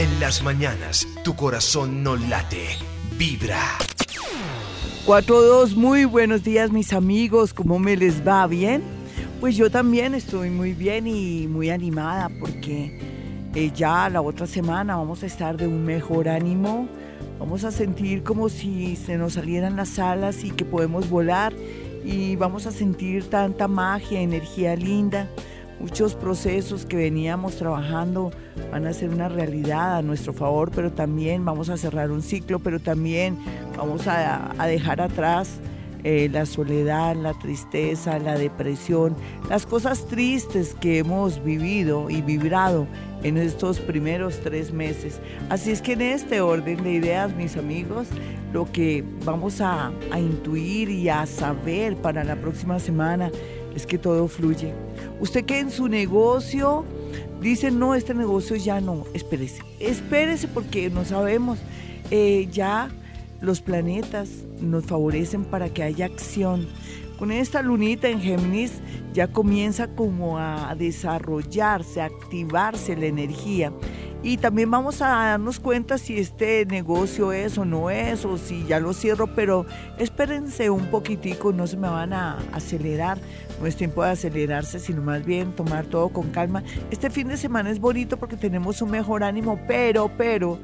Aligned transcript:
En 0.00 0.18
las 0.18 0.42
mañanas, 0.42 1.06
tu 1.24 1.36
corazón 1.36 2.02
no 2.02 2.16
late, 2.16 2.68
vibra. 3.18 3.60
4-2, 5.04 5.74
muy 5.74 6.06
buenos 6.06 6.42
días 6.42 6.72
mis 6.72 6.94
amigos, 6.94 7.52
¿cómo 7.52 7.78
me 7.78 7.98
les 7.98 8.26
va? 8.26 8.46
¿Bien? 8.46 8.82
Pues 9.40 9.56
yo 9.56 9.70
también 9.70 10.14
estoy 10.14 10.48
muy 10.48 10.72
bien 10.72 11.06
y 11.06 11.46
muy 11.48 11.68
animada 11.68 12.30
porque 12.40 12.98
eh, 13.54 13.72
ya 13.76 14.08
la 14.08 14.22
otra 14.22 14.46
semana 14.46 14.96
vamos 14.96 15.22
a 15.22 15.26
estar 15.26 15.58
de 15.58 15.66
un 15.66 15.84
mejor 15.84 16.30
ánimo, 16.30 16.88
vamos 17.38 17.64
a 17.64 17.70
sentir 17.70 18.22
como 18.22 18.48
si 18.48 18.96
se 18.96 19.18
nos 19.18 19.34
salieran 19.34 19.76
las 19.76 19.98
alas 19.98 20.44
y 20.44 20.50
que 20.50 20.64
podemos 20.64 21.10
volar 21.10 21.52
y 22.06 22.36
vamos 22.36 22.64
a 22.64 22.72
sentir 22.72 23.28
tanta 23.28 23.68
magia, 23.68 24.22
energía 24.22 24.76
linda. 24.76 25.28
Muchos 25.80 26.14
procesos 26.14 26.84
que 26.84 26.96
veníamos 26.96 27.56
trabajando 27.56 28.32
van 28.70 28.86
a 28.86 28.92
ser 28.92 29.08
una 29.08 29.30
realidad 29.30 29.96
a 29.96 30.02
nuestro 30.02 30.34
favor, 30.34 30.70
pero 30.70 30.92
también 30.92 31.42
vamos 31.42 31.70
a 31.70 31.78
cerrar 31.78 32.10
un 32.10 32.20
ciclo, 32.20 32.58
pero 32.58 32.80
también 32.80 33.38
vamos 33.78 34.06
a, 34.06 34.52
dejar 34.66 35.00
atrás 35.00 35.58
eh, 36.04 36.28
la 36.30 36.44
soledad, 36.44 37.16
la 37.16 37.32
tristeza, 37.32 38.18
la 38.18 38.36
depresión, 38.36 39.16
las 39.48 39.64
cosas 39.64 40.06
tristes 40.06 40.76
que 40.78 40.98
hemos 40.98 41.42
vivido 41.42 42.10
y 42.10 42.20
vibrado 42.20 42.86
en 43.22 43.38
estos 43.38 43.80
primeros 43.80 44.38
tres 44.40 44.74
meses. 44.74 45.18
Así 45.48 45.70
es 45.70 45.80
que 45.80 45.94
en 45.94 46.02
este 46.02 46.42
orden 46.42 46.82
de 46.82 46.92
ideas, 46.92 47.34
mis 47.34 47.56
amigos, 47.56 48.06
lo 48.52 48.70
que 48.70 49.02
vamos 49.24 49.62
a 49.62 49.92
intuir 50.14 50.90
y 50.90 51.08
a 51.08 51.24
saber 51.24 51.96
para 51.96 52.22
la 52.22 52.36
próxima 52.36 52.78
semana 52.78 53.30
es 53.74 53.86
que 53.86 53.98
todo 53.98 54.28
fluye. 54.28 54.72
Usted 55.20 55.44
que 55.44 55.58
en 55.58 55.70
su 55.70 55.88
negocio 55.88 56.84
dice, 57.40 57.70
no, 57.70 57.94
este 57.94 58.14
negocio 58.14 58.56
ya 58.56 58.80
no, 58.80 59.04
espérese, 59.14 59.62
espérese 59.78 60.48
porque 60.48 60.90
no 60.90 61.04
sabemos. 61.04 61.58
Eh, 62.10 62.48
ya 62.50 62.90
los 63.40 63.60
planetas 63.60 64.28
nos 64.60 64.84
favorecen 64.84 65.44
para 65.44 65.68
que 65.68 65.82
haya 65.82 66.06
acción. 66.06 66.66
Con 67.18 67.30
esta 67.32 67.62
lunita 67.62 68.08
en 68.08 68.20
Géminis 68.20 68.72
ya 69.12 69.28
comienza 69.28 69.88
como 69.88 70.38
a 70.38 70.74
desarrollarse, 70.74 72.00
a 72.00 72.06
activarse 72.06 72.96
la 72.96 73.06
energía. 73.06 73.72
Y 74.22 74.36
también 74.36 74.70
vamos 74.70 75.00
a 75.00 75.08
darnos 75.08 75.60
cuenta 75.60 75.96
si 75.96 76.18
este 76.18 76.66
negocio 76.66 77.32
es 77.32 77.56
o 77.56 77.64
no 77.64 77.88
es, 77.88 78.26
o 78.26 78.36
si 78.36 78.66
ya 78.66 78.78
lo 78.78 78.92
cierro, 78.92 79.34
pero 79.34 79.64
espérense 79.98 80.68
un 80.68 80.86
poquitico, 80.86 81.52
no 81.52 81.66
se 81.66 81.78
me 81.78 81.88
van 81.88 82.12
a 82.12 82.38
acelerar. 82.52 83.18
No 83.60 83.66
es 83.66 83.76
tiempo 83.76 84.02
de 84.02 84.10
acelerarse, 84.10 84.78
sino 84.78 85.02
más 85.02 85.24
bien 85.24 85.54
tomar 85.54 85.84
todo 85.86 86.08
con 86.08 86.30
calma. 86.30 86.62
Este 86.90 87.10
fin 87.10 87.28
de 87.28 87.36
semana 87.36 87.70
es 87.70 87.78
bonito 87.78 88.16
porque 88.16 88.36
tenemos 88.36 88.80
un 88.80 88.90
mejor 88.90 89.22
ánimo, 89.22 89.60
pero, 89.68 90.10
pero, 90.16 90.58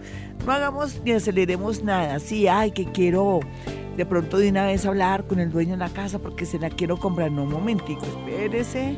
no 0.46 0.52
hagamos 0.52 1.00
ni 1.04 1.12
aceleremos 1.12 1.84
nada. 1.84 2.18
Sí, 2.18 2.48
ay, 2.48 2.70
que 2.70 2.86
quiero 2.86 3.40
de 3.96 4.06
pronto 4.06 4.38
de 4.38 4.50
una 4.50 4.66
vez 4.66 4.84
hablar 4.84 5.26
con 5.26 5.40
el 5.40 5.50
dueño 5.50 5.72
de 5.72 5.78
la 5.78 5.88
casa 5.88 6.18
porque 6.18 6.46
se 6.46 6.58
la 6.58 6.70
quiero 6.70 6.96
comprar. 6.98 7.30
No, 7.30 7.44
un 7.44 7.52
momentico, 7.52 8.04
espérese. 8.04 8.96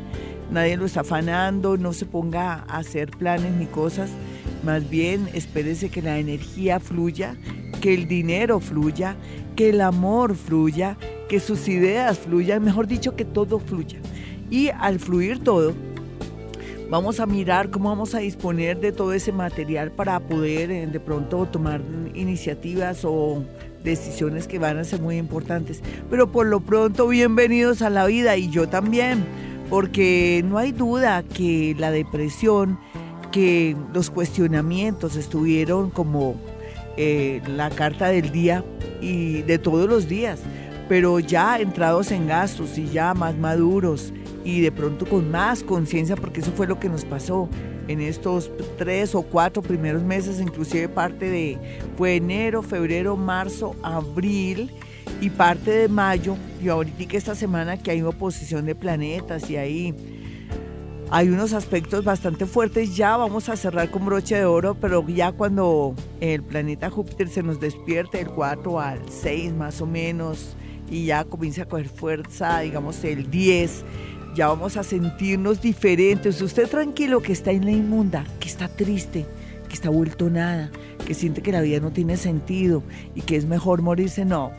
Nadie 0.51 0.77
lo 0.77 0.87
está 0.87 1.01
afanando, 1.01 1.77
no 1.77 1.93
se 1.93 2.07
ponga 2.07 2.65
a 2.69 2.79
hacer 2.79 3.11
planes 3.11 3.53
ni 3.53 3.67
cosas 3.67 4.11
más 4.63 4.89
bien, 4.91 5.29
espérese 5.35 5.89
que 5.89 6.03
la 6.03 6.19
energía 6.19 6.81
fluya, 6.81 7.37
que 7.81 7.95
el 7.95 8.09
dinero 8.09 8.61
fluya, 8.61 9.17
que 9.57 9.71
el 9.71 9.81
amor 9.81 10.35
fluya, 10.35 10.97
que 11.29 11.41
sus 11.41 11.69
ideas 11.69 12.19
fluyan, 12.19 12.65
mejor 12.65 12.87
dicho, 12.87 13.15
que 13.15 13.25
todo 13.25 13.59
fluya. 13.59 13.99
Y 14.51 14.71
al 14.71 14.99
fluir 14.99 15.45
todo, 15.45 15.75
vamos 16.91 17.21
a 17.21 17.27
mirar 17.27 17.71
cómo 17.71 17.91
vamos 17.91 18.15
a 18.15 18.19
disponer 18.19 18.81
de 18.81 18.93
todo 18.93 19.13
ese 19.13 19.31
material 19.31 19.93
para 19.93 20.19
poder 20.21 20.71
eh, 20.71 20.87
de 20.87 21.01
pronto 21.01 21.47
tomar 21.47 21.83
iniciativas 22.15 23.05
o 23.05 23.45
decisiones 23.85 24.49
que 24.49 24.59
van 24.59 24.79
a 24.79 24.85
ser 24.85 25.01
muy 25.01 25.17
importantes. 25.17 25.83
Pero 26.11 26.33
por 26.33 26.47
lo 26.47 26.61
pronto, 26.61 27.07
bienvenidos 27.09 27.83
a 27.83 27.91
la 27.91 28.07
vida 28.07 28.37
y 28.37 28.49
yo 28.51 28.69
también, 28.69 29.25
porque 29.69 30.43
no 30.49 30.59
hay 30.59 30.73
duda 30.73 31.23
que 31.23 31.77
la 31.79 31.91
depresión 31.91 32.79
que 33.31 33.77
los 33.93 34.11
cuestionamientos 34.11 35.15
estuvieron 35.17 35.91
como 35.91 36.37
eh, 36.97 37.43
la 37.47 37.71
carta 37.71 38.09
del 38.09 38.33
día 38.33 38.65
y 39.01 39.43
de 39.43 39.59
todos 39.59 39.89
los 39.89 40.09
días, 40.09 40.41
pero 40.89 41.21
ya 41.21 41.59
entrados 41.59 42.11
en 42.11 42.27
gastos 42.27 42.79
y 42.79 42.89
ya 42.89 43.15
más 43.15 43.37
maduros 43.37 44.13
y 44.45 44.61
de 44.61 44.73
pronto 44.73 45.07
con 45.07 45.31
más 45.31 45.63
conciencia, 45.63 46.17
porque 46.17 46.41
eso 46.41 46.53
fue 46.53 46.67
lo 46.67 46.81
que 46.81 46.89
nos 46.89 47.05
pasó 47.05 47.49
en 47.89 48.01
estos 48.01 48.51
tres 48.77 49.15
o 49.15 49.23
cuatro 49.23 49.63
primeros 49.63 50.03
meses, 50.03 50.41
inclusive 50.41 50.89
parte 50.89 51.29
de, 51.29 51.59
fue 51.97 52.17
enero, 52.17 52.63
febrero, 52.63 53.17
marzo, 53.17 53.77
abril 53.83 54.71
y 55.21 55.31
parte 55.31 55.71
de 55.71 55.89
mayo, 55.89 56.37
y 56.63 56.69
ahorita 56.69 57.17
esta 57.17 57.35
semana 57.35 57.77
que 57.77 57.91
hay 57.91 58.03
oposición 58.03 58.65
de 58.67 58.75
planetas 58.75 59.51
y 59.51 59.57
ahí 59.57 59.95
hay 61.11 61.29
unos 61.31 61.55
aspectos 61.55 62.05
bastante 62.05 62.45
fuertes. 62.45 62.95
Ya 62.97 63.17
vamos 63.17 63.49
a 63.49 63.57
cerrar 63.57 63.91
con 63.91 64.05
broche 64.05 64.37
de 64.37 64.45
oro, 64.45 64.75
pero 64.75 65.07
ya 65.09 65.33
cuando 65.33 65.95
el 66.21 66.43
planeta 66.43 66.91
Júpiter 66.91 67.29
se 67.29 67.43
nos 67.43 67.61
despierte 67.61 68.21
el 68.21 68.29
4 68.29 68.79
al 68.79 69.01
6 69.09 69.55
más 69.55 69.81
o 69.81 69.87
menos 69.87 70.55
y 70.91 71.07
ya 71.07 71.25
comienza 71.25 71.63
a 71.63 71.67
coger 71.67 71.89
fuerza, 71.89 72.61
digamos 72.61 73.03
el 73.05 73.31
10, 73.31 73.85
ya 74.35 74.49
vamos 74.49 74.77
a 74.77 74.83
sentirnos 74.83 75.61
diferentes. 75.61 76.41
Usted 76.41 76.69
tranquilo 76.69 77.21
que 77.21 77.33
está 77.33 77.51
en 77.51 77.65
la 77.65 77.73
inmunda, 77.73 78.25
que 78.41 78.49
está 78.49 78.69
triste, 78.69 79.27
que 79.69 79.75
está 79.75 79.91
vuelto 79.91 80.31
nada, 80.31 80.71
que 81.07 81.15
siente 81.15 81.43
que 81.43 81.53
la 81.53 81.61
vida 81.61 81.81
no 81.81 81.91
tiene 81.91 82.17
sentido 82.17 82.83
y 83.15 83.23
que 83.23 83.37
es 83.37 83.47
mejor 83.47 83.83
morirse, 83.83 84.25
no. 84.25 84.51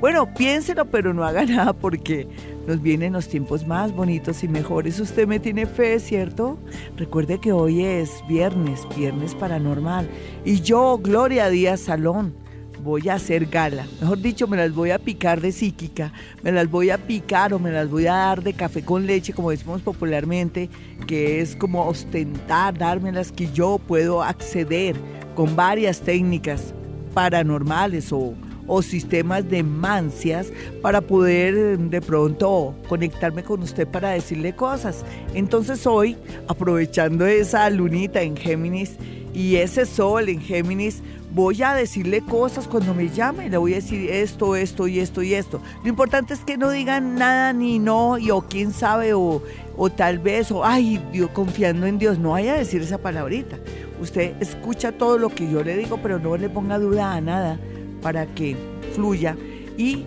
Bueno, 0.00 0.32
piénselo, 0.34 0.86
pero 0.86 1.14
no 1.14 1.24
haga 1.24 1.44
nada 1.46 1.72
porque 1.72 2.26
nos 2.66 2.82
vienen 2.82 3.12
los 3.12 3.28
tiempos 3.28 3.66
más 3.66 3.94
bonitos 3.94 4.42
y 4.44 4.48
mejores. 4.48 5.00
Usted 5.00 5.26
me 5.26 5.40
tiene 5.40 5.66
fe, 5.66 5.98
¿cierto? 6.00 6.58
Recuerde 6.96 7.40
que 7.40 7.52
hoy 7.52 7.84
es 7.84 8.10
viernes, 8.28 8.86
viernes 8.96 9.34
paranormal. 9.34 10.08
Y 10.44 10.60
yo, 10.60 10.98
Gloria 10.98 11.48
Díaz 11.48 11.80
Salón, 11.80 12.34
voy 12.82 13.08
a 13.08 13.14
hacer 13.14 13.46
gala. 13.46 13.86
Mejor 14.00 14.20
dicho, 14.20 14.46
me 14.46 14.56
las 14.56 14.72
voy 14.72 14.90
a 14.90 14.98
picar 14.98 15.40
de 15.40 15.52
psíquica, 15.52 16.12
me 16.42 16.52
las 16.52 16.70
voy 16.70 16.90
a 16.90 16.98
picar 16.98 17.52
o 17.52 17.58
me 17.58 17.70
las 17.70 17.90
voy 17.90 18.06
a 18.06 18.14
dar 18.14 18.42
de 18.42 18.52
café 18.52 18.82
con 18.82 19.06
leche, 19.06 19.32
como 19.32 19.50
decimos 19.50 19.82
popularmente, 19.82 20.68
que 21.06 21.40
es 21.40 21.56
como 21.56 21.86
ostentar, 21.86 22.76
dármelas 22.76 23.32
que 23.32 23.50
yo 23.52 23.78
puedo 23.86 24.22
acceder 24.22 24.96
con 25.34 25.56
varias 25.56 26.00
técnicas 26.00 26.74
paranormales 27.14 28.12
o 28.12 28.34
o 28.68 28.82
sistemas 28.82 29.48
de 29.48 29.62
mancias 29.62 30.52
para 30.82 31.00
poder 31.00 31.78
de 31.78 32.00
pronto 32.00 32.74
conectarme 32.86 33.42
con 33.42 33.62
usted 33.62 33.88
para 33.88 34.10
decirle 34.10 34.54
cosas. 34.54 35.04
Entonces 35.34 35.86
hoy, 35.86 36.16
aprovechando 36.46 37.26
esa 37.26 37.68
lunita 37.70 38.22
en 38.22 38.36
Géminis 38.36 38.96
y 39.34 39.56
ese 39.56 39.86
sol 39.86 40.28
en 40.28 40.40
Géminis, 40.40 41.02
voy 41.38 41.62
a 41.62 41.72
decirle 41.72 42.20
cosas 42.22 42.66
cuando 42.66 42.94
me 42.94 43.10
llame, 43.10 43.48
le 43.48 43.58
voy 43.58 43.74
a 43.74 43.76
decir 43.76 44.10
esto, 44.10 44.56
esto 44.56 44.88
y 44.88 44.98
esto 44.98 45.22
y 45.22 45.34
esto. 45.34 45.60
Lo 45.84 45.88
importante 45.88 46.34
es 46.34 46.40
que 46.40 46.56
no 46.56 46.68
digan 46.68 47.14
nada 47.14 47.52
ni 47.52 47.78
no, 47.78 48.18
y 48.18 48.32
o 48.32 48.40
quién 48.40 48.72
sabe, 48.72 49.14
o, 49.14 49.40
o 49.76 49.88
tal 49.90 50.18
vez, 50.18 50.50
o 50.50 50.64
ay, 50.64 51.00
Dios, 51.12 51.30
confiando 51.30 51.86
en 51.86 51.96
Dios, 51.96 52.18
no 52.18 52.30
vaya 52.30 52.54
a 52.54 52.58
decir 52.58 52.82
esa 52.82 52.98
palabrita. 52.98 53.56
Usted 54.00 54.34
escucha 54.40 54.90
todo 54.90 55.16
lo 55.16 55.28
que 55.28 55.48
yo 55.48 55.62
le 55.62 55.76
digo, 55.76 56.00
pero 56.02 56.18
no 56.18 56.36
le 56.36 56.48
ponga 56.48 56.76
duda 56.76 57.14
a 57.14 57.20
nada 57.20 57.56
para 58.02 58.26
que 58.26 58.56
fluya 58.96 59.36
y 59.78 60.04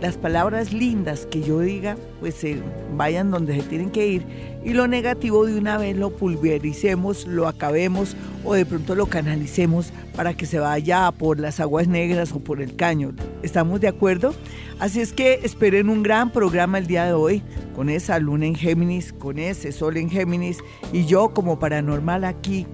las 0.00 0.16
palabras 0.16 0.72
lindas 0.72 1.26
que 1.26 1.40
yo 1.40 1.60
diga 1.60 1.96
pues 2.18 2.34
se 2.34 2.58
vayan 2.96 3.30
donde 3.30 3.54
se 3.54 3.62
tienen 3.62 3.90
que 3.90 4.06
ir 4.06 4.26
y 4.64 4.74
lo 4.74 4.88
negativo 4.88 5.46
de 5.46 5.56
una 5.56 5.78
vez 5.78 5.96
lo 5.96 6.10
pulvericemos, 6.10 7.24
lo 7.26 7.46
acabemos 7.46 8.16
o 8.44 8.54
de 8.54 8.66
pronto 8.66 8.96
lo 8.96 9.06
canalicemos 9.06 9.92
para 10.16 10.34
que 10.34 10.44
se 10.44 10.58
vaya 10.58 11.12
por 11.12 11.38
las 11.38 11.60
aguas 11.60 11.86
negras 11.86 12.32
o 12.32 12.40
por 12.40 12.60
el 12.60 12.74
caño. 12.74 13.12
¿Estamos 13.44 13.80
de 13.80 13.86
acuerdo? 13.86 14.34
Así 14.80 15.00
es 15.00 15.12
que 15.12 15.40
esperen 15.44 15.88
un 15.88 16.02
gran 16.02 16.32
programa 16.32 16.78
el 16.78 16.88
día 16.88 17.06
de 17.06 17.12
hoy 17.12 17.42
con 17.76 17.88
esa 17.88 18.18
luna 18.18 18.46
en 18.46 18.56
Géminis, 18.56 19.12
con 19.12 19.38
ese 19.38 19.70
sol 19.70 19.96
en 19.98 20.10
Géminis 20.10 20.58
y 20.92 21.06
yo 21.06 21.28
como 21.28 21.60
paranormal 21.60 22.24
aquí 22.24 22.66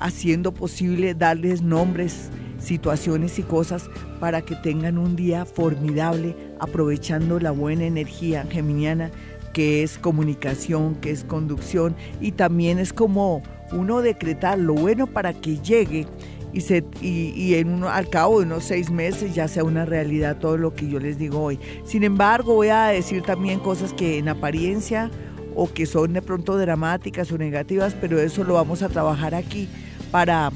haciendo 0.00 0.52
posible 0.52 1.14
darles 1.14 1.62
nombres 1.62 2.30
situaciones 2.58 3.38
y 3.38 3.42
cosas 3.42 3.88
para 4.20 4.42
que 4.42 4.54
tengan 4.56 4.98
un 4.98 5.16
día 5.16 5.44
formidable 5.44 6.34
aprovechando 6.60 7.38
la 7.38 7.50
buena 7.50 7.84
energía 7.84 8.44
geminiana 8.50 9.10
que 9.52 9.82
es 9.82 9.98
comunicación, 9.98 10.94
que 10.96 11.10
es 11.10 11.24
conducción 11.24 11.96
y 12.20 12.32
también 12.32 12.78
es 12.78 12.92
como 12.92 13.42
uno 13.72 14.02
decretar 14.02 14.58
lo 14.58 14.74
bueno 14.74 15.06
para 15.06 15.32
que 15.32 15.58
llegue 15.58 16.06
y, 16.52 16.62
se, 16.62 16.84
y, 17.02 17.54
en 17.54 17.68
uno, 17.68 17.90
al 17.90 18.08
cabo 18.08 18.40
de 18.40 18.46
unos 18.46 18.64
seis 18.64 18.90
meses 18.90 19.34
ya 19.34 19.48
sea 19.48 19.64
una 19.64 19.84
realidad 19.84 20.38
todo 20.38 20.56
lo 20.56 20.74
que 20.74 20.88
yo 20.88 20.98
les 20.98 21.18
digo 21.18 21.42
hoy. 21.42 21.58
Sin 21.84 22.04
embargo, 22.04 22.54
voy 22.54 22.68
a 22.68 22.86
decir 22.86 23.22
también 23.22 23.60
cosas 23.60 23.92
que 23.92 24.18
en 24.18 24.28
apariencia 24.28 25.10
o 25.54 25.70
que 25.70 25.86
son 25.86 26.14
de 26.14 26.22
pronto 26.22 26.56
dramáticas 26.56 27.30
o 27.32 27.38
negativas, 27.38 27.94
pero 28.00 28.18
eso 28.18 28.44
lo 28.44 28.54
vamos 28.54 28.82
a 28.82 28.88
trabajar 28.88 29.34
aquí 29.34 29.68
para 30.10 30.50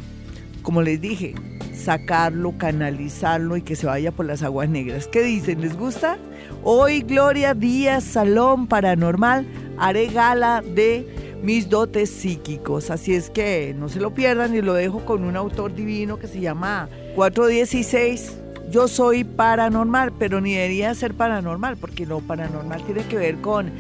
como 0.63 0.83
les 0.83 1.01
dije, 1.01 1.35
sacarlo, 1.73 2.57
canalizarlo 2.59 3.57
y 3.57 3.63
que 3.63 3.77
se 3.77 3.87
vaya 3.87 4.13
por 4.13 4.27
las 4.27 4.43
aguas 4.43 4.69
negras. 4.69 5.07
¿Qué 5.07 5.23
dicen? 5.23 5.61
¿Les 5.61 5.77
gusta? 5.77 6.19
Hoy, 6.63 7.01
Gloria 7.01 7.55
Díaz, 7.55 8.05
Salón 8.05 8.67
Paranormal, 8.67 9.47
haré 9.79 10.07
gala 10.09 10.63
de 10.63 11.41
mis 11.43 11.69
dotes 11.69 12.11
psíquicos. 12.11 12.91
Así 12.91 13.15
es 13.15 13.31
que 13.31 13.75
no 13.77 13.89
se 13.89 14.01
lo 14.01 14.15
pierdan 14.15 14.55
y 14.55 14.63
lo 14.63 14.75
dejo 14.75 15.05
con 15.05 15.25
un 15.25 15.37
autor 15.37 15.75
divino 15.75 16.19
que 16.19 16.29
se 16.29 16.41
llama 16.41 16.89
416. 17.17 18.39
Yo 18.71 18.89
soy 18.89 19.25
paranormal, 19.25 20.13
pero 20.19 20.41
ni 20.41 20.55
debería 20.55 20.95
ser 20.95 21.15
paranormal, 21.15 21.77
porque 21.77 22.07
lo 22.07 22.21
paranormal 22.21 22.83
tiene 22.85 23.05
que 23.05 23.17
ver 23.17 23.41
con 23.41 23.71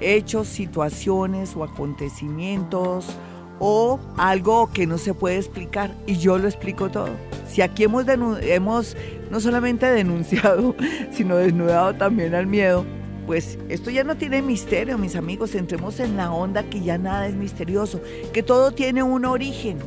hechos, 0.00 0.46
situaciones 0.46 1.56
o 1.56 1.64
acontecimientos 1.64 3.06
o 3.58 3.98
algo 4.16 4.70
que 4.72 4.86
no 4.86 4.98
se 4.98 5.14
puede 5.14 5.36
explicar 5.36 5.94
y 6.06 6.16
yo 6.16 6.38
lo 6.38 6.46
explico 6.46 6.90
todo. 6.90 7.10
Si 7.48 7.62
aquí 7.62 7.84
hemos, 7.84 8.06
hemos 8.08 8.96
no 9.30 9.40
solamente 9.40 9.86
denunciado, 9.90 10.74
sino 11.10 11.36
desnudado 11.36 11.94
también 11.94 12.34
al 12.34 12.46
miedo, 12.46 12.84
pues 13.26 13.58
esto 13.68 13.90
ya 13.90 14.04
no 14.04 14.16
tiene 14.16 14.40
misterio, 14.40 14.98
mis 14.98 15.16
amigos, 15.16 15.56
entremos 15.56 15.98
en 15.98 16.16
la 16.16 16.30
onda 16.30 16.62
que 16.62 16.80
ya 16.80 16.96
nada 16.96 17.26
es 17.26 17.34
misterioso, 17.34 18.00
que 18.32 18.44
todo 18.44 18.70
tiene 18.70 19.02
un 19.02 19.24
origen 19.24 19.78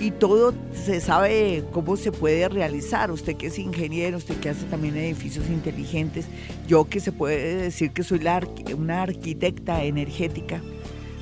y 0.00 0.10
todo 0.10 0.54
se 0.72 1.00
sabe 1.00 1.64
cómo 1.72 1.96
se 1.96 2.12
puede 2.12 2.48
realizar. 2.48 3.10
Usted 3.10 3.36
que 3.36 3.48
es 3.48 3.58
ingeniero, 3.58 4.16
usted 4.16 4.36
que 4.40 4.48
hace 4.48 4.64
también 4.66 4.96
edificios 4.96 5.48
inteligentes, 5.48 6.26
yo 6.66 6.88
que 6.88 7.00
se 7.00 7.12
puede 7.12 7.56
decir 7.56 7.90
que 7.90 8.02
soy 8.02 8.22
una 8.74 9.02
arquitecta 9.02 9.84
energética 9.84 10.62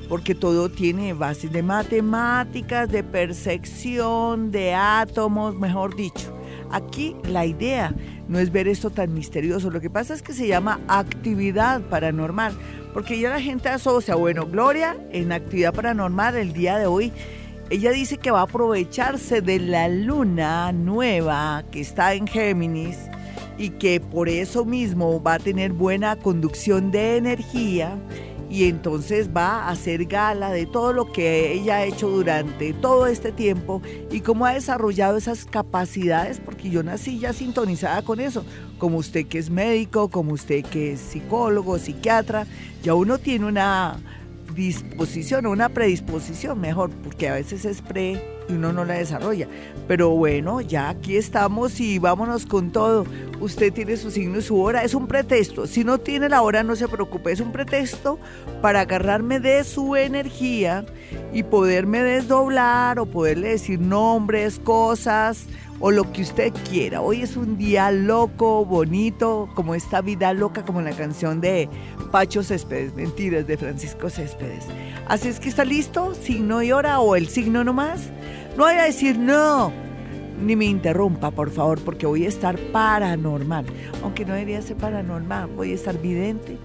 porque 0.08 0.34
todo 0.34 0.68
tiene 0.68 1.12
bases 1.12 1.52
de 1.52 1.62
matemáticas, 1.62 2.88
de 2.88 3.02
percepción, 3.02 4.50
de 4.50 4.74
átomos, 4.74 5.56
mejor 5.56 5.96
dicho. 5.96 6.32
Aquí 6.70 7.16
la 7.24 7.46
idea 7.46 7.94
no 8.28 8.38
es 8.38 8.50
ver 8.50 8.68
esto 8.68 8.90
tan 8.90 9.14
misterioso, 9.14 9.70
lo 9.70 9.80
que 9.80 9.90
pasa 9.90 10.14
es 10.14 10.22
que 10.22 10.32
se 10.32 10.46
llama 10.46 10.80
actividad 10.88 11.80
paranormal, 11.82 12.56
porque 12.92 13.18
ya 13.18 13.30
la 13.30 13.40
gente 13.40 13.68
asocia, 13.68 14.14
bueno, 14.14 14.46
Gloria 14.46 14.96
en 15.12 15.32
actividad 15.32 15.74
paranormal 15.74 16.36
el 16.36 16.52
día 16.52 16.78
de 16.78 16.86
hoy, 16.86 17.12
ella 17.70 17.90
dice 17.90 18.18
que 18.18 18.30
va 18.30 18.40
a 18.40 18.44
aprovecharse 18.44 19.40
de 19.40 19.58
la 19.58 19.88
luna 19.88 20.72
nueva 20.72 21.64
que 21.70 21.80
está 21.80 22.14
en 22.14 22.26
Géminis 22.26 22.96
y 23.58 23.70
que 23.70 24.00
por 24.00 24.28
eso 24.28 24.64
mismo 24.64 25.20
va 25.20 25.34
a 25.34 25.38
tener 25.38 25.72
buena 25.72 26.16
conducción 26.16 26.90
de 26.90 27.16
energía 27.16 27.98
y 28.56 28.64
entonces 28.64 29.28
va 29.36 29.64
a 29.64 29.68
hacer 29.68 30.06
gala 30.06 30.50
de 30.50 30.64
todo 30.64 30.94
lo 30.94 31.12
que 31.12 31.52
ella 31.52 31.76
ha 31.76 31.84
hecho 31.84 32.08
durante 32.08 32.72
todo 32.72 33.06
este 33.06 33.30
tiempo 33.30 33.82
y 34.10 34.20
cómo 34.20 34.46
ha 34.46 34.54
desarrollado 34.54 35.18
esas 35.18 35.44
capacidades, 35.44 36.40
porque 36.42 36.70
yo 36.70 36.82
nací 36.82 37.18
ya 37.18 37.34
sintonizada 37.34 38.00
con 38.00 38.18
eso, 38.18 38.46
como 38.78 38.96
usted 38.96 39.26
que 39.26 39.36
es 39.36 39.50
médico, 39.50 40.08
como 40.08 40.32
usted 40.32 40.64
que 40.64 40.92
es 40.92 41.00
psicólogo, 41.00 41.78
psiquiatra, 41.78 42.46
ya 42.82 42.94
uno 42.94 43.18
tiene 43.18 43.44
una 43.44 43.98
disposición 44.56 45.46
o 45.46 45.50
una 45.50 45.68
predisposición 45.68 46.60
mejor, 46.60 46.90
porque 47.04 47.28
a 47.28 47.34
veces 47.34 47.64
es 47.64 47.82
pre 47.82 48.20
y 48.48 48.54
uno 48.54 48.72
no 48.72 48.84
la 48.84 48.94
desarrolla. 48.94 49.46
Pero 49.86 50.10
bueno, 50.10 50.60
ya 50.60 50.88
aquí 50.88 51.16
estamos 51.16 51.78
y 51.78 51.98
vámonos 51.98 52.46
con 52.46 52.72
todo. 52.72 53.04
Usted 53.38 53.72
tiene 53.72 53.96
su 53.96 54.10
signo 54.10 54.38
y 54.38 54.42
su 54.42 54.58
hora, 54.60 54.82
es 54.82 54.94
un 54.94 55.06
pretexto. 55.06 55.66
Si 55.66 55.84
no 55.84 55.98
tiene 55.98 56.28
la 56.28 56.42
hora, 56.42 56.62
no 56.62 56.74
se 56.74 56.88
preocupe, 56.88 57.32
es 57.32 57.40
un 57.40 57.52
pretexto 57.52 58.18
para 58.62 58.80
agarrarme 58.80 59.38
de 59.38 59.62
su 59.62 59.94
energía 59.94 60.86
y 61.32 61.42
poderme 61.42 62.02
desdoblar 62.02 62.98
o 62.98 63.06
poderle 63.06 63.50
decir 63.50 63.78
nombres, 63.78 64.58
cosas 64.58 65.46
o 65.80 65.90
lo 65.90 66.10
que 66.12 66.22
usted 66.22 66.52
quiera. 66.68 67.00
Hoy 67.00 67.22
es 67.22 67.36
un 67.36 67.56
día 67.56 67.90
loco, 67.90 68.64
bonito, 68.64 69.48
como 69.54 69.74
esta 69.74 70.00
vida 70.00 70.32
loca, 70.32 70.64
como 70.64 70.80
la 70.80 70.92
canción 70.92 71.40
de 71.40 71.68
Pacho 72.10 72.42
Céspedes, 72.42 72.94
mentiras, 72.94 73.46
de 73.46 73.56
Francisco 73.56 74.08
Céspedes. 74.08 74.64
Así 75.08 75.28
es 75.28 75.40
que 75.40 75.48
está 75.48 75.64
listo, 75.64 76.14
signo 76.14 76.62
y 76.62 76.72
hora 76.72 77.00
o 77.00 77.16
el 77.16 77.28
signo 77.28 77.64
nomás. 77.64 78.10
No 78.56 78.64
voy 78.64 78.74
a 78.74 78.84
decir 78.84 79.18
no, 79.18 79.72
ni 80.42 80.56
me 80.56 80.64
interrumpa, 80.64 81.30
por 81.30 81.50
favor, 81.50 81.80
porque 81.80 82.06
voy 82.06 82.24
a 82.24 82.28
estar 82.28 82.58
paranormal. 82.72 83.66
Aunque 84.02 84.24
no 84.24 84.34
debería 84.34 84.62
ser 84.62 84.76
paranormal, 84.76 85.48
voy 85.48 85.72
a 85.72 85.74
estar 85.74 86.00
vidente, 86.00 86.56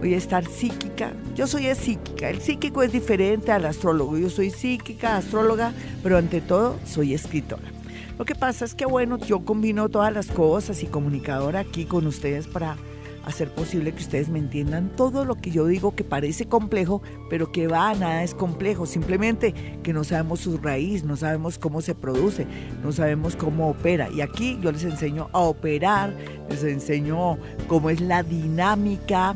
voy 0.00 0.14
a 0.14 0.16
estar 0.16 0.46
psíquica. 0.46 1.12
Yo 1.34 1.46
soy 1.46 1.72
psíquica. 1.74 2.30
El 2.30 2.40
psíquico 2.40 2.82
es 2.82 2.92
diferente 2.92 3.52
al 3.52 3.66
astrólogo. 3.66 4.16
Yo 4.16 4.30
soy 4.30 4.50
psíquica, 4.50 5.16
astróloga, 5.16 5.72
pero 6.02 6.16
ante 6.16 6.40
todo 6.40 6.78
soy 6.86 7.14
escritora. 7.14 7.79
Lo 8.20 8.26
que 8.26 8.34
pasa 8.34 8.66
es 8.66 8.74
que, 8.74 8.84
bueno, 8.84 9.16
yo 9.16 9.46
combino 9.46 9.88
todas 9.88 10.12
las 10.12 10.26
cosas 10.26 10.82
y 10.82 10.86
comunicadora 10.86 11.60
aquí 11.60 11.86
con 11.86 12.06
ustedes 12.06 12.46
para 12.46 12.76
hacer 13.24 13.50
posible 13.50 13.92
que 13.92 14.02
ustedes 14.02 14.28
me 14.28 14.38
entiendan 14.38 14.94
todo 14.94 15.24
lo 15.24 15.36
que 15.36 15.50
yo 15.50 15.66
digo 15.66 15.94
que 15.94 16.04
parece 16.04 16.44
complejo, 16.44 17.00
pero 17.30 17.50
que 17.50 17.66
va, 17.66 17.94
nada 17.94 18.22
es 18.22 18.34
complejo, 18.34 18.84
simplemente 18.84 19.54
que 19.82 19.94
no 19.94 20.04
sabemos 20.04 20.40
su 20.40 20.58
raíz, 20.58 21.02
no 21.02 21.16
sabemos 21.16 21.58
cómo 21.58 21.80
se 21.80 21.94
produce, 21.94 22.46
no 22.84 22.92
sabemos 22.92 23.36
cómo 23.36 23.70
opera. 23.70 24.10
Y 24.10 24.20
aquí 24.20 24.58
yo 24.60 24.70
les 24.70 24.84
enseño 24.84 25.30
a 25.32 25.38
operar, 25.38 26.14
les 26.50 26.62
enseño 26.62 27.38
cómo 27.68 27.88
es 27.88 28.02
la 28.02 28.22
dinámica. 28.22 29.34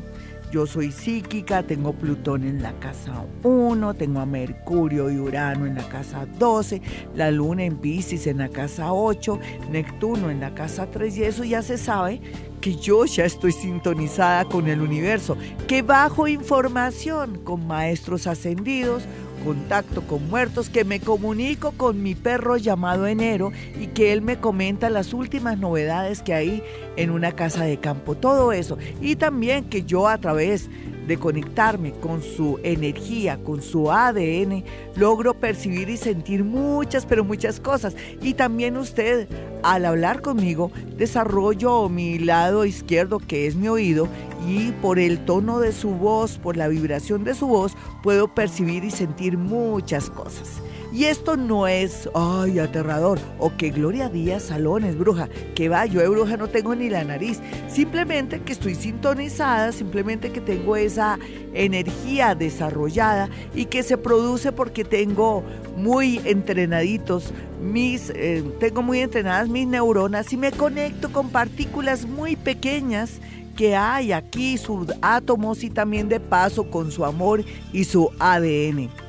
Yo 0.55 0.69
soy 0.69 0.93
psíquica, 0.93 1.65
tengo 1.65 1.93
Plutón 1.93 2.45
en 2.45 2.63
la 2.63 2.73
casa 2.79 3.25
1, 3.43 3.95
tengo 3.95 4.21
a 4.21 4.25
Mercurio 4.25 5.11
y 5.11 5.19
Urano 5.19 5.67
en 5.67 5.75
la 5.75 5.89
casa 5.89 6.27
12, 6.39 6.81
la 7.17 7.33
Luna 7.33 7.65
en 7.65 7.77
Pisces 7.77 8.29
en 8.29 8.39
la 8.39 8.49
casa 8.49 8.93
8, 8.93 9.41
Neptuno 9.73 10.31
en 10.31 10.39
la 10.39 10.55
casa 10.55 10.87
3 10.89 11.17
y 11.17 11.25
eso 11.25 11.43
ya 11.43 11.61
se 11.61 11.77
sabe 11.77 12.21
que 12.61 12.77
yo 12.77 13.05
ya 13.05 13.25
estoy 13.25 13.51
sintonizada 13.51 14.45
con 14.45 14.69
el 14.69 14.81
universo, 14.81 15.37
que 15.67 15.83
bajo 15.83 16.29
información 16.29 17.41
con 17.43 17.67
maestros 17.67 18.29
ascendidos, 18.29 19.03
contacto 19.45 20.03
con 20.03 20.29
muertos, 20.29 20.71
que 20.71 20.85
me 20.85 21.01
comunico 21.01 21.73
con 21.73 22.03
mi 22.03 22.15
perro 22.15 22.57
llamado 22.57 23.07
Enero 23.07 23.53
y 23.79 23.89
que 23.89 24.13
él 24.13 24.23
me 24.23 24.39
comenta 24.39 24.91
las 24.91 25.13
últimas 25.13 25.59
novedades 25.59 26.23
que 26.23 26.35
hay 26.35 26.63
en 26.97 27.11
una 27.11 27.33
casa 27.33 27.65
de 27.65 27.79
campo, 27.79 28.15
todo 28.15 28.53
eso. 28.53 28.79
Y 29.01 29.17
también 29.17 29.65
que 29.65 29.85
yo 29.85 30.09
a 30.09 30.19
través 30.19 30.71
de 31.07 31.19
conectarme 31.19 31.93
con 31.93 32.23
su 32.23 32.59
energía, 32.63 33.39
con 33.43 33.63
su 33.63 33.91
ADN, 33.91 34.65
logro 34.97 35.35
percibir 35.35 35.89
y 35.89 35.97
sentir 35.97 36.45
muchas, 36.45 37.07
pero 37.07 37.25
muchas 37.25 37.61
cosas. 37.61 37.97
Y 38.23 38.35
también 38.35 38.77
usted, 38.77 39.29
al 39.63 39.85
hablar 39.85 40.23
conmigo, 40.23 40.71
desarrollo 40.97 41.89
mi 41.89 42.19
lado 42.19 42.65
izquierdo, 42.65 43.19
que 43.19 43.47
es 43.47 43.57
mi 43.57 43.69
oído, 43.69 44.09
y 44.47 44.73
por 44.73 44.99
el 44.99 45.25
tono 45.25 45.59
de 45.59 45.73
su 45.73 45.91
voz, 45.91 46.39
por 46.39 46.57
la 46.57 46.69
vibración 46.69 47.25
de 47.25 47.35
su 47.35 47.47
voz, 47.47 47.73
puedo 48.03 48.35
percibir 48.35 48.85
y 48.85 48.91
sentir 48.91 49.39
muchas 49.39 50.11
cosas. 50.11 50.61
Y 50.95 51.07
esto 51.07 51.37
no 51.37 51.67
es, 51.67 52.09
ay, 52.15 52.61
aterrador, 52.61 53.19
o 53.41 53.57
que 53.57 53.71
Gloria 53.71 54.09
Díaz 54.09 54.45
Salones, 54.45 54.97
bruja, 54.97 55.29
que 55.57 55.69
va, 55.69 55.87
yo 55.87 56.01
de 56.01 56.07
bruja 56.07 56.37
no 56.37 56.47
tengo 56.47 56.73
ni 56.77 56.89
la 56.89 57.03
nariz, 57.03 57.41
simplemente 57.67 58.41
que 58.43 58.53
estoy 58.53 58.77
sintonizada, 58.77 59.73
simplemente 59.73 60.31
que 60.31 60.41
tengo 60.41 60.77
esa 60.77 61.19
energía 61.53 62.37
desarrollada 62.37 63.29
y 63.57 63.65
que 63.65 63.83
se 63.83 63.99
produce 63.99 64.53
porque 64.53 64.85
tengo 64.85 65.43
muy 65.77 66.21
entrenaditos 66.25 67.35
mis, 67.61 68.11
eh, 68.11 68.45
tengo 68.61 68.81
muy 68.81 69.01
entrenadas 69.01 69.49
mis 69.49 69.67
neuronas 69.67 70.33
y 70.33 70.37
me 70.37 70.53
conecto 70.53 71.11
con 71.11 71.31
partículas 71.31 72.07
muy 72.07 72.37
pequeñas 72.37 73.19
que 73.57 73.75
hay 73.75 74.13
aquí, 74.13 74.59
sus 74.59 74.87
átomos 75.03 75.65
y 75.65 75.71
también 75.71 76.09
de 76.09 76.21
paso 76.21 76.71
con 76.71 76.93
su 76.93 77.05
amor 77.05 77.45
y 77.73 77.83
su 77.83 78.11
ADN. 78.21 79.04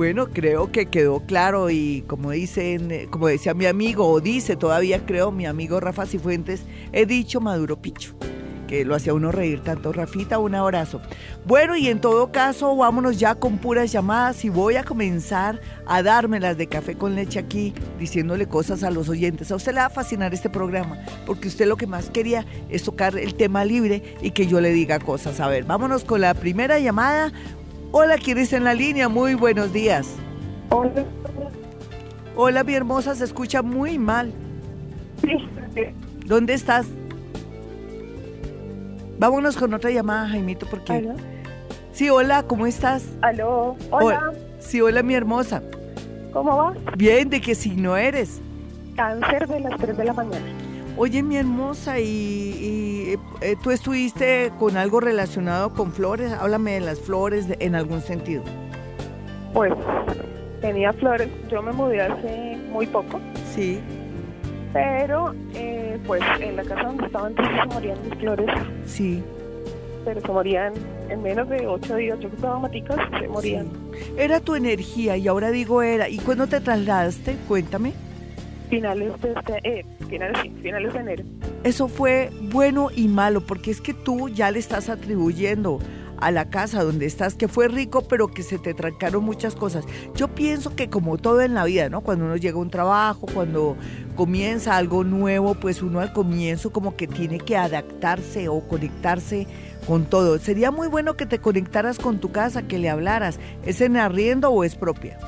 Bueno, 0.00 0.30
creo 0.30 0.72
que 0.72 0.86
quedó 0.86 1.20
claro 1.26 1.68
y 1.68 2.04
como 2.06 2.30
dicen, 2.30 2.90
eh, 2.90 3.06
como 3.10 3.26
decía 3.26 3.52
mi 3.52 3.66
amigo, 3.66 4.08
o 4.08 4.18
dice 4.18 4.56
todavía 4.56 5.04
creo 5.04 5.30
mi 5.30 5.44
amigo 5.44 5.78
Rafa 5.78 6.06
Cifuentes, 6.06 6.62
he 6.92 7.04
dicho 7.04 7.38
Maduro 7.42 7.82
Picho, 7.82 8.14
que 8.66 8.86
lo 8.86 8.94
hacía 8.94 9.12
uno 9.12 9.30
reír 9.30 9.62
tanto. 9.62 9.92
Rafita, 9.92 10.38
un 10.38 10.54
abrazo. 10.54 11.02
Bueno, 11.44 11.76
y 11.76 11.88
en 11.88 12.00
todo 12.00 12.32
caso, 12.32 12.74
vámonos 12.74 13.18
ya 13.20 13.34
con 13.34 13.58
puras 13.58 13.92
llamadas 13.92 14.42
y 14.42 14.48
voy 14.48 14.76
a 14.76 14.84
comenzar 14.84 15.60
a 15.86 16.02
dármelas 16.02 16.56
de 16.56 16.66
café 16.66 16.94
con 16.94 17.14
leche 17.14 17.38
aquí, 17.38 17.74
diciéndole 17.98 18.46
cosas 18.46 18.82
a 18.82 18.90
los 18.90 19.10
oyentes. 19.10 19.52
A 19.52 19.56
usted 19.56 19.74
le 19.74 19.80
va 19.80 19.86
a 19.86 19.90
fascinar 19.90 20.32
este 20.32 20.48
programa, 20.48 20.96
porque 21.26 21.48
usted 21.48 21.66
lo 21.66 21.76
que 21.76 21.86
más 21.86 22.08
quería 22.08 22.46
es 22.70 22.84
tocar 22.84 23.18
el 23.18 23.34
tema 23.34 23.66
libre 23.66 24.16
y 24.22 24.30
que 24.30 24.46
yo 24.46 24.62
le 24.62 24.72
diga 24.72 24.98
cosas. 24.98 25.40
A 25.40 25.48
ver, 25.48 25.64
vámonos 25.64 26.04
con 26.04 26.22
la 26.22 26.32
primera 26.32 26.78
llamada. 26.78 27.32
Hola, 27.92 28.18
¿quién 28.18 28.38
está 28.38 28.56
en 28.56 28.64
la 28.64 28.74
línea? 28.74 29.08
Muy 29.08 29.34
buenos 29.34 29.72
días. 29.72 30.14
Hola. 30.68 31.04
Hola, 32.36 32.62
mi 32.62 32.74
hermosa, 32.74 33.16
se 33.16 33.24
escucha 33.24 33.62
muy 33.62 33.98
mal. 33.98 34.32
¿Dónde 36.24 36.54
estás? 36.54 36.86
Vámonos 39.18 39.56
con 39.56 39.74
otra 39.74 39.90
llamada, 39.90 40.28
Jaimito, 40.28 40.66
porque... 40.70 40.92
¿Aló? 40.92 41.14
Sí, 41.92 42.08
hola, 42.08 42.44
¿cómo 42.44 42.66
estás? 42.66 43.04
¿Aló? 43.22 43.76
Hola. 43.90 44.32
Sí, 44.60 44.80
hola, 44.80 45.02
mi 45.02 45.14
hermosa. 45.14 45.60
¿Cómo 46.32 46.56
va? 46.56 46.74
Bien, 46.96 47.28
¿de 47.28 47.40
qué 47.40 47.56
signo 47.56 47.96
eres? 47.96 48.40
Cáncer 48.94 49.48
de 49.48 49.60
las 49.60 49.76
3 49.80 49.96
de 49.96 50.04
la 50.04 50.12
mañana. 50.12 50.46
Oye, 51.02 51.22
mi 51.22 51.38
hermosa, 51.38 51.98
¿y, 51.98 53.16
eh, 53.40 53.56
tú 53.62 53.70
estuviste 53.70 54.52
con 54.58 54.76
algo 54.76 55.00
relacionado 55.00 55.72
con 55.72 55.92
flores? 55.92 56.30
Háblame 56.30 56.72
de 56.72 56.80
las 56.80 57.00
flores 57.00 57.46
en 57.58 57.74
algún 57.74 58.02
sentido. 58.02 58.42
Pues 59.54 59.72
tenía 60.60 60.92
flores. 60.92 61.30
Yo 61.50 61.62
me 61.62 61.72
mudé 61.72 62.02
hace 62.02 62.58
muy 62.70 62.86
poco. 62.86 63.18
Sí. 63.50 63.80
Pero, 64.74 65.32
eh, 65.54 65.98
pues 66.06 66.20
en 66.38 66.56
la 66.56 66.64
casa 66.64 66.82
donde 66.82 67.06
estaban 67.06 67.28
antes 67.28 67.46
se 67.46 67.74
morían 67.74 67.98
mis 68.06 68.18
flores. 68.18 68.50
Sí. 68.84 69.22
Pero 70.04 70.20
se 70.20 70.28
morían 70.28 70.74
en 71.08 71.22
menos 71.22 71.48
de 71.48 71.66
ocho 71.66 71.96
días. 71.96 72.20
Yo 72.20 72.28
compraba 72.28 72.58
maticas, 72.58 72.98
se 73.18 73.26
morían. 73.26 73.70
Era 74.18 74.38
tu 74.40 74.54
energía 74.54 75.16
y 75.16 75.28
ahora 75.28 75.50
digo 75.50 75.80
era. 75.80 76.10
¿Y 76.10 76.18
cuándo 76.18 76.46
te 76.46 76.60
trasladaste? 76.60 77.36
Cuéntame. 77.48 77.94
Finales 78.68 79.18
de 79.22 79.32
este, 79.32 79.60
eh, 79.64 79.84
finales, 80.10 80.92
de 80.92 81.00
enero. 81.00 81.24
Eso 81.64 81.88
fue 81.88 82.30
bueno 82.42 82.88
y 82.94 83.08
malo 83.08 83.40
porque 83.40 83.70
es 83.70 83.80
que 83.80 83.94
tú 83.94 84.28
ya 84.28 84.50
le 84.50 84.58
estás 84.58 84.88
atribuyendo 84.88 85.78
a 86.18 86.30
la 86.30 86.50
casa 86.50 86.84
donde 86.84 87.06
estás, 87.06 87.34
que 87.34 87.48
fue 87.48 87.68
rico, 87.68 88.02
pero 88.02 88.28
que 88.28 88.42
se 88.42 88.58
te 88.58 88.74
trancaron 88.74 89.24
muchas 89.24 89.54
cosas. 89.54 89.86
Yo 90.14 90.28
pienso 90.28 90.76
que 90.76 90.90
como 90.90 91.16
todo 91.16 91.40
en 91.40 91.54
la 91.54 91.64
vida, 91.64 91.88
¿no? 91.88 92.02
Cuando 92.02 92.26
uno 92.26 92.36
llega 92.36 92.58
a 92.58 92.60
un 92.60 92.70
trabajo, 92.70 93.26
cuando 93.32 93.76
comienza 94.16 94.76
algo 94.76 95.02
nuevo, 95.02 95.54
pues 95.54 95.80
uno 95.80 96.00
al 96.00 96.12
comienzo 96.12 96.72
como 96.72 96.94
que 96.94 97.06
tiene 97.06 97.38
que 97.38 97.56
adaptarse 97.56 98.48
o 98.48 98.60
conectarse 98.68 99.46
con 99.86 100.04
todo. 100.04 100.38
Sería 100.38 100.70
muy 100.70 100.88
bueno 100.88 101.16
que 101.16 101.24
te 101.24 101.38
conectaras 101.38 101.98
con 101.98 102.18
tu 102.18 102.30
casa, 102.30 102.68
que 102.68 102.78
le 102.78 102.90
hablaras. 102.90 103.40
¿Es 103.64 103.80
en 103.80 103.96
arriendo 103.96 104.50
o 104.50 104.62
es 104.62 104.74
propia? 104.74 105.18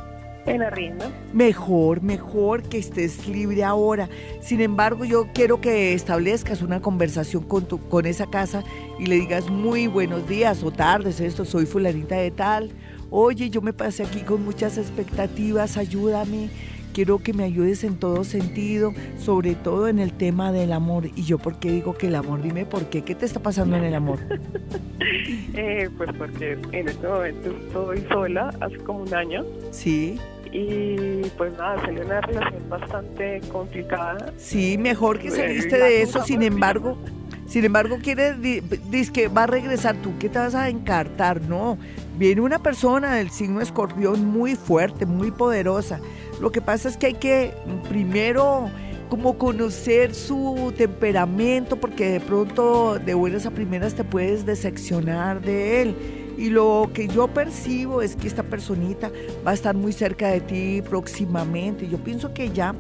En 0.47 0.63
arriendo. 0.63 1.05
Mejor, 1.33 2.03
mejor 2.03 2.63
que 2.63 2.79
estés 2.79 3.29
libre 3.29 3.63
ahora. 3.63 4.09
Sin 4.41 4.61
embargo, 4.61 5.05
yo 5.05 5.29
quiero 5.33 5.61
que 5.61 5.95
establezcas 5.95 6.63
una 6.63 6.81
conversación 6.81 7.45
con, 7.45 7.67
tu, 7.67 7.79
con 7.89 8.07
esa 8.07 8.27
casa 8.27 8.65
y 8.99 9.07
le 9.07 9.17
digas 9.17 9.49
muy 9.49 9.87
buenos 9.87 10.29
días 10.29 10.63
o 10.65 10.73
tardes, 10.73 11.21
esto, 11.21 11.45
soy 11.45 11.67
fulanita 11.67 12.17
de 12.17 12.33
tal. 12.33 12.73
Oye, 13.11 13.51
yo 13.51 13.61
me 13.61 13.73
pasé 13.73 14.05
aquí 14.05 14.21
con 14.21 14.45
muchas 14.45 14.79
expectativas, 14.79 15.77
ayúdame. 15.77 16.49
Quiero 16.93 17.19
que 17.19 17.33
me 17.33 17.45
ayudes 17.45 17.85
en 17.85 17.97
todo 17.97 18.25
sentido, 18.25 18.93
sobre 19.19 19.55
todo 19.55 19.89
en 19.89 19.99
el 19.99 20.13
tema 20.13 20.53
del 20.53 20.73
amor. 20.73 21.07
¿Y 21.17 21.23
yo 21.23 21.39
por 21.39 21.59
qué 21.59 21.71
digo 21.71 21.95
que 21.95 22.09
el 22.09 22.15
amor? 22.15 22.43
Dime 22.43 22.67
por 22.67 22.87
qué. 22.87 23.03
¿Qué 23.03 23.15
te 23.15 23.25
está 23.25 23.41
pasando 23.41 23.77
en 23.77 23.85
el 23.85 23.95
amor? 23.95 24.19
eh, 25.55 25.89
pues 25.97 26.11
porque 26.19 26.59
en 26.73 26.89
este 26.89 27.07
momento 27.07 27.51
estoy 27.51 28.01
sola, 28.11 28.55
hace 28.61 28.77
como 28.79 29.01
un 29.01 29.15
año. 29.15 29.45
Sí 29.71 30.19
y 30.53 31.23
pues 31.39 31.57
nada, 31.57 31.81
salió 31.81 32.05
una 32.05 32.21
relación 32.21 32.69
bastante 32.69 33.41
complicada. 33.51 34.33
Sí, 34.37 34.77
mejor 34.77 35.19
que 35.19 35.31
saliste 35.31 35.79
de 35.79 36.03
eso, 36.03 36.23
sin 36.23 36.43
embargo, 36.43 36.99
sin 37.47 37.65
embargo 37.65 37.99
quiere, 38.03 38.35
dice 38.35 39.13
que 39.13 39.29
va 39.29 39.45
a 39.45 39.47
regresar, 39.47 39.97
tú 39.97 40.17
que 40.19 40.29
te 40.29 40.39
vas 40.39 40.55
a 40.55 40.69
encartar, 40.69 41.41
no, 41.41 41.79
viene 42.19 42.43
una 42.43 42.59
persona 42.59 43.15
del 43.15 43.31
signo 43.31 43.63
escorpión 43.63 44.27
muy 44.27 44.55
fuerte, 44.55 45.07
muy 45.07 45.31
poderosa. 45.31 46.01
Lo 46.43 46.51
que 46.51 46.61
pasa 46.61 46.89
es 46.89 46.97
que 46.97 47.07
hay 47.07 47.15
que 47.15 47.55
primero 47.89 48.69
como 49.09 49.39
conocer 49.39 50.13
su 50.13 50.75
temperamento, 50.77 51.77
porque 51.77 52.11
de 52.11 52.19
pronto 52.19 52.99
de 52.99 53.15
buenas 53.15 53.47
a 53.47 53.53
primeras 53.53 53.95
te 53.95 54.03
puedes 54.03 54.45
decepcionar 54.45 55.41
de 55.41 55.83
él 55.83 55.97
y 56.37 56.51
lo 56.51 56.91
que 56.93 57.07
yo 57.07 57.29
percibo 57.29 58.03
es 58.03 58.17
que 58.17 58.27
esta 58.27 58.43
personita 58.43 59.13
va 59.47 59.53
a 59.53 59.55
estar 59.55 59.77
muy 59.77 59.93
cerca 59.93 60.31
de 60.31 60.41
ti 60.41 60.83
próximamente. 60.83 61.87
Yo 61.89 61.99
pienso 61.99 62.35
que 62.35 62.51
ya, 62.51 62.75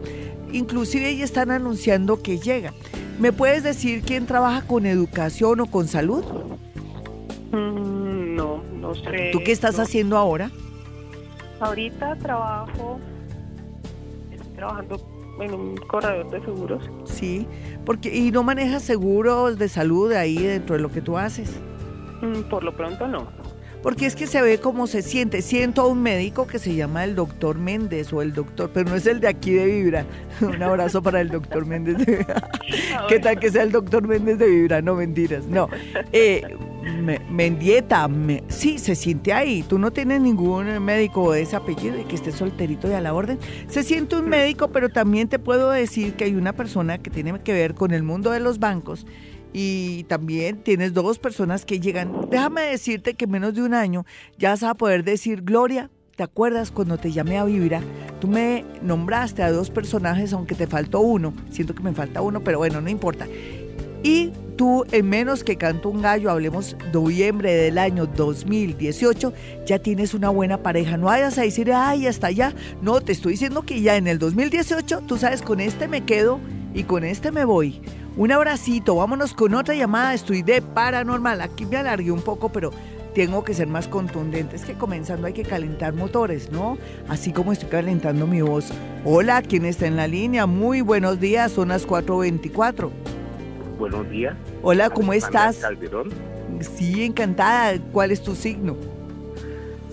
inclusive 0.52 1.16
ya 1.16 1.25
están 1.25 1.52
anunciando 1.52 2.21
que 2.21 2.40
llega. 2.40 2.73
¿Me 3.21 3.31
puedes 3.31 3.62
decir 3.62 4.02
quién 4.02 4.26
trabaja 4.26 4.62
con 4.62 4.87
educación 4.87 5.61
o 5.61 5.66
con 5.66 5.87
salud? 5.87 6.25
Mm, 7.52 8.35
no, 8.35 8.64
no 8.81 8.92
sé. 8.97 9.31
¿Tú 9.31 9.38
qué 9.45 9.52
estás 9.52 9.78
haciendo 9.78 10.16
ahora? 10.19 10.50
Ahorita 11.61 12.16
trabajo, 12.16 12.99
trabajando 14.62 14.97
en 15.40 15.54
un 15.54 15.76
corredor 15.76 16.31
de 16.31 16.40
seguros. 16.40 16.88
Sí, 17.04 17.49
porque 17.85 18.14
¿y 18.14 18.31
no 18.31 18.45
manejas 18.45 18.83
seguros 18.83 19.59
de 19.59 19.69
salud 19.69 20.12
ahí 20.12 20.38
dentro 20.38 20.76
de 20.76 20.83
lo 20.83 20.88
que 20.90 21.00
tú 21.00 21.19
haces? 21.19 21.50
Mm, 22.21 22.42
por 22.49 22.62
lo 22.62 22.73
pronto 22.73 23.09
no 23.09 23.26
porque 23.83 24.07
es 24.07 24.14
que 24.14 24.26
se 24.26 24.40
ve 24.40 24.59
cómo 24.59 24.87
se 24.87 25.02
siente. 25.02 25.42
Siento 25.42 25.83
a 25.83 25.87
un 25.87 26.02
médico 26.02 26.47
que 26.47 26.59
se 26.59 26.75
llama 26.75 27.02
el 27.04 27.16
doctor 27.16 27.59
Méndez 27.59 28.12
o 28.12 28.23
el 28.23 28.33
doctor, 28.33 28.71
pero 28.73 28.88
no 28.88 28.97
es 28.97 29.07
el 29.07 29.21
de 29.21 29.28
aquí 29.28 29.50
de 29.50 29.66
Vibra. 29.66 30.07
Un 30.40 30.62
abrazo 30.62 31.02
para 31.02 31.21
el 31.21 31.28
doctor 31.28 31.66
Méndez 31.66 31.99
de 31.99 32.04
Vibra. 32.19 32.50
Ah, 32.95 33.07
¿Qué 33.09 33.19
tal 33.19 33.40
que 33.40 33.50
sea 33.50 33.64
el 33.64 33.73
doctor 33.73 34.07
Méndez 34.07 34.38
de 34.38 34.47
Vibra? 34.47 34.81
No, 34.81 34.95
mentiras. 34.95 35.47
No. 35.47 35.69
Eh, 36.12 36.42
Mendieta, 37.31 38.09
sí, 38.49 38.79
se 38.79 38.95
siente 38.95 39.33
ahí. 39.33 39.62
Tú 39.62 39.79
no 39.79 39.91
tienes 39.93 40.21
ningún 40.21 40.83
médico 40.85 41.33
de 41.33 41.43
ese 41.43 41.57
apellido 41.57 41.99
y 41.99 42.05
que 42.05 42.17
esté 42.17 42.33
solterito 42.33 42.89
y 42.89 42.93
a 42.93 43.01
la 43.01 43.15
orden. 43.15 43.39
Se 43.69 43.83
siente 43.83 44.17
un 44.17 44.29
médico, 44.29 44.69
pero 44.69 44.89
también 44.89 45.29
te 45.29 45.39
puedo 45.39 45.71
decir 45.71 46.15
que 46.15 46.25
hay 46.25 46.35
una 46.35 46.53
persona 46.53 46.99
que 46.99 47.11
tiene 47.11 47.41
que 47.41 47.53
ver 47.53 47.75
con 47.75 47.93
el 47.93 48.03
mundo 48.03 48.31
de 48.31 48.41
los 48.41 48.59
bancos 48.59 49.07
y 49.53 50.05
también 50.05 50.62
tienes 50.62 50.95
dos 50.95 51.19
personas 51.19 51.65
que 51.65 51.81
llegan. 51.81 52.12
Déjame 52.31 52.62
decirte 52.62 53.15
que 53.15 53.25
en 53.25 53.31
menos 53.31 53.55
de 53.55 53.62
un 53.62 53.75
año 53.75 54.05
ya 54.39 54.51
vas 54.51 54.62
a 54.62 54.75
poder 54.75 55.05
decir, 55.05 55.43
Gloria, 55.43 55.91
¿te 56.17 56.23
acuerdas 56.23 56.71
cuando 56.71 56.99
te 56.99 57.12
llamé 57.12 57.39
a 57.39 57.45
Vibra? 57.45 57.83
Tú 58.21 58.29
me 58.29 58.65
nombraste 58.83 59.43
a 59.43 59.53
dos 59.53 59.71
personajes, 59.71 60.33
aunque 60.33 60.55
te 60.55 60.67
faltó 60.67 61.01
uno. 61.01 61.35
Siento 61.51 61.75
que 61.75 61.83
me 61.83 61.93
falta 61.93 62.23
uno, 62.23 62.43
pero 62.43 62.59
bueno, 62.59 62.81
no 62.81 62.89
importa. 62.89 63.27
Y 64.02 64.32
tú, 64.56 64.85
en 64.90 65.09
menos 65.09 65.44
que 65.44 65.56
canto 65.56 65.88
un 65.88 66.02
gallo, 66.02 66.30
hablemos 66.30 66.76
noviembre 66.92 67.54
del 67.54 67.78
año 67.78 68.06
2018, 68.06 69.32
ya 69.64 69.78
tienes 69.78 70.12
una 70.14 70.28
buena 70.28 70.59
pareja. 70.59 70.97
No 70.97 71.06
vayas 71.06 71.38
a 71.38 71.42
decir, 71.42 71.73
ay, 71.73 72.06
hasta 72.06 72.26
allá. 72.28 72.52
No, 72.80 73.00
te 73.00 73.12
estoy 73.12 73.32
diciendo 73.32 73.62
que 73.62 73.80
ya 73.80 73.97
en 73.97 74.09
el 74.09 74.18
2018, 74.18 75.02
tú 75.06 75.18
sabes, 75.18 75.42
con 75.42 75.61
este 75.61 75.87
me 75.87 76.02
quedo 76.02 76.40
y 76.75 76.82
con 76.85 77.04
este 77.04 77.30
me 77.30 77.44
voy. 77.44 77.80
Un 78.16 78.32
abracito, 78.32 78.97
vámonos 78.97 79.35
con 79.35 79.54
otra 79.54 79.75
llamada. 79.75 80.14
Estoy 80.14 80.42
de 80.42 80.61
paranormal. 80.62 81.40
Aquí 81.40 81.64
me 81.64 81.76
alargué 81.76 82.11
un 82.11 82.23
poco, 82.23 82.50
pero 82.50 82.73
tengo 83.14 83.44
que 83.44 83.54
ser 83.54 83.68
más 83.68 83.88
contundente. 83.88 84.56
Es 84.56 84.64
que 84.64 84.75
comenzando 84.75 85.28
hay 85.28 85.32
que 85.32 85.44
calentar 85.44 85.94
motores, 85.94 86.50
¿no? 86.50 86.76
Así 87.09 87.32
como 87.32 87.52
estoy 87.52 87.68
calentando 87.68 88.26
mi 88.26 88.42
voz. 88.42 88.71
Hola, 89.04 89.42
¿quién 89.42 89.64
está 89.64 89.87
en 89.87 89.97
la 89.97 90.09
línea? 90.09 90.47
Muy 90.47 90.80
buenos 90.80 91.21
días, 91.21 91.52
son 91.52 91.68
las 91.68 91.87
4.24. 91.87 92.90
Buenos 93.83 94.09
días. 94.11 94.37
Hola, 94.62 94.91
¿cómo 94.91 95.12
estás? 95.12 95.57
Calderón. 95.57 96.11
Sí, 96.61 97.03
encantada. 97.03 97.81
¿Cuál 97.91 98.12
es 98.12 98.23
tu 98.23 98.37
signo? 98.37 98.77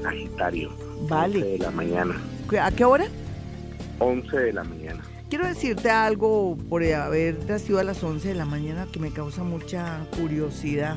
Sagitario. 0.04 0.70
Vale. 1.08 1.38
11 1.38 1.48
de 1.48 1.58
la 1.58 1.72
mañana. 1.72 2.16
¿A 2.62 2.70
qué 2.70 2.86
hora? 2.86 3.06
11 3.98 4.38
de 4.38 4.54
la 4.54 4.64
mañana. 4.64 5.02
Quiero 5.28 5.48
decirte 5.48 5.90
algo 5.90 6.56
por 6.70 6.84
haber 6.84 7.44
nacido 7.50 7.80
a 7.80 7.84
las 7.84 8.04
11 8.04 8.28
de 8.28 8.36
la 8.36 8.46
mañana 8.46 8.86
que 8.94 9.00
me 9.00 9.10
causa 9.10 9.44
mucha 9.44 10.06
curiosidad. 10.22 10.96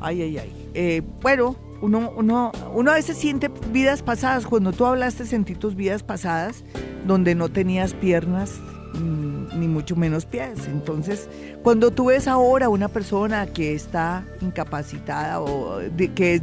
Ay, 0.00 0.20
ay, 0.22 0.38
ay. 0.38 0.70
Eh, 0.74 1.02
bueno, 1.22 1.54
uno, 1.80 2.12
uno, 2.16 2.50
uno 2.74 2.90
a 2.90 2.94
veces 2.94 3.16
siente 3.16 3.52
vidas 3.70 4.02
pasadas. 4.02 4.48
Cuando 4.48 4.72
tú 4.72 4.84
hablaste, 4.84 5.26
sentí 5.26 5.54
tus 5.54 5.76
vidas 5.76 6.02
pasadas, 6.02 6.64
donde 7.06 7.36
no 7.36 7.50
tenías 7.50 7.94
piernas, 7.94 8.58
ni 9.00 9.68
mucho 9.68 9.96
menos 9.96 10.24
pies. 10.26 10.66
Entonces, 10.66 11.28
cuando 11.62 11.90
tú 11.90 12.06
ves 12.06 12.28
ahora 12.28 12.68
una 12.68 12.88
persona 12.88 13.46
que 13.46 13.74
está 13.74 14.24
incapacitada 14.40 15.40
o 15.40 15.80
que 16.14 16.34
es 16.34 16.42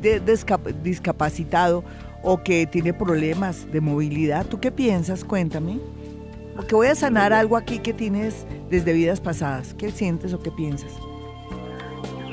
discapacitado 0.84 1.84
o 2.24 2.43
que 2.43 2.67
tiene 2.67 2.93
problemas 2.93 3.72
de 3.72 3.81
movilidad, 3.81 4.46
¿tú 4.46 4.60
qué 4.60 4.72
piensas? 4.72 5.24
Cuéntame. 5.24 5.79
Porque 6.55 6.75
voy 6.75 6.88
a 6.88 6.96
sanar 6.96 7.34
algo 7.34 7.58
aquí 7.58 7.79
que 7.79 7.93
tienes 7.93 8.46
desde 8.70 8.93
vidas 8.93 9.20
pasadas. 9.20 9.74
¿Qué 9.74 9.91
sientes 9.91 10.34
o 10.34 10.39
qué 10.39 10.51
piensas? 10.51 10.91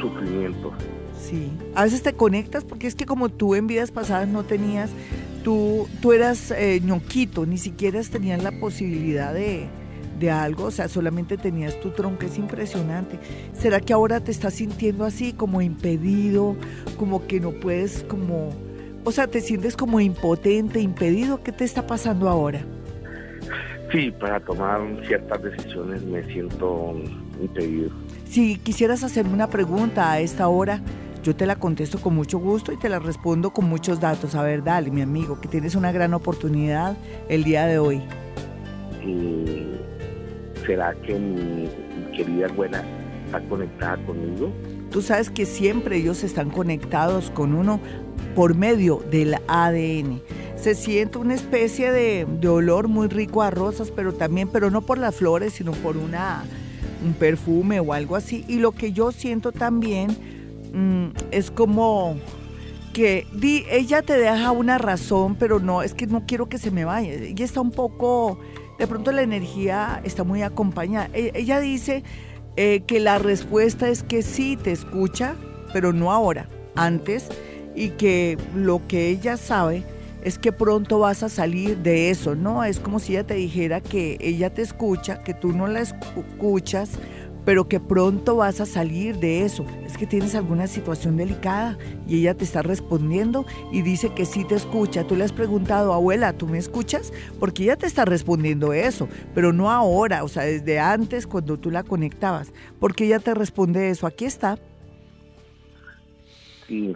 Sufrimiento. 0.01 0.73
Sí. 1.21 1.51
A 1.75 1.85
veces 1.85 2.03
te 2.03 2.13
conectas 2.13 2.65
porque 2.65 2.87
es 2.87 2.95
que 2.95 3.07
como 3.07 3.29
tú 3.29 3.55
en 3.55 3.67
vidas 3.67 3.91
pasadas 3.91 4.29
no 4.29 4.45
tenías, 4.45 4.91
tú, 5.45 5.89
tú 6.01 6.13
eras 6.13 6.51
eh, 6.51 6.81
ñoquito, 6.85 7.47
ni 7.47 7.59
siquiera 7.59 8.01
tenías 8.03 8.43
la 8.43 8.53
posibilidad 8.53 9.33
de, 9.33 9.69
de 10.19 10.31
algo, 10.31 10.65
o 10.65 10.71
sea, 10.71 10.89
solamente 10.89 11.37
tenías 11.37 11.79
tu 11.81 11.91
tronco, 11.91 12.27
es 12.27 12.39
impresionante. 12.39 13.19
¿Será 13.53 13.81
que 13.81 13.93
ahora 13.93 14.21
te 14.21 14.31
estás 14.31 14.55
sintiendo 14.55 15.05
así, 15.05 15.33
como 15.33 15.63
impedido, 15.63 16.57
como 16.99 17.27
que 17.27 17.41
no 17.41 17.53
puedes, 17.53 18.05
como, 18.05 18.51
o 19.05 19.13
sea, 19.13 19.27
te 19.27 19.41
sientes 19.41 19.77
como 19.77 20.01
impotente, 20.01 20.81
impedido? 20.81 21.43
¿Qué 21.43 21.53
te 21.53 21.65
está 21.65 21.87
pasando 21.87 22.29
ahora? 22.29 22.65
Sí, 23.91 24.11
para 24.11 24.39
tomar 24.41 24.81
ciertas 25.07 25.43
decisiones 25.43 26.03
me 26.03 26.23
siento 26.25 26.95
impedido. 27.41 27.91
Si 28.27 28.57
quisieras 28.59 29.03
hacerme 29.03 29.33
una 29.33 29.49
pregunta 29.49 30.13
a 30.13 30.21
esta 30.21 30.49
hora, 30.49 30.83
yo 31.23 31.35
te 31.35 31.47
la 31.47 31.57
contesto 31.57 31.99
con 31.99 32.15
mucho 32.15 32.39
gusto 32.39 32.73
y 32.73 32.77
te 32.77 32.89
la 32.89 32.99
respondo 32.99 33.51
con 33.51 33.65
muchos 33.65 33.99
datos. 34.01 34.35
A 34.35 34.43
ver, 34.43 34.63
dale, 34.63 34.91
mi 34.91 35.01
amigo, 35.01 35.41
que 35.41 35.49
tienes 35.49 35.75
una 35.75 35.91
gran 35.91 36.13
oportunidad 36.15 36.97
el 37.29 37.45
día 37.45 37.67
de 37.67 37.79
hoy. 37.79 38.03
¿Será 40.69 40.95
que 40.95 41.19
mi, 41.19 41.67
querida 42.15 42.47
abuela 42.47 42.85
está 43.25 43.41
conectada 43.49 43.97
conmigo? 44.05 44.53
Tú 44.91 45.01
sabes 45.01 45.31
que 45.31 45.47
siempre 45.47 45.97
ellos 45.97 46.23
están 46.23 46.51
conectados 46.51 47.31
con 47.31 47.55
uno 47.55 47.81
por 48.35 48.55
medio 48.55 49.03
del 49.11 49.37
ADN. 49.49 50.21
Se 50.57 50.75
siente 50.75 51.17
una 51.17 51.33
especie 51.33 51.91
de, 51.91 52.27
de 52.29 52.49
olor 52.49 52.87
muy 52.87 53.09
rico 53.09 53.41
a 53.41 53.51
rosas, 53.51 53.91
pero 53.91 54.13
también, 54.13 54.49
pero 54.49 54.71
no 54.71 54.83
por 54.83 54.99
las 54.99 55.17
flores, 55.17 55.55
sino 55.55 55.73
por 55.73 55.97
una 55.97 56.45
un 57.03 57.15
perfume 57.15 57.81
o 57.81 57.95
algo 57.95 58.15
así. 58.15 58.45
Y 58.47 58.59
lo 58.59 58.73
que 58.73 58.93
yo 58.93 59.11
siento 59.11 59.53
también 59.53 60.11
mm, 60.75 61.17
es 61.31 61.51
como 61.51 62.19
que 62.93 63.27
di, 63.33 63.65
ella 63.71 64.03
te 64.03 64.19
deja 64.19 64.51
una 64.51 64.77
razón, 64.77 65.35
pero 65.37 65.61
no, 65.61 65.83
es 65.83 65.95
que 65.95 66.07
no 66.07 66.25
quiero 66.27 66.51
que 66.51 66.59
se 66.59 66.71
me 66.71 66.85
vaya. 66.85 67.11
Ella 67.13 67.45
está 67.45 67.63
un 67.63 67.71
poco, 67.71 68.39
de 68.79 68.87
pronto 68.87 69.13
la 69.13 69.23
energía 69.23 70.01
está 70.05 70.25
muy 70.25 70.43
acompañada. 70.43 71.09
E, 71.13 71.33
ella 71.35 71.61
dice 71.61 72.05
eh, 72.57 72.83
que 72.87 73.01
la 73.01 73.19
respuesta 73.19 73.89
es 73.89 74.03
que 74.03 74.23
sí 74.23 74.57
te 74.57 74.73
escucha, 74.73 75.35
pero 75.73 75.93
no 75.93 76.13
ahora, 76.13 76.49
antes, 76.75 77.29
y 77.75 77.91
que 77.91 78.39
lo 78.55 78.87
que 78.87 79.09
ella 79.09 79.37
sabe 79.37 79.85
es 80.23 80.39
que 80.39 80.53
pronto 80.53 80.99
vas 80.99 81.23
a 81.23 81.29
salir 81.29 81.79
de 81.79 82.11
eso, 82.11 82.35
¿no? 82.35 82.65
Es 82.65 82.81
como 82.81 82.99
si 82.99 83.13
ella 83.13 83.27
te 83.27 83.35
dijera 83.35 83.81
que 83.81 84.19
ella 84.21 84.53
te 84.53 84.63
escucha, 84.63 85.23
que 85.23 85.35
tú 85.35 85.53
no 85.53 85.67
la 85.67 85.81
escuchas, 85.81 86.91
pero 87.49 87.67
que 87.67 87.81
pronto 87.81 88.37
vas 88.37 88.61
a 88.61 88.67
salir 88.67 89.21
de 89.21 89.43
eso. 89.43 89.65
Es 89.87 89.97
que 89.97 90.07
tienes 90.07 90.35
alguna 90.35 90.67
situación 90.67 91.17
delicada 91.17 91.79
y 92.07 92.19
ella 92.19 92.35
te 92.35 92.45
está 92.45 92.61
respondiendo 92.61 93.47
y 93.73 93.81
dice 93.81 94.11
que 94.11 94.27
sí 94.27 94.45
te 94.45 94.55
escucha. 94.55 95.07
Tú 95.07 95.17
le 95.17 95.25
has 95.25 95.33
preguntado, 95.33 95.95
abuela, 95.95 96.35
¿tú 96.35 96.47
me 96.47 96.59
escuchas? 96.59 97.11
Porque 97.41 97.63
ella 97.63 97.77
te 97.77 97.87
está 97.87 98.05
respondiendo 98.05 98.75
eso, 98.75 99.09
pero 99.35 99.55
no 99.55 99.71
ahora, 99.71 100.25
o 100.25 100.29
sea, 100.29 100.43
desde 100.43 100.79
antes 100.79 101.27
cuando 101.27 101.57
tú 101.57 101.71
la 101.71 101.85
conectabas. 101.85 102.53
Porque 102.79 103.07
ella 103.07 103.19
te 103.19 103.33
responde 103.33 103.89
eso. 103.89 104.07
Aquí 104.07 104.27
está. 104.27 104.59
Sí, 106.67 106.95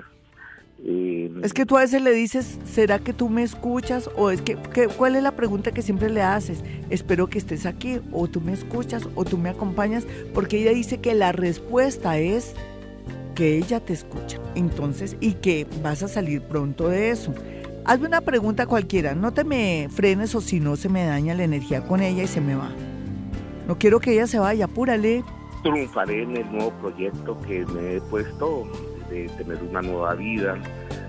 eh, 0.84 1.30
es 1.42 1.52
que 1.52 1.64
tú 1.64 1.76
a 1.76 1.82
veces 1.82 2.02
le 2.02 2.12
dices, 2.12 2.58
¿será 2.64 2.98
que 2.98 3.12
tú 3.12 3.28
me 3.28 3.42
escuchas? 3.42 4.10
O 4.16 4.30
es 4.30 4.42
que, 4.42 4.56
¿cuál 4.96 5.14
es 5.14 5.22
la 5.22 5.36
pregunta 5.36 5.70
que 5.70 5.82
siempre 5.82 6.10
le 6.10 6.22
haces? 6.22 6.64
Espero 6.90 7.28
que 7.28 7.38
estés 7.38 7.66
aquí, 7.66 8.00
o 8.10 8.26
tú 8.26 8.40
me 8.40 8.52
escuchas, 8.52 9.08
o 9.14 9.24
tú 9.24 9.38
me 9.38 9.50
acompañas, 9.50 10.06
porque 10.34 10.60
ella 10.60 10.72
dice 10.72 10.98
que 10.98 11.14
la 11.14 11.30
respuesta 11.30 12.18
es 12.18 12.54
que 13.36 13.58
ella 13.58 13.78
te 13.80 13.92
escucha. 13.92 14.40
Entonces, 14.56 15.16
y 15.20 15.34
que 15.34 15.66
vas 15.82 16.02
a 16.02 16.08
salir 16.08 16.42
pronto 16.42 16.88
de 16.88 17.10
eso. 17.10 17.32
Hazme 17.84 18.08
una 18.08 18.20
pregunta 18.20 18.66
cualquiera, 18.66 19.14
no 19.14 19.32
te 19.32 19.44
me 19.44 19.88
frenes 19.90 20.34
o 20.34 20.40
si 20.40 20.60
no 20.60 20.76
se 20.76 20.88
me 20.88 21.04
daña 21.04 21.34
la 21.34 21.44
energía 21.44 21.82
con 21.82 22.00
ella 22.00 22.24
y 22.24 22.28
se 22.28 22.40
me 22.40 22.54
va. 22.54 22.70
No 23.68 23.78
quiero 23.78 24.00
que 24.00 24.12
ella 24.12 24.26
se 24.26 24.38
vaya, 24.38 24.64
apúrale. 24.64 25.24
Triunfaré 25.62 26.22
en 26.22 26.36
el 26.36 26.52
nuevo 26.52 26.72
proyecto 26.80 27.40
que 27.40 27.64
me 27.66 27.96
he 27.96 28.00
puesto 28.00 28.66
de 29.12 29.28
tener 29.28 29.62
una 29.62 29.82
nueva 29.82 30.14
vida, 30.14 30.56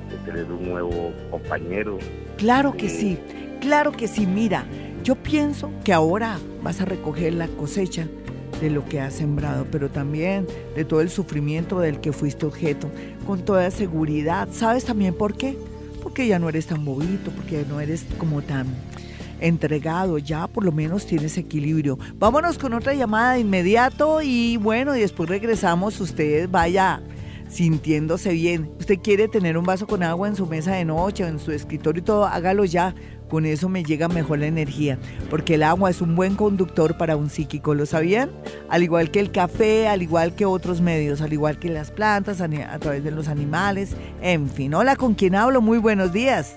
de 0.09 0.17
tener 0.25 0.51
un 0.51 0.69
nuevo 0.69 1.11
compañero. 1.31 1.97
Claro 2.37 2.73
que 2.73 2.89
sí, 2.89 3.17
claro 3.61 3.91
que 3.91 4.07
sí. 4.07 4.27
Mira, 4.27 4.65
yo 5.03 5.15
pienso 5.15 5.71
que 5.83 5.93
ahora 5.93 6.37
vas 6.61 6.81
a 6.81 6.85
recoger 6.85 7.33
la 7.33 7.47
cosecha 7.47 8.07
de 8.59 8.69
lo 8.69 8.85
que 8.85 8.99
has 8.99 9.13
sembrado, 9.13 9.65
pero 9.71 9.89
también 9.89 10.47
de 10.75 10.85
todo 10.85 11.01
el 11.01 11.09
sufrimiento 11.09 11.79
del 11.79 11.99
que 11.99 12.11
fuiste 12.11 12.45
objeto, 12.45 12.89
con 13.25 13.43
toda 13.43 13.69
seguridad. 13.71 14.49
¿Sabes 14.51 14.85
también 14.85 15.13
por 15.13 15.35
qué? 15.35 15.57
Porque 16.01 16.27
ya 16.27 16.39
no 16.39 16.49
eres 16.49 16.67
tan 16.67 16.85
bobito, 16.85 17.31
porque 17.31 17.61
ya 17.61 17.67
no 17.67 17.79
eres 17.79 18.05
como 18.17 18.41
tan 18.41 18.67
entregado, 19.39 20.17
ya 20.17 20.47
por 20.47 20.63
lo 20.63 20.71
menos 20.71 21.05
tienes 21.05 21.37
equilibrio. 21.37 21.99
Vámonos 22.15 22.57
con 22.57 22.73
otra 22.73 22.93
llamada 22.93 23.33
de 23.33 23.41
inmediato 23.41 24.21
y 24.21 24.57
bueno, 24.57 24.95
y 24.95 25.01
después 25.01 25.27
regresamos, 25.27 25.99
usted 25.99 26.47
vaya 26.49 27.01
sintiéndose 27.53 28.33
bien. 28.33 28.71
Usted 28.79 28.99
quiere 28.99 29.27
tener 29.27 29.57
un 29.57 29.63
vaso 29.63 29.87
con 29.87 30.03
agua 30.03 30.27
en 30.27 30.35
su 30.35 30.47
mesa 30.47 30.73
de 30.73 30.85
noche 30.85 31.23
o 31.23 31.27
en 31.27 31.39
su 31.39 31.51
escritorio 31.51 32.01
y 32.01 32.03
todo, 32.03 32.25
hágalo 32.25 32.65
ya. 32.65 32.95
Con 33.29 33.45
eso 33.45 33.69
me 33.69 33.83
llega 33.83 34.07
mejor 34.09 34.39
la 34.39 34.45
energía, 34.45 34.99
porque 35.29 35.55
el 35.55 35.63
agua 35.63 35.89
es 35.89 36.01
un 36.01 36.15
buen 36.15 36.35
conductor 36.35 36.97
para 36.97 37.15
un 37.15 37.31
psíquico, 37.31 37.73
¿lo 37.73 37.87
sabían? 37.87 38.29
Al 38.69 38.83
igual 38.83 39.09
que 39.09 39.19
el 39.19 39.31
café, 39.31 39.87
al 39.87 40.03
igual 40.03 40.35
que 40.35 40.45
otros 40.45 40.81
medios, 40.81 41.19
al 41.21 41.33
igual 41.33 41.57
que 41.57 41.69
las 41.69 41.89
plantas, 41.89 42.41
a, 42.41 42.79
través 42.79 43.03
de 43.03 43.09
los 43.09 43.27
animales, 43.27 43.95
en 44.21 44.49
fin. 44.49 44.73
Hola, 44.75 44.95
¿con 44.95 45.15
quién 45.15 45.33
hablo? 45.33 45.61
Muy 45.61 45.79
buenos 45.79 46.13
días. 46.13 46.55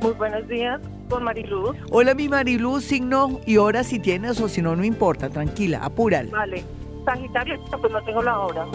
Muy 0.00 0.12
buenos 0.12 0.48
días, 0.48 0.80
con 1.10 1.24
Mariluz. 1.24 1.76
Hola, 1.90 2.14
mi 2.14 2.28
Mariluz, 2.28 2.84
signo 2.84 3.40
y 3.44 3.58
hora 3.58 3.84
si 3.84 3.98
tienes 3.98 4.40
o 4.40 4.48
si 4.48 4.62
no, 4.62 4.76
no 4.76 4.84
importa, 4.84 5.28
tranquila, 5.28 5.80
apúrale. 5.82 6.30
Vale, 6.30 6.64
Sagitario, 7.04 7.60
pues 7.80 7.92
no 7.92 8.02
tengo 8.04 8.22
la 8.22 8.38
hora. 8.38 8.66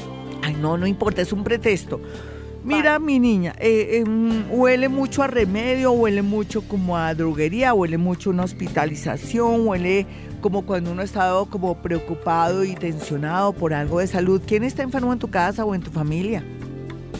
No, 0.60 0.78
no 0.78 0.86
importa, 0.86 1.22
es 1.22 1.34
un 1.34 1.43
pretexto. 1.43 2.00
Mira, 2.63 3.00
mi 3.00 3.19
niña, 3.19 3.56
eh, 3.58 4.04
em, 4.06 4.52
huele 4.52 4.89
mucho 4.89 5.24
a 5.24 5.28
remedio, 5.28 5.93
huele 5.93 6.22
mucho 6.22 6.62
como 6.62 6.98
a 6.98 7.13
droguería, 7.15 7.74
huele 7.74 7.98
mucho 7.98 8.30
a 8.30 8.34
una 8.34 8.43
hospitalización, 8.43 9.65
huele 9.65 10.06
como 10.41 10.65
cuando 10.65 10.91
uno 10.91 11.02
ha 11.02 11.06
estado 11.06 11.45
como 11.45 11.82
preocupado 11.82 12.65
y 12.65 12.76
tensionado 12.76 13.54
por 13.54 13.74
algo 13.74 14.00
de 14.00 14.08
salud. 14.08 14.41
¿Quién 14.45 14.63
está 14.63 14.84
enfermo 14.84 15.13
en 15.13 15.19
tu 15.19 15.30
casa 15.30 15.63
o 15.63 15.74
en 15.74 15.82
tu 15.82 15.89
familia? 15.89 16.43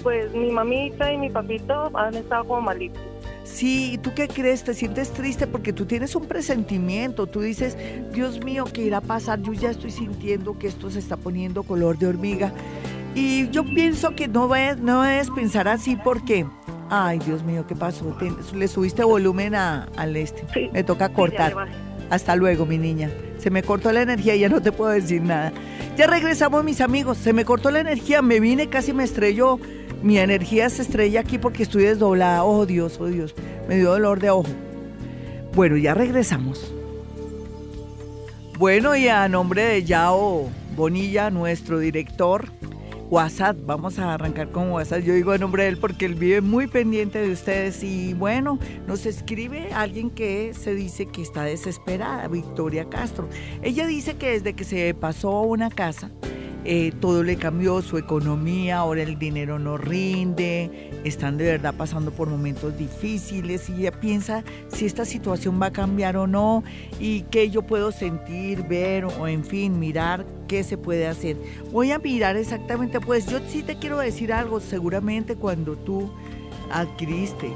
Pues 0.04 0.34
mi 0.34 0.52
mamita 0.52 1.12
y 1.12 1.18
mi 1.18 1.30
papito 1.30 1.90
han 1.98 2.16
estado 2.16 2.46
como 2.46 2.62
malitos. 2.62 3.02
Sí, 3.44 3.94
¿y 3.94 3.98
tú 3.98 4.12
qué 4.14 4.28
crees? 4.28 4.64
¿Te 4.64 4.74
sientes 4.74 5.12
triste 5.12 5.48
porque 5.48 5.74
tú 5.74 5.86
tienes 5.86 6.16
un 6.16 6.26
presentimiento? 6.26 7.28
Tú 7.28 7.42
dices, 7.42 7.76
Dios 8.14 8.44
mío, 8.44 8.66
¿qué 8.72 8.84
irá 8.84 8.98
a 8.98 9.02
pasar? 9.02 9.42
Yo 9.42 9.54
ya 9.54 9.72
estoy 9.72 9.92
sintiendo 9.92 10.60
que 10.60 10.68
esto 10.68 10.92
se 10.92 11.00
está 11.00 11.18
poniendo 11.18 11.64
color 11.64 11.98
de 11.98 12.08
hormiga. 12.08 12.54
Y 13.16 13.50
yo 13.50 13.64
pienso 13.64 14.16
que 14.16 14.28
no 14.28 14.48
debes, 14.48 14.80
no 14.80 15.04
pensar 15.36 15.68
así 15.68 15.98
porque, 16.04 16.46
ay 16.90 17.20
Dios 17.20 17.44
mío, 17.44 17.66
¿qué 17.68 17.76
pasó? 17.76 18.16
le 18.54 18.68
subiste 18.68 19.04
volumen 19.04 19.56
al 19.56 20.16
este. 20.16 20.70
me 20.72 20.84
toca 20.84 21.10
cortar. 21.10 21.54
Hasta 22.10 22.36
luego, 22.36 22.66
mi 22.66 22.78
niña. 22.78 23.12
Se 23.38 23.52
me 23.52 23.62
cortó 23.64 23.92
la 23.92 24.02
energía 24.02 24.36
y 24.36 24.40
ya 24.40 24.50
no 24.50 24.62
te 24.62 24.72
puedo 24.72 24.92
decir 24.92 25.22
nada. 25.22 25.54
Ya 25.96 26.08
regresamos, 26.08 26.64
mis 26.64 26.82
amigos. 26.82 27.18
Se 27.18 27.34
me 27.34 27.46
cortó 27.46 27.72
la 27.72 27.82
energía, 27.82 28.22
me 28.22 28.40
vine, 28.40 28.68
casi 28.68 28.94
me 28.94 29.04
estrelló. 29.04 29.60
Mi 30.02 30.18
energía 30.18 30.70
se 30.70 30.82
estrella 30.82 31.20
aquí 31.20 31.38
porque 31.38 31.64
estoy 31.64 31.84
desdoblada. 31.84 32.44
Oh 32.44 32.66
Dios, 32.66 32.98
oh 33.00 33.08
Dios. 33.08 33.36
Me 33.68 33.78
dio 33.78 33.92
dolor 33.92 34.20
de 34.20 34.32
ojo. 34.32 34.50
Bueno, 35.54 35.78
ya 35.78 35.94
regresamos. 35.94 36.74
Bueno, 38.58 38.96
y 38.96 39.08
a 39.08 39.28
nombre 39.30 39.64
de 39.64 39.84
Yao 39.84 40.50
Bonilla, 40.76 41.30
nuestro 41.30 41.80
director, 41.80 42.50
WhatsApp. 43.10 43.58
Vamos 43.66 44.00
a 44.00 44.14
arrancar 44.14 44.52
con 44.52 44.72
WhatsApp. 44.72 45.02
Yo 45.02 45.14
digo 45.14 45.34
en 45.34 45.42
nombre 45.42 45.64
de 45.64 45.70
él 45.70 45.78
porque 45.78 46.06
él 46.06 46.16
vive 46.16 46.42
muy 46.42 46.68
pendiente 46.68 47.20
de 47.20 47.32
ustedes. 47.32 47.84
Y 47.84 48.14
bueno, 48.14 48.60
nos 48.88 49.06
escribe 49.06 49.72
alguien 49.74 50.10
que 50.10 50.54
se 50.54 50.76
dice 50.76 51.08
que 51.08 51.22
está 51.22 51.44
desesperada, 51.44 52.28
Victoria 52.28 52.90
Castro. 52.90 53.28
Ella 53.62 53.88
dice 53.88 54.16
que 54.16 54.32
desde 54.32 54.54
que 54.54 54.64
se 54.64 54.94
pasó 54.94 55.32
a 55.32 55.42
una 55.42 55.70
casa, 55.70 56.12
eh, 56.66 56.92
todo 57.00 57.24
le 57.24 57.38
cambió, 57.38 57.82
su 57.82 57.98
economía, 57.98 58.80
ahora 58.80 59.02
el 59.02 59.18
dinero 59.18 59.60
no 59.60 59.78
rinde, 59.78 60.92
están 61.04 61.38
de 61.38 61.46
verdad 61.46 61.74
pasando 61.78 62.12
por 62.12 62.28
momentos 62.30 62.78
difíciles 62.78 63.70
y 63.70 63.74
ella 63.82 63.92
piensa 63.92 64.44
si 64.68 64.86
esta 64.86 65.06
situación 65.06 65.60
va 65.62 65.68
a 65.68 65.72
cambiar 65.72 66.18
o 66.18 66.28
no 66.28 66.64
y 67.00 67.22
qué 67.24 67.50
yo 67.50 67.62
puedo 67.62 67.92
sentir, 67.92 68.64
ver 68.64 69.06
o 69.06 69.28
en 69.28 69.46
fin, 69.46 69.80
mirar 69.80 70.26
qué 70.48 70.64
se 70.64 70.78
puede 70.78 71.08
hacer. 71.08 71.38
Voy 71.72 71.92
a 71.92 72.00
mirar 72.00 72.36
exactamente, 72.36 73.00
pues 73.00 73.26
yo 73.28 73.40
sí 73.48 73.64
te 73.64 73.78
quiero 73.78 73.98
decir 74.00 74.34
algo, 74.34 74.60
seguramente 74.60 75.36
cuando 75.36 75.78
tú 75.78 76.12
adquiriste 76.72 77.50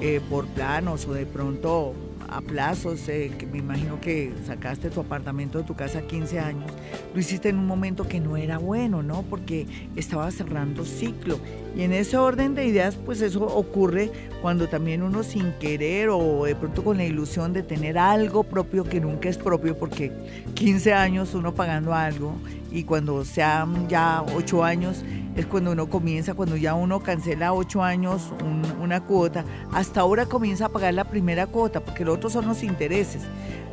eh, 0.00 0.20
por 0.28 0.46
planos 0.48 1.06
o 1.06 1.14
de 1.14 1.24
pronto 1.24 1.94
a 2.28 2.40
plazos, 2.40 3.08
eh, 3.08 3.30
me 3.50 3.58
imagino 3.58 4.00
que 4.00 4.32
sacaste 4.46 4.90
tu 4.90 5.00
apartamento 5.00 5.58
de 5.58 5.64
tu 5.64 5.74
casa 5.74 6.00
a 6.00 6.02
15 6.02 6.40
años, 6.40 6.70
lo 7.12 7.20
hiciste 7.20 7.48
en 7.48 7.58
un 7.58 7.66
momento 7.66 8.06
que 8.06 8.20
no 8.20 8.36
era 8.36 8.58
bueno, 8.58 9.02
¿no? 9.02 9.22
Porque 9.22 9.66
estaba 9.96 10.30
cerrando 10.30 10.84
ciclo. 10.84 11.38
Y 11.76 11.82
en 11.82 11.92
ese 11.92 12.16
orden 12.16 12.54
de 12.54 12.66
ideas, 12.66 12.96
pues 12.96 13.20
eso 13.20 13.44
ocurre 13.44 14.10
cuando 14.42 14.68
también 14.68 15.02
uno 15.02 15.22
sin 15.22 15.52
querer 15.54 16.08
o 16.10 16.44
de 16.44 16.54
pronto 16.54 16.84
con 16.84 16.96
la 16.96 17.04
ilusión 17.04 17.52
de 17.52 17.62
tener 17.62 17.98
algo 17.98 18.44
propio 18.44 18.84
que 18.84 19.00
nunca 19.00 19.28
es 19.28 19.38
propio, 19.38 19.76
porque 19.76 20.12
15 20.54 20.92
años 20.92 21.34
uno 21.34 21.54
pagando 21.54 21.94
algo 21.94 22.34
y 22.74 22.84
cuando 22.84 23.24
sean 23.24 23.88
ya 23.88 24.22
8 24.34 24.64
años 24.64 25.04
es 25.36 25.46
cuando 25.46 25.72
uno 25.72 25.88
comienza, 25.88 26.34
cuando 26.34 26.56
ya 26.56 26.74
uno 26.74 27.00
cancela 27.00 27.52
ocho 27.52 27.82
años 27.82 28.32
una 28.80 29.04
cuota, 29.04 29.44
hasta 29.72 30.00
ahora 30.00 30.26
comienza 30.26 30.66
a 30.66 30.68
pagar 30.68 30.94
la 30.94 31.04
primera 31.04 31.46
cuota, 31.46 31.80
porque 31.80 32.04
lo 32.04 32.12
otro 32.12 32.30
son 32.30 32.46
los 32.46 32.62
intereses. 32.62 33.22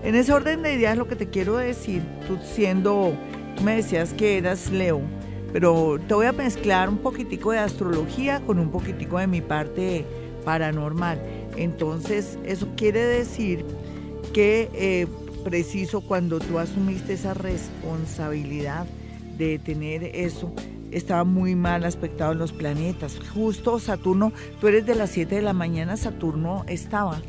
En 0.03 0.15
ese 0.15 0.33
orden 0.33 0.63
de 0.63 0.73
ideas 0.73 0.97
lo 0.97 1.07
que 1.07 1.15
te 1.15 1.29
quiero 1.29 1.57
decir, 1.57 2.01
tú 2.27 2.37
siendo, 2.55 3.13
tú 3.55 3.63
me 3.63 3.75
decías 3.75 4.13
que 4.13 4.37
eras 4.37 4.71
Leo, 4.71 5.01
pero 5.53 5.99
te 6.07 6.13
voy 6.13 6.25
a 6.25 6.31
mezclar 6.31 6.89
un 6.89 6.97
poquitico 6.97 7.51
de 7.51 7.59
astrología 7.59 8.41
con 8.41 8.57
un 8.57 8.71
poquitico 8.71 9.19
de 9.19 9.27
mi 9.27 9.41
parte 9.41 10.05
paranormal. 10.43 11.21
Entonces, 11.57 12.39
eso 12.43 12.67
quiere 12.75 13.01
decir 13.01 13.65
que 14.33 14.69
eh, 14.73 15.07
preciso 15.43 16.01
cuando 16.01 16.39
tú 16.39 16.59
asumiste 16.59 17.13
esa 17.13 17.33
responsabilidad 17.33 18.85
de 19.37 19.59
tener 19.59 20.03
eso, 20.03 20.51
estaba 20.91 21.23
muy 21.23 21.55
mal 21.55 21.83
aspectado 21.83 22.33
en 22.33 22.39
los 22.39 22.51
planetas. 22.51 23.17
Justo 23.33 23.79
Saturno, 23.79 24.31
tú 24.59 24.67
eres 24.67 24.85
de 24.85 24.95
las 24.95 25.11
7 25.11 25.35
de 25.35 25.41
la 25.41 25.53
mañana, 25.53 25.97
Saturno 25.97 26.63
estaba 26.67 27.21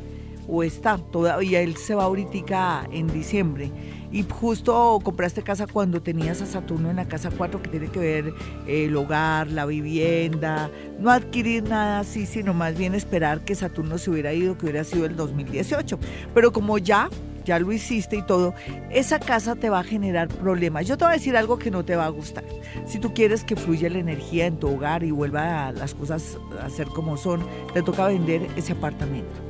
o 0.48 0.62
está, 0.62 0.98
todavía 0.98 1.60
él 1.60 1.76
se 1.76 1.94
va 1.94 2.04
ahorita 2.04 2.88
en 2.90 3.06
diciembre. 3.06 3.70
Y 4.10 4.24
justo 4.24 4.98
compraste 5.02 5.42
casa 5.42 5.66
cuando 5.66 6.02
tenías 6.02 6.42
a 6.42 6.46
Saturno 6.46 6.90
en 6.90 6.96
la 6.96 7.08
casa 7.08 7.30
4, 7.30 7.62
que 7.62 7.70
tiene 7.70 7.88
que 7.88 7.98
ver 7.98 8.34
el 8.66 8.94
hogar, 8.96 9.50
la 9.50 9.64
vivienda, 9.64 10.70
no 10.98 11.10
adquirir 11.10 11.62
nada 11.62 12.00
así, 12.00 12.26
sino 12.26 12.52
más 12.52 12.76
bien 12.76 12.94
esperar 12.94 13.44
que 13.44 13.54
Saturno 13.54 13.96
se 13.96 14.10
hubiera 14.10 14.34
ido, 14.34 14.58
que 14.58 14.66
hubiera 14.66 14.84
sido 14.84 15.06
el 15.06 15.16
2018. 15.16 15.98
Pero 16.34 16.52
como 16.52 16.76
ya 16.76 17.08
ya 17.44 17.58
lo 17.58 17.72
hiciste 17.72 18.16
y 18.16 18.22
todo, 18.22 18.54
esa 18.90 19.18
casa 19.18 19.54
te 19.54 19.70
va 19.70 19.80
a 19.80 19.84
generar 19.84 20.28
problemas. 20.28 20.86
Yo 20.86 20.96
te 20.96 21.04
voy 21.04 21.12
a 21.12 21.16
decir 21.16 21.36
algo 21.36 21.58
que 21.58 21.70
no 21.70 21.84
te 21.84 21.96
va 21.96 22.06
a 22.06 22.08
gustar. 22.08 22.44
Si 22.86 22.98
tú 22.98 23.12
quieres 23.14 23.44
que 23.44 23.56
fluya 23.56 23.88
la 23.90 23.98
energía 23.98 24.46
en 24.46 24.58
tu 24.58 24.68
hogar 24.68 25.02
y 25.02 25.10
vuelva 25.10 25.68
a 25.68 25.72
las 25.72 25.94
cosas 25.94 26.38
a 26.60 26.68
ser 26.70 26.86
como 26.88 27.16
son, 27.16 27.44
te 27.74 27.82
toca 27.82 28.06
vender 28.06 28.48
ese 28.56 28.72
apartamento 28.72 29.40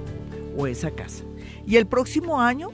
o 0.57 0.67
esa 0.67 0.91
casa. 0.91 1.25
Y 1.67 1.77
el 1.77 1.87
próximo 1.87 2.41
año 2.41 2.71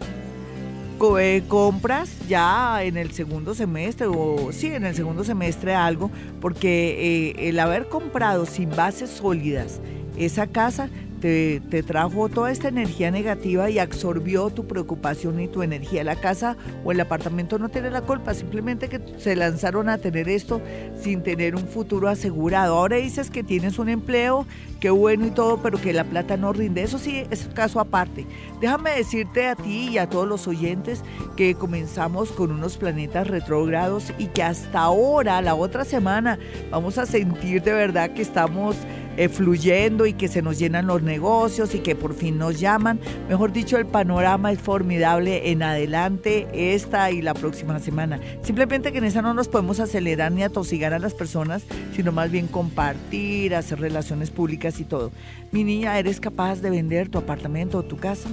eh, 1.20 1.44
compras 1.46 2.10
ya 2.28 2.82
en 2.82 2.96
el 2.96 3.12
segundo 3.12 3.54
semestre 3.54 4.08
o 4.08 4.50
sí, 4.52 4.66
en 4.66 4.84
el 4.84 4.94
segundo 4.94 5.22
semestre 5.22 5.74
algo, 5.74 6.10
porque 6.40 7.34
eh, 7.38 7.48
el 7.48 7.60
haber 7.60 7.88
comprado 7.88 8.46
sin 8.46 8.70
bases 8.70 9.10
sólidas 9.10 9.80
esa 10.16 10.48
casa 10.48 10.90
te, 11.18 11.82
trajo 11.82 12.28
toda 12.28 12.50
esta 12.50 12.68
energía 12.68 13.10
negativa 13.10 13.70
y 13.70 13.78
absorbió 13.78 14.50
tu 14.50 14.66
preocupación 14.66 15.40
y 15.40 15.48
tu 15.48 15.62
energía. 15.62 16.04
La 16.04 16.16
casa 16.16 16.56
o 16.84 16.92
el 16.92 17.00
apartamento 17.00 17.58
no 17.58 17.68
tiene 17.68 17.90
la 17.90 18.02
culpa, 18.02 18.34
simplemente 18.34 18.88
que 18.88 19.00
se 19.18 19.36
lanzaron 19.36 19.88
a 19.88 19.98
tener 19.98 20.28
esto 20.28 20.60
sin 21.00 21.22
tener 21.22 21.56
un 21.56 21.66
futuro 21.66 22.08
asegurado. 22.08 22.76
Ahora 22.76 22.96
dices 22.96 23.30
que 23.30 23.42
tienes 23.42 23.78
un 23.78 23.88
empleo, 23.88 24.46
qué 24.80 24.90
bueno 24.90 25.26
y 25.26 25.30
todo, 25.30 25.60
pero 25.62 25.80
que 25.80 25.92
la 25.92 26.04
plata 26.04 26.36
no 26.36 26.52
rinde. 26.52 26.82
Eso 26.82 26.98
sí 26.98 27.24
es 27.30 27.48
caso 27.54 27.80
aparte. 27.80 28.26
Déjame 28.60 28.90
decirte 28.92 29.48
a 29.48 29.56
ti 29.56 29.88
y 29.90 29.98
a 29.98 30.08
todos 30.08 30.28
los 30.28 30.46
oyentes 30.46 31.02
que 31.36 31.54
comenzamos 31.54 32.30
con 32.32 32.50
unos 32.50 32.76
planetas 32.76 33.26
retrógrados 33.26 34.12
y 34.18 34.26
que 34.26 34.42
hasta 34.42 34.80
ahora, 34.80 35.42
la 35.42 35.54
otra 35.54 35.84
semana, 35.84 36.38
vamos 36.70 36.98
a 36.98 37.06
sentir 37.06 37.62
de 37.62 37.72
verdad 37.72 38.10
que 38.10 38.22
estamos 38.22 38.76
eh, 39.18 39.28
fluyendo 39.28 40.06
y 40.06 40.12
que 40.12 40.28
se 40.28 40.42
nos 40.42 40.60
llenan 40.60 40.86
los 40.86 41.02
negocios 41.02 41.74
y 41.74 41.80
que 41.80 41.96
por 41.96 42.14
fin 42.14 42.38
nos 42.38 42.60
llaman. 42.60 43.00
Mejor 43.28 43.52
dicho, 43.52 43.76
el 43.76 43.84
panorama 43.84 44.52
es 44.52 44.60
formidable 44.60 45.50
en 45.50 45.64
adelante 45.64 46.46
esta 46.52 47.10
y 47.10 47.20
la 47.20 47.34
próxima 47.34 47.80
semana. 47.80 48.20
Simplemente 48.42 48.92
que 48.92 48.98
en 48.98 49.04
esa 49.04 49.20
no 49.20 49.34
nos 49.34 49.48
podemos 49.48 49.80
acelerar 49.80 50.30
ni 50.30 50.44
atosigar 50.44 50.94
a 50.94 51.00
las 51.00 51.14
personas, 51.14 51.64
sino 51.96 52.12
más 52.12 52.30
bien 52.30 52.46
compartir, 52.46 53.56
hacer 53.56 53.80
relaciones 53.80 54.30
públicas 54.30 54.78
y 54.78 54.84
todo. 54.84 55.10
Mi 55.50 55.64
niña, 55.64 55.98
¿eres 55.98 56.20
capaz 56.20 56.60
de 56.60 56.70
vender 56.70 57.08
tu 57.08 57.18
apartamento 57.18 57.78
o 57.78 57.82
tu 57.82 57.96
casa? 57.96 58.28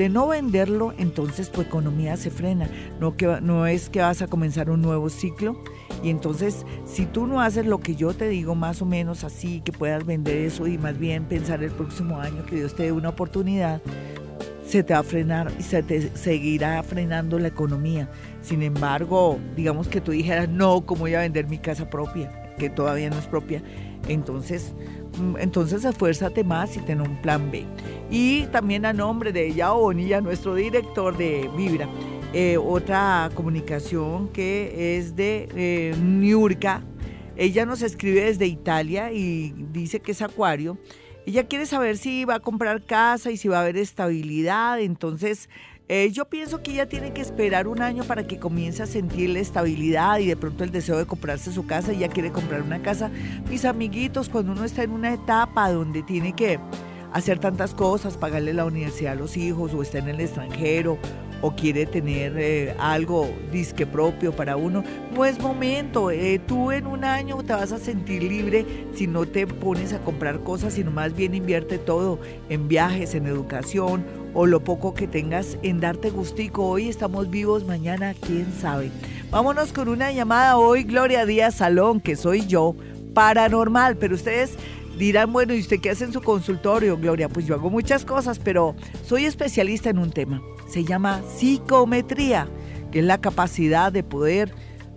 De 0.00 0.08
no 0.08 0.28
venderlo, 0.28 0.94
entonces 0.96 1.52
tu 1.52 1.60
economía 1.60 2.16
se 2.16 2.30
frena. 2.30 2.70
No, 3.00 3.18
que, 3.18 3.26
no 3.42 3.66
es 3.66 3.90
que 3.90 4.00
vas 4.00 4.22
a 4.22 4.28
comenzar 4.28 4.70
un 4.70 4.80
nuevo 4.80 5.10
ciclo. 5.10 5.62
Y 6.02 6.08
entonces, 6.08 6.64
si 6.86 7.04
tú 7.04 7.26
no 7.26 7.42
haces 7.42 7.66
lo 7.66 7.80
que 7.80 7.96
yo 7.96 8.14
te 8.14 8.26
digo, 8.26 8.54
más 8.54 8.80
o 8.80 8.86
menos 8.86 9.24
así, 9.24 9.60
que 9.60 9.72
puedas 9.72 10.06
vender 10.06 10.38
eso 10.38 10.66
y 10.66 10.78
más 10.78 10.98
bien 10.98 11.24
pensar 11.24 11.62
el 11.62 11.70
próximo 11.70 12.18
año 12.18 12.46
que 12.46 12.56
Dios 12.56 12.74
te 12.74 12.84
dé 12.84 12.92
una 12.92 13.10
oportunidad, 13.10 13.82
se 14.64 14.82
te 14.82 14.94
va 14.94 15.00
a 15.00 15.02
frenar 15.02 15.52
y 15.58 15.62
se 15.64 15.82
te 15.82 16.16
seguirá 16.16 16.82
frenando 16.82 17.38
la 17.38 17.48
economía. 17.48 18.08
Sin 18.40 18.62
embargo, 18.62 19.38
digamos 19.54 19.86
que 19.86 20.00
tú 20.00 20.12
dijeras, 20.12 20.48
no, 20.48 20.86
¿cómo 20.86 21.00
voy 21.00 21.14
a 21.14 21.20
vender 21.20 21.46
mi 21.46 21.58
casa 21.58 21.90
propia? 21.90 22.54
Que 22.56 22.70
todavía 22.70 23.10
no 23.10 23.18
es 23.18 23.26
propia. 23.26 23.62
Entonces, 24.08 24.72
entonces 25.38 25.84
esfuérzate 25.84 26.44
más 26.44 26.76
y 26.76 26.80
ten 26.80 27.00
un 27.00 27.20
plan 27.20 27.50
B. 27.50 27.64
Y 28.10 28.44
también 28.46 28.86
a 28.86 28.92
nombre 28.92 29.32
de 29.32 29.52
Yao 29.52 29.80
Bonilla, 29.80 30.20
nuestro 30.20 30.54
director 30.54 31.16
de 31.16 31.50
Vibra, 31.56 31.88
eh, 32.32 32.56
otra 32.58 33.30
comunicación 33.34 34.28
que 34.28 34.96
es 34.96 35.16
de 35.16 35.48
eh, 35.54 35.96
Niurka. 36.00 36.82
Ella 37.36 37.64
nos 37.64 37.82
escribe 37.82 38.24
desde 38.24 38.46
Italia 38.46 39.12
y 39.12 39.54
dice 39.72 40.00
que 40.00 40.12
es 40.12 40.22
acuario. 40.22 40.78
Ella 41.26 41.46
quiere 41.46 41.66
saber 41.66 41.96
si 41.96 42.24
va 42.24 42.36
a 42.36 42.40
comprar 42.40 42.84
casa 42.84 43.30
y 43.30 43.36
si 43.36 43.48
va 43.48 43.58
a 43.58 43.62
haber 43.62 43.76
estabilidad. 43.76 44.80
Entonces, 44.80 45.48
eh, 45.92 46.12
yo 46.12 46.24
pienso 46.24 46.62
que 46.62 46.70
ella 46.70 46.88
tiene 46.88 47.12
que 47.12 47.20
esperar 47.20 47.66
un 47.66 47.82
año 47.82 48.04
para 48.04 48.24
que 48.24 48.38
comience 48.38 48.80
a 48.80 48.86
sentir 48.86 49.28
la 49.30 49.40
estabilidad 49.40 50.20
y 50.20 50.26
de 50.26 50.36
pronto 50.36 50.62
el 50.62 50.70
deseo 50.70 50.96
de 50.96 51.04
comprarse 51.04 51.50
su 51.50 51.66
casa. 51.66 51.90
Ella 51.90 52.06
quiere 52.06 52.30
comprar 52.30 52.62
una 52.62 52.80
casa. 52.80 53.10
Mis 53.48 53.64
amiguitos, 53.64 54.28
cuando 54.28 54.52
uno 54.52 54.62
está 54.62 54.84
en 54.84 54.92
una 54.92 55.12
etapa 55.12 55.72
donde 55.72 56.04
tiene 56.04 56.32
que 56.32 56.60
hacer 57.12 57.40
tantas 57.40 57.74
cosas, 57.74 58.16
pagarle 58.16 58.54
la 58.54 58.66
universidad 58.66 59.14
a 59.14 59.16
los 59.16 59.36
hijos 59.36 59.74
o 59.74 59.82
está 59.82 59.98
en 59.98 60.10
el 60.10 60.20
extranjero 60.20 60.96
o 61.42 61.56
quiere 61.56 61.86
tener 61.86 62.38
eh, 62.38 62.76
algo 62.78 63.28
disque 63.50 63.84
propio 63.84 64.30
para 64.30 64.56
uno, 64.56 64.84
no 65.12 65.24
es 65.24 65.40
momento. 65.40 66.12
Eh, 66.12 66.40
tú 66.46 66.70
en 66.70 66.86
un 66.86 67.04
año 67.04 67.42
te 67.42 67.52
vas 67.52 67.72
a 67.72 67.78
sentir 67.78 68.22
libre 68.22 68.64
si 68.94 69.08
no 69.08 69.26
te 69.26 69.44
pones 69.48 69.92
a 69.92 69.98
comprar 69.98 70.44
cosas, 70.44 70.74
sino 70.74 70.92
más 70.92 71.16
bien 71.16 71.34
invierte 71.34 71.78
todo 71.78 72.20
en 72.48 72.68
viajes, 72.68 73.16
en 73.16 73.26
educación 73.26 74.19
o 74.34 74.46
lo 74.46 74.62
poco 74.62 74.94
que 74.94 75.06
tengas 75.06 75.58
en 75.62 75.80
darte 75.80 76.10
gustico. 76.10 76.66
Hoy 76.66 76.88
estamos 76.88 77.30
vivos, 77.30 77.64
mañana 77.64 78.14
quién 78.14 78.52
sabe. 78.60 78.90
Vámonos 79.30 79.72
con 79.72 79.88
una 79.88 80.12
llamada 80.12 80.56
hoy, 80.56 80.84
Gloria 80.84 81.26
Díaz 81.26 81.56
Salón, 81.56 82.00
que 82.00 82.16
soy 82.16 82.46
yo, 82.46 82.74
paranormal, 83.14 83.96
pero 83.96 84.14
ustedes 84.14 84.56
Dirán, 85.00 85.32
bueno, 85.32 85.54
¿y 85.54 85.60
usted 85.60 85.80
qué 85.80 85.88
hace 85.88 86.04
en 86.04 86.12
su 86.12 86.20
consultorio, 86.20 86.98
Gloria? 86.98 87.30
Pues 87.30 87.46
yo 87.46 87.54
hago 87.54 87.70
muchas 87.70 88.04
cosas, 88.04 88.38
pero 88.38 88.74
soy 89.06 89.24
especialista 89.24 89.88
en 89.88 89.98
un 89.98 90.10
tema. 90.10 90.42
Se 90.68 90.84
llama 90.84 91.22
psicometría, 91.36 92.48
que 92.92 92.98
es 92.98 93.06
la 93.06 93.18
capacidad 93.18 93.90
de 93.90 94.02
poder 94.02 94.52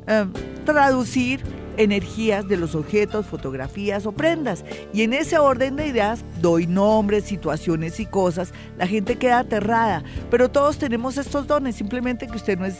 em, 0.07 0.33
traducir 0.65 1.41
energías 1.77 2.47
de 2.47 2.57
los 2.57 2.75
objetos, 2.75 3.25
fotografías 3.25 4.05
o 4.05 4.11
prendas. 4.11 4.63
Y 4.93 5.01
en 5.03 5.13
ese 5.13 5.37
orden 5.37 5.75
de 5.75 5.87
ideas 5.87 6.23
doy 6.41 6.67
nombres, 6.67 7.25
situaciones 7.25 7.99
y 7.99 8.05
cosas. 8.05 8.53
La 8.77 8.87
gente 8.87 9.17
queda 9.17 9.39
aterrada, 9.39 10.03
pero 10.29 10.49
todos 10.49 10.77
tenemos 10.77 11.17
estos 11.17 11.47
dones, 11.47 11.75
simplemente 11.75 12.27
que 12.27 12.35
usted 12.35 12.57
no 12.57 12.65
es, 12.65 12.77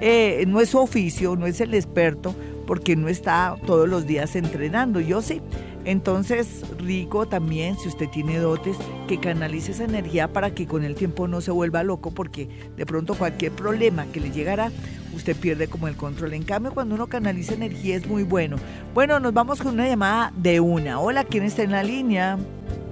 eh, 0.00 0.44
no 0.46 0.60
es 0.60 0.70
su 0.70 0.78
oficio, 0.78 1.36
no 1.36 1.46
es 1.46 1.60
el 1.60 1.74
experto, 1.74 2.34
porque 2.66 2.96
no 2.96 3.08
está 3.08 3.56
todos 3.66 3.88
los 3.88 4.06
días 4.06 4.36
entrenando. 4.36 5.00
Yo 5.00 5.22
sí. 5.22 5.40
Entonces, 5.86 6.64
rico 6.78 7.26
también, 7.26 7.78
si 7.78 7.86
usted 7.86 8.08
tiene 8.08 8.38
dotes, 8.38 8.76
que 9.06 9.20
canalice 9.20 9.70
esa 9.70 9.84
energía 9.84 10.26
para 10.32 10.50
que 10.50 10.66
con 10.66 10.82
el 10.82 10.96
tiempo 10.96 11.28
no 11.28 11.40
se 11.40 11.52
vuelva 11.52 11.84
loco, 11.84 12.10
porque 12.10 12.48
de 12.76 12.84
pronto 12.84 13.14
cualquier 13.14 13.52
problema 13.52 14.04
que 14.06 14.18
le 14.18 14.32
llegará, 14.32 14.72
usted 15.14 15.36
pierde 15.36 15.68
como 15.68 15.86
el 15.86 15.94
control. 15.94 16.34
En 16.34 16.42
cambio, 16.42 16.72
cuando 16.74 16.96
uno 16.96 17.06
canaliza 17.06 17.54
energía 17.54 17.94
es 17.94 18.04
muy 18.08 18.24
bueno. 18.24 18.56
Bueno, 18.94 19.20
nos 19.20 19.32
vamos 19.32 19.62
con 19.62 19.74
una 19.74 19.86
llamada 19.88 20.32
de 20.36 20.58
una. 20.58 20.98
Hola, 20.98 21.22
¿quién 21.22 21.44
está 21.44 21.62
en 21.62 21.70
la 21.70 21.84
línea? 21.84 22.36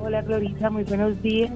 Hola, 0.01 0.23
Glorita, 0.23 0.71
muy 0.71 0.85
buenos 0.85 1.21
días. 1.21 1.51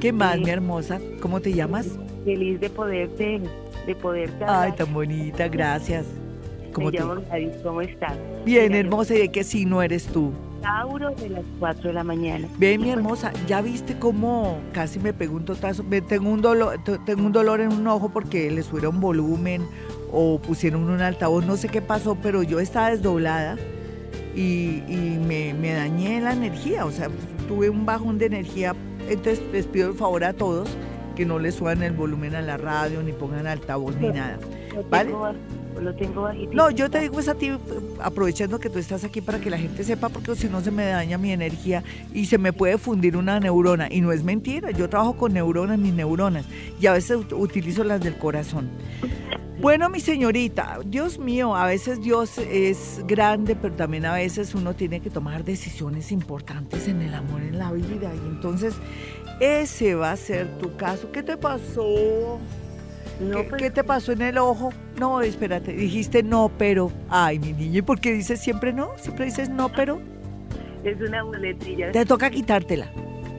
¿Qué 0.00 0.12
más, 0.12 0.36
mi 0.40 0.50
hermosa? 0.50 0.98
¿Cómo 1.20 1.40
te 1.40 1.52
llamas? 1.52 1.86
Feliz 2.24 2.58
de 2.58 2.70
poderte, 2.70 3.40
de 3.86 3.94
poderte 3.94 4.44
Ay, 4.48 4.72
tan 4.72 4.92
bonita, 4.92 5.46
gracias. 5.46 6.06
¿Cómo 6.74 6.90
Me 6.90 6.98
llamo 6.98 7.14
¿cómo 7.62 7.80
estás? 7.82 8.14
Bien, 8.44 8.74
hermosa, 8.74 9.14
¿y 9.14 9.18
de 9.18 9.28
qué 9.28 9.44
signo 9.44 9.80
eres 9.80 10.06
tú? 10.06 10.32
Tauro 10.60 11.10
de 11.10 11.28
las 11.28 11.44
4 11.60 11.88
de 11.88 11.92
la 11.92 12.02
mañana. 12.02 12.48
Bien, 12.58 12.80
mi 12.80 12.90
hermosa, 12.90 13.32
¿ya 13.46 13.62
viste 13.62 13.96
cómo 13.96 14.58
casi 14.72 14.98
me 14.98 15.12
pegó 15.12 15.36
un 15.36 15.44
totazo? 15.44 15.84
Tengo 16.08 16.30
un 16.30 16.42
dolor, 16.42 16.80
tengo 17.06 17.24
un 17.24 17.32
dolor 17.32 17.60
en 17.60 17.72
un 17.72 17.86
ojo 17.86 18.08
porque 18.08 18.50
le 18.50 18.62
subieron 18.62 19.00
volumen 19.00 19.62
o 20.10 20.40
pusieron 20.40 20.90
un 20.90 21.00
altavoz, 21.00 21.46
no 21.46 21.56
sé 21.56 21.68
qué 21.68 21.80
pasó, 21.80 22.16
pero 22.20 22.42
yo 22.42 22.58
estaba 22.58 22.90
desdoblada 22.90 23.56
y, 24.34 24.82
me, 25.24 25.54
me, 25.54 25.74
dañé 25.74 26.20
la 26.20 26.32
energía, 26.32 26.86
o 26.86 26.90
sea, 26.90 27.08
tuve 27.46 27.70
un 27.70 27.86
bajón 27.86 28.18
de 28.18 28.26
energía, 28.26 28.74
entonces 29.08 29.40
les 29.52 29.66
pido 29.66 29.90
el 29.90 29.94
favor 29.94 30.24
a 30.24 30.32
todos 30.32 30.68
que 31.14 31.24
no 31.24 31.38
le 31.38 31.52
suban 31.52 31.84
el 31.84 31.92
volumen 31.92 32.34
a 32.34 32.42
la 32.42 32.56
radio, 32.56 33.00
ni 33.00 33.12
pongan 33.12 33.46
altavoz, 33.46 33.94
ni 33.96 34.08
nada. 34.08 34.38
¿Vale? 34.90 35.12
Lo 35.80 35.94
tengo 35.94 36.22
bajito. 36.22 36.52
No, 36.54 36.70
yo 36.70 36.90
te 36.90 37.00
digo 37.00 37.20
es 37.20 37.28
a 37.28 37.34
ti, 37.34 37.50
aprovechando 38.00 38.58
que 38.58 38.70
tú 38.70 38.78
estás 38.78 39.04
aquí 39.04 39.20
para 39.20 39.38
que 39.40 39.50
la 39.50 39.58
gente 39.58 39.84
sepa, 39.84 40.08
porque 40.08 40.34
si 40.36 40.48
no 40.48 40.60
se 40.60 40.70
me 40.70 40.86
daña 40.86 41.18
mi 41.18 41.32
energía 41.32 41.82
y 42.12 42.26
se 42.26 42.38
me 42.38 42.52
puede 42.52 42.78
fundir 42.78 43.16
una 43.16 43.40
neurona. 43.40 43.88
Y 43.90 44.00
no 44.00 44.12
es 44.12 44.22
mentira, 44.24 44.70
yo 44.70 44.88
trabajo 44.88 45.16
con 45.16 45.32
neuronas, 45.32 45.78
mis 45.78 45.94
neuronas, 45.94 46.46
y 46.80 46.86
a 46.86 46.92
veces 46.92 47.18
utilizo 47.32 47.84
las 47.84 48.00
del 48.00 48.16
corazón. 48.18 48.70
Bueno, 49.60 49.88
mi 49.88 50.00
señorita, 50.00 50.80
Dios 50.84 51.18
mío, 51.18 51.56
a 51.56 51.66
veces 51.66 52.02
Dios 52.02 52.36
es 52.36 53.00
grande, 53.06 53.56
pero 53.56 53.74
también 53.74 54.04
a 54.04 54.12
veces 54.12 54.54
uno 54.54 54.74
tiene 54.74 55.00
que 55.00 55.08
tomar 55.08 55.44
decisiones 55.44 56.12
importantes 56.12 56.86
en 56.86 57.00
el 57.00 57.14
amor, 57.14 57.40
en 57.40 57.58
la 57.58 57.72
vida. 57.72 58.12
Y 58.14 58.28
entonces 58.28 58.74
ese 59.40 59.94
va 59.94 60.12
a 60.12 60.16
ser 60.16 60.58
tu 60.58 60.76
caso. 60.76 61.10
¿Qué 61.12 61.22
te 61.22 61.36
pasó? 61.36 62.38
¿Qué, 63.18 63.44
pues 63.48 63.62
qué 63.62 63.70
te 63.70 63.84
pasó 63.84 64.12
en 64.12 64.22
el 64.22 64.38
ojo? 64.38 64.72
No, 64.98 65.20
espérate, 65.20 65.72
dijiste 65.72 66.22
no, 66.22 66.50
pero. 66.58 66.90
Ay, 67.08 67.38
mi 67.38 67.52
niña, 67.52 67.78
¿y 67.78 67.82
por 67.82 68.00
qué 68.00 68.12
dices 68.12 68.40
siempre 68.40 68.72
no? 68.72 68.90
Siempre 68.96 69.26
dices 69.26 69.48
no, 69.48 69.70
pero. 69.70 70.00
Es 70.82 71.00
una 71.00 71.24
muletilla. 71.24 71.92
Te 71.92 72.04
toca 72.04 72.30
quitártela, 72.30 72.90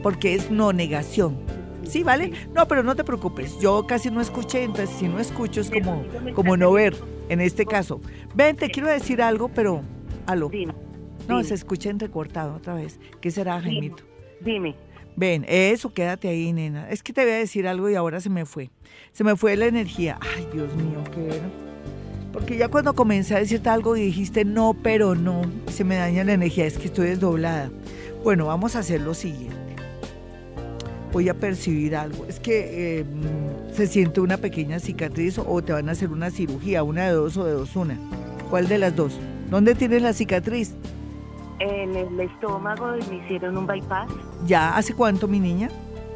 porque 0.02 0.34
es 0.34 0.50
no 0.50 0.74
negación. 0.74 1.38
¿Sí, 1.84 2.04
vale? 2.04 2.32
No, 2.54 2.68
pero 2.68 2.84
no 2.84 2.96
te 2.96 3.04
preocupes. 3.04 3.60
Yo 3.60 3.86
casi 3.86 4.10
no 4.10 4.22
escuché, 4.22 4.64
entonces 4.64 4.96
si 4.98 5.08
no 5.08 5.20
escucho 5.20 5.62
es 5.62 5.70
como, 5.70 6.04
como 6.34 6.58
no 6.58 6.72
ver, 6.72 6.96
en 7.30 7.42
este 7.42 7.66
caso. 7.66 8.02
Ven, 8.34 8.56
te 8.56 8.70
quiero 8.70 8.90
decir 8.90 9.22
algo, 9.22 9.50
pero... 9.50 9.82
Aló. 10.26 10.50
Dime. 10.50 10.74
No, 11.28 11.44
se 11.44 11.54
escucha 11.54 11.90
entrecortado 11.90 12.56
otra 12.56 12.74
vez. 12.74 13.00
¿Qué 13.22 13.30
será. 13.32 13.62
Jaimito? 13.62 14.04
Dime. 14.42 14.76
Ven, 15.18 15.46
eso, 15.48 15.94
quédate 15.94 16.28
ahí, 16.28 16.52
nena. 16.52 16.90
Es 16.90 17.02
que 17.02 17.14
te 17.14 17.24
voy 17.24 17.32
a 17.32 17.38
decir 17.38 17.68
algo 17.68 17.90
y 17.90 17.96
ahora 17.96 18.20
se 18.20 18.30
me 18.30 18.46
fue. 18.46 18.70
Se 19.14 19.24
me 19.24 19.36
fue 19.36 19.56
la 19.56 19.66
energía. 19.66 20.20
Ay, 20.36 20.48
Dios 20.52 20.74
mío, 20.76 21.04
¿qué 21.14 21.38
era? 21.38 21.50
Porque 22.34 22.58
ya 22.58 22.68
cuando 22.68 22.94
comencé 22.94 23.34
a 23.34 23.40
decirte 23.40 23.70
algo 23.70 23.96
y 23.96 24.02
dijiste 24.02 24.44
no, 24.44 24.76
pero 24.84 25.16
no, 25.16 25.42
se 25.72 25.86
me 25.86 25.96
daña 25.96 26.26
la 26.26 26.34
energía, 26.34 26.66
es 26.66 26.78
que 26.78 26.88
estoy 26.88 27.08
desdoblada. 27.08 27.72
Bueno, 28.26 28.48
vamos 28.48 28.76
a 28.76 28.80
hacer 28.80 29.00
lo 29.00 29.14
siguiente. 29.14 29.56
Voy 31.14 31.30
a 31.30 31.34
percibir 31.34 31.96
algo. 31.96 32.26
Es 32.26 32.42
que 32.42 33.06
mm, 33.10 33.74
se 33.74 33.88
siente 33.88 34.20
una 34.20 34.36
pequeña 34.36 34.82
cicatriz 34.82 35.38
o 35.38 35.64
te 35.64 35.72
van 35.72 35.88
a 35.88 35.94
hacer 35.94 36.10
una 36.10 36.30
cirugía, 36.30 36.84
una 36.84 37.06
de 37.06 37.14
dos 37.14 37.38
o 37.38 37.46
de 37.46 37.54
dos 37.54 37.74
una. 37.78 37.98
¿Cuál 38.50 38.68
de 38.68 38.80
las 38.80 38.94
dos? 38.94 39.14
¿Dónde 39.50 39.74
tienes 39.74 40.02
la 40.02 40.12
cicatriz? 40.12 40.74
En 41.60 41.96
el 41.96 42.20
estómago 42.20 42.88
me 43.10 43.16
hicieron 43.18 43.58
un 43.58 43.66
bypass 43.66 44.08
¿Ya 44.46 44.76
hace 44.76 44.94
cuánto, 44.94 45.28
mi 45.28 45.40
niña? 45.40 45.70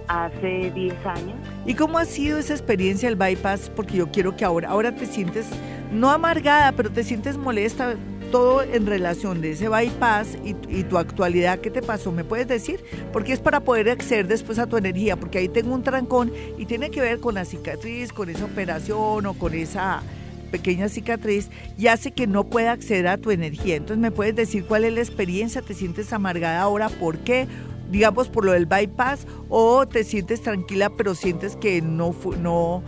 hace 0.09 0.71
10 0.71 1.05
años. 1.05 1.37
¿Y 1.67 1.75
cómo 1.75 1.99
ha 1.99 2.05
sido 2.05 2.39
esa 2.39 2.53
experiencia 2.53 3.07
del 3.07 3.15
bypass? 3.15 3.69
Porque 3.75 3.97
yo 3.97 4.09
quiero 4.11 4.35
que 4.35 4.43
ahora, 4.43 4.69
ahora 4.69 4.93
te 4.95 5.05
sientes, 5.05 5.47
no 5.91 6.09
amargada, 6.09 6.71
pero 6.71 6.91
te 6.91 7.03
sientes 7.03 7.37
molesta, 7.37 7.95
todo 8.31 8.63
en 8.63 8.87
relación 8.87 9.39
de 9.39 9.51
ese 9.51 9.69
bypass 9.69 10.39
y, 10.43 10.55
y 10.67 10.83
tu 10.83 10.97
actualidad. 10.97 11.59
¿Qué 11.59 11.69
te 11.69 11.83
pasó? 11.83 12.11
¿Me 12.11 12.23
puedes 12.23 12.47
decir? 12.47 12.83
Porque 13.13 13.33
es 13.33 13.39
para 13.39 13.59
poder 13.59 13.89
acceder 13.89 14.27
después 14.27 14.57
a 14.57 14.65
tu 14.65 14.77
energía, 14.77 15.15
porque 15.15 15.37
ahí 15.37 15.47
tengo 15.47 15.75
un 15.75 15.83
trancón 15.83 16.33
y 16.57 16.65
tiene 16.65 16.89
que 16.89 17.01
ver 17.01 17.19
con 17.19 17.35
la 17.35 17.45
cicatriz, 17.45 18.11
con 18.11 18.29
esa 18.29 18.45
operación 18.45 19.27
o 19.27 19.33
con 19.35 19.53
esa 19.53 20.01
pequeña 20.49 20.89
cicatriz 20.89 21.49
y 21.77 21.87
hace 21.87 22.11
que 22.11 22.27
no 22.27 22.43
pueda 22.43 22.71
acceder 22.71 23.07
a 23.07 23.17
tu 23.17 23.31
energía. 23.31 23.75
Entonces, 23.75 23.99
¿me 23.99 24.11
puedes 24.11 24.35
decir 24.35 24.65
cuál 24.65 24.83
es 24.83 24.93
la 24.93 24.99
experiencia? 24.99 25.61
¿Te 25.61 25.73
sientes 25.73 26.11
amargada 26.13 26.61
ahora? 26.61 26.89
¿Por 26.89 27.19
qué? 27.19 27.47
digamos 27.89 28.29
por 28.29 28.45
lo 28.45 28.51
del 28.51 28.65
bypass 28.65 29.25
o 29.49 29.87
te 29.87 30.03
sientes 30.03 30.41
tranquila 30.41 30.91
pero 30.91 31.15
sientes 31.15 31.55
que 31.55 31.81
no 31.81 32.13
no 32.39 32.83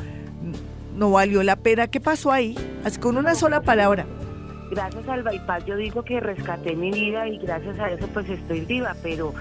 no 0.96 1.12
valió 1.12 1.42
la 1.42 1.56
pena. 1.56 1.88
¿Qué 1.88 2.00
pasó 2.00 2.32
ahí? 2.32 2.56
Así 2.84 3.00
con 3.00 3.18
una 3.18 3.34
sola 3.34 3.62
palabra. 3.62 4.06
Gracias 4.70 5.08
al 5.08 5.24
bypass 5.24 5.66
yo 5.66 5.76
digo 5.76 6.04
que 6.04 6.20
rescaté 6.20 6.76
mi 6.76 6.92
vida 6.92 7.28
y 7.28 7.38
gracias 7.40 7.80
a 7.80 7.90
eso 7.92 8.08
pues 8.14 8.30
estoy 8.30 8.62
viva, 8.62 8.96
pero 9.02 9.34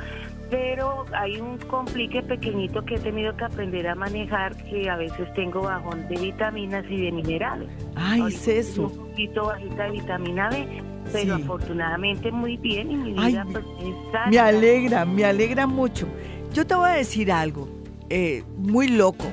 pero 0.51 1.05
hay 1.13 1.41
un 1.41 1.57
complique 1.59 2.23
pequeñito 2.23 2.85
que 2.85 2.97
he 2.97 2.99
tenido 2.99 3.37
que 3.37 3.45
aprender 3.45 3.87
a 3.89 3.95
manejar 3.95 4.57
que 4.65 4.91
a 4.91 4.97
veces 4.97 5.33
tengo 5.35 5.63
bajón 5.63 6.09
de 6.09 6.17
vitaminas 6.17 6.85
y 6.91 7.03
de 7.03 7.13
minerales. 7.13 7.69
Ay, 7.95 8.21
Ahorita 8.23 8.39
es 8.41 8.49
eso. 8.49 8.83
Un 8.89 8.97
poquito 9.11 9.47
bajita 9.47 9.85
de 9.85 9.91
vitamina 9.93 10.49
B, 10.51 10.67
pero 11.13 11.37
Sí. 11.37 11.43
afortunadamente 11.43 12.31
muy 12.33 12.57
bien 12.57 12.91
y 12.91 12.97
mi 12.97 13.15
Ay, 13.19 13.33
vida 13.33 13.47
pues 13.53 13.65
es 13.81 13.95
sana. 14.13 14.31
Me 14.31 14.39
alegra, 14.39 15.05
me 15.05 15.25
alegra 15.25 15.67
mucho. 15.67 16.07
Yo 16.53 16.67
te 16.67 16.75
voy 16.75 16.91
a 16.91 16.95
decir 16.95 17.31
algo 17.31 17.69
eh, 18.09 18.43
muy 18.57 18.89
loco. 18.89 19.27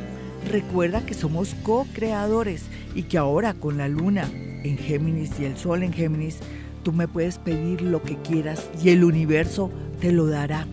Recuerda 0.51 1.03
que 1.05 1.15
somos 1.15 1.55
co-creadores 1.63 2.69
y 2.93 3.03
que 3.03 3.17
ahora 3.17 3.53
con 3.55 3.77
la 3.77 3.87
luna 3.87 4.25
en 4.63 4.77
Géminis 4.77 5.39
y 5.39 5.45
el 5.45 5.57
sol 5.57 5.81
en 5.83 5.91
Géminis, 5.93 6.39
tú 6.83 6.93
me 6.93 7.07
puedes 7.07 7.37
pedir 7.39 7.81
lo 7.81 8.01
que 8.03 8.15
quieras 8.17 8.69
y 8.83 8.89
el 8.89 9.03
universo 9.03 9.71
te 9.99 10.11
lo 10.11 10.27
dará. 10.27 10.65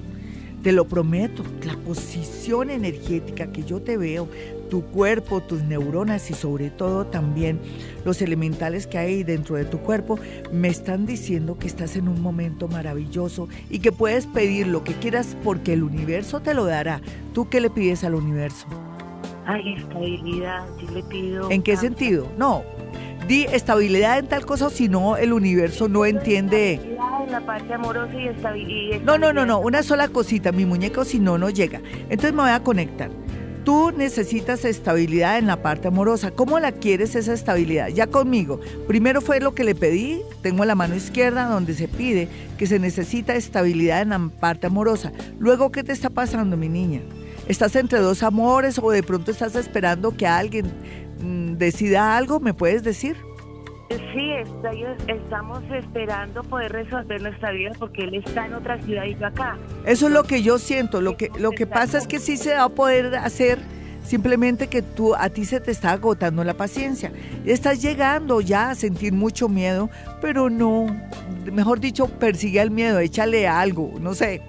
Te 0.64 0.72
lo 0.72 0.86
prometo, 0.86 1.42
la 1.66 1.76
posición 1.76 2.70
energética 2.70 3.52
que 3.52 3.64
yo 3.64 3.82
te 3.82 3.98
veo, 3.98 4.30
tu 4.70 4.82
cuerpo, 4.82 5.42
tus 5.42 5.62
neuronas 5.62 6.30
y 6.30 6.34
sobre 6.34 6.70
todo 6.70 7.04
también 7.04 7.60
los 8.06 8.22
elementales 8.22 8.86
que 8.86 8.96
hay 8.96 9.24
dentro 9.24 9.56
de 9.56 9.66
tu 9.66 9.80
cuerpo, 9.80 10.18
me 10.50 10.68
están 10.68 11.04
diciendo 11.04 11.58
que 11.58 11.66
estás 11.66 11.96
en 11.96 12.08
un 12.08 12.22
momento 12.22 12.66
maravilloso 12.66 13.46
y 13.68 13.80
que 13.80 13.92
puedes 13.92 14.26
pedir 14.26 14.66
lo 14.66 14.82
que 14.84 14.94
quieras 14.94 15.36
porque 15.44 15.74
el 15.74 15.82
universo 15.82 16.40
te 16.40 16.54
lo 16.54 16.64
dará. 16.64 17.02
¿Tú 17.34 17.50
qué 17.50 17.60
le 17.60 17.68
pides 17.68 18.02
al 18.02 18.14
universo? 18.14 18.66
Ay, 19.44 19.74
estabilidad, 19.74 20.64
yo 20.80 20.90
le 20.92 21.02
pido... 21.02 21.50
¿En 21.50 21.62
qué 21.62 21.76
sentido? 21.76 22.26
No, 22.38 22.62
di 23.28 23.44
estabilidad 23.44 24.18
en 24.18 24.28
tal 24.28 24.46
cosa, 24.46 24.70
si 24.70 24.88
no, 24.88 25.18
el 25.18 25.34
universo 25.34 25.88
no 25.88 26.06
entiende. 26.06 26.93
En 27.24 27.32
la 27.32 27.40
parte 27.40 27.72
amorosa 27.72 28.14
y 28.14 28.28
estabilidad. 28.28 29.00
No, 29.00 29.16
no, 29.16 29.32
no, 29.32 29.46
no, 29.46 29.58
una 29.58 29.82
sola 29.82 30.08
cosita, 30.08 30.52
mi 30.52 30.66
muñeco, 30.66 31.06
si 31.06 31.18
no, 31.18 31.38
no 31.38 31.48
llega. 31.48 31.80
Entonces 32.10 32.34
me 32.34 32.42
voy 32.42 32.50
a 32.50 32.62
conectar. 32.62 33.10
Tú 33.64 33.92
necesitas 33.92 34.66
estabilidad 34.66 35.38
en 35.38 35.46
la 35.46 35.62
parte 35.62 35.88
amorosa. 35.88 36.32
¿Cómo 36.32 36.60
la 36.60 36.72
quieres 36.72 37.14
esa 37.14 37.32
estabilidad? 37.32 37.88
Ya 37.88 38.08
conmigo. 38.08 38.60
Primero 38.86 39.22
fue 39.22 39.40
lo 39.40 39.54
que 39.54 39.64
le 39.64 39.74
pedí. 39.74 40.20
Tengo 40.42 40.66
la 40.66 40.74
mano 40.74 40.96
izquierda 40.96 41.46
donde 41.46 41.72
se 41.72 41.88
pide 41.88 42.28
que 42.58 42.66
se 42.66 42.78
necesita 42.78 43.34
estabilidad 43.34 44.02
en 44.02 44.10
la 44.10 44.18
parte 44.38 44.66
amorosa. 44.66 45.10
Luego, 45.38 45.72
¿qué 45.72 45.82
te 45.82 45.92
está 45.92 46.10
pasando, 46.10 46.58
mi 46.58 46.68
niña? 46.68 47.00
¿Estás 47.48 47.74
entre 47.76 48.00
dos 48.00 48.22
amores 48.22 48.78
o 48.78 48.90
de 48.90 49.02
pronto 49.02 49.30
estás 49.30 49.54
esperando 49.54 50.14
que 50.14 50.26
alguien 50.26 50.66
mm, 51.22 51.54
decida 51.54 52.18
algo? 52.18 52.40
¿Me 52.40 52.52
puedes 52.52 52.82
decir? 52.82 53.16
Sí, 54.12 54.30
estoy- 54.32 54.84
estamos 55.08 55.60
esperando 55.72 56.42
poder 56.44 56.72
resolver 56.72 57.20
nuestra 57.22 57.50
vida 57.52 57.72
porque 57.78 58.02
él 58.02 58.14
está 58.14 58.46
en 58.46 58.54
otra 58.54 58.80
ciudad 58.82 59.04
y 59.04 59.14
yo 59.16 59.26
acá. 59.26 59.56
Eso 59.86 60.06
es 60.06 60.12
lo 60.12 60.24
que 60.24 60.42
yo 60.42 60.58
siento. 60.58 61.00
Lo 61.00 61.16
que, 61.16 61.30
lo 61.38 61.50
que 61.52 61.66
pasa 61.66 61.98
es 61.98 62.06
que 62.06 62.18
sí 62.18 62.36
se 62.36 62.54
va 62.54 62.64
a 62.64 62.68
poder 62.68 63.14
hacer 63.16 63.58
simplemente 64.04 64.66
que 64.68 64.82
tú 64.82 65.14
a 65.14 65.28
ti 65.30 65.44
se 65.44 65.60
te 65.60 65.70
está 65.70 65.92
agotando 65.92 66.44
la 66.44 66.54
paciencia. 66.54 67.12
Estás 67.46 67.80
llegando 67.82 68.40
ya 68.40 68.70
a 68.70 68.74
sentir 68.74 69.12
mucho 69.12 69.48
miedo, 69.48 69.88
pero 70.20 70.50
no, 70.50 70.86
mejor 71.52 71.80
dicho, 71.80 72.06
persigue 72.08 72.60
al 72.60 72.70
miedo, 72.70 72.98
échale 72.98 73.46
algo, 73.48 73.92
no 74.00 74.14
sé, 74.14 74.42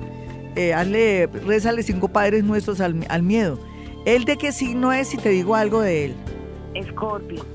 eh, 0.55 0.73
hazle, 0.73 1.27
rézale 1.45 1.83
cinco 1.83 2.07
padres 2.09 2.43
nuestros 2.43 2.81
al, 2.81 3.05
al 3.09 3.23
miedo. 3.23 3.59
¿Él 4.05 4.25
de 4.25 4.37
qué 4.37 4.51
signo 4.51 4.91
es 4.93 5.07
si 5.09 5.17
te 5.17 5.29
digo 5.29 5.55
algo 5.55 5.81
de 5.81 6.05
él? 6.05 6.15
Escorpio. 6.73 7.45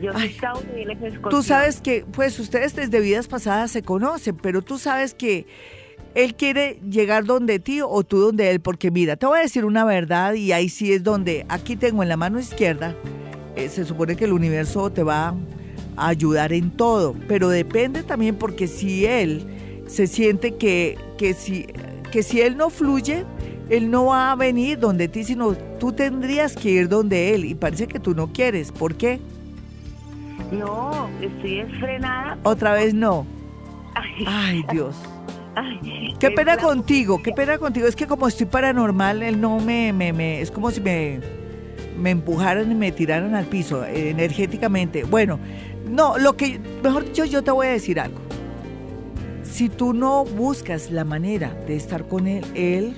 Yo 0.00 0.12
soy. 0.12 0.28
Tauro 0.40 0.66
y 0.76 0.82
él 0.82 0.90
es 0.90 1.02
escorpio. 1.02 1.30
Tú 1.30 1.42
sabes 1.42 1.80
que, 1.80 2.04
pues 2.12 2.38
ustedes 2.38 2.74
desde 2.74 3.00
vidas 3.00 3.28
pasadas 3.28 3.70
se 3.70 3.82
conocen, 3.82 4.36
pero 4.36 4.62
tú 4.62 4.78
sabes 4.78 5.14
que 5.14 5.46
él 6.14 6.34
quiere 6.34 6.80
llegar 6.88 7.24
donde 7.24 7.58
ti 7.58 7.80
o 7.82 8.02
tú 8.02 8.18
donde 8.18 8.50
él, 8.50 8.60
porque 8.60 8.90
mira, 8.90 9.16
te 9.16 9.26
voy 9.26 9.38
a 9.38 9.42
decir 9.42 9.64
una 9.64 9.84
verdad 9.84 10.34
y 10.34 10.52
ahí 10.52 10.68
sí 10.68 10.92
es 10.92 11.04
donde, 11.04 11.44
aquí 11.48 11.76
tengo 11.76 12.02
en 12.02 12.08
la 12.08 12.16
mano 12.16 12.40
izquierda, 12.40 12.94
eh, 13.54 13.68
se 13.68 13.84
supone 13.84 14.16
que 14.16 14.24
el 14.24 14.32
universo 14.32 14.90
te 14.90 15.02
va 15.02 15.34
a 15.96 16.08
ayudar 16.08 16.52
en 16.52 16.70
todo, 16.70 17.14
pero 17.28 17.48
depende 17.48 18.02
también 18.02 18.36
porque 18.36 18.66
si 18.66 19.04
él 19.04 19.46
se 19.86 20.06
siente 20.06 20.56
que, 20.56 20.98
que, 21.18 21.34
si, 21.34 21.66
que 22.10 22.22
si 22.22 22.40
él 22.40 22.56
no 22.56 22.70
fluye, 22.70 23.24
él 23.68 23.90
no 23.90 24.06
va 24.06 24.32
a 24.32 24.36
venir 24.36 24.78
donde 24.78 25.08
ti, 25.08 25.24
sino 25.24 25.54
tú 25.78 25.92
tendrías 25.92 26.54
que 26.54 26.70
ir 26.70 26.88
donde 26.88 27.34
él 27.34 27.44
y 27.44 27.54
parece 27.54 27.88
que 27.88 28.00
tú 28.00 28.14
no 28.14 28.32
quieres. 28.32 28.72
¿Por 28.72 28.94
qué? 28.94 29.20
No, 30.52 31.08
estoy 31.20 31.56
desfrenada. 31.62 32.38
Otra 32.42 32.72
vez 32.74 32.94
no. 32.94 33.26
Ay, 33.94 34.24
Ay, 34.26 34.64
Dios. 34.70 34.94
ay, 35.54 36.14
Qué 36.18 36.30
pena 36.30 36.56
contigo, 36.56 37.20
qué 37.22 37.32
pena 37.32 37.58
contigo. 37.58 37.86
Es 37.86 37.96
que 37.96 38.06
como 38.06 38.28
estoy 38.28 38.46
paranormal, 38.46 39.22
él 39.22 39.40
no 39.40 39.58
me, 39.58 39.92
me, 39.92 40.12
me- 40.12 40.40
es 40.40 40.50
como 40.50 40.70
si 40.70 40.80
me, 40.80 41.20
me 41.98 42.10
empujaran 42.10 42.70
y 42.70 42.74
me 42.74 42.92
tiraran 42.92 43.34
al 43.34 43.46
piso 43.46 43.84
eh, 43.84 44.10
energéticamente. 44.10 45.04
Bueno, 45.04 45.38
no, 45.88 46.18
lo 46.18 46.36
que, 46.36 46.60
mejor 46.82 47.04
dicho, 47.06 47.24
yo 47.24 47.42
te 47.42 47.50
voy 47.50 47.68
a 47.68 47.70
decir 47.70 47.98
algo. 47.98 48.18
Si 49.42 49.68
tú 49.70 49.94
no 49.94 50.24
buscas 50.24 50.90
la 50.90 51.04
manera 51.04 51.50
de 51.66 51.76
estar 51.76 52.06
con 52.06 52.26
él, 52.26 52.44
él 52.54 52.94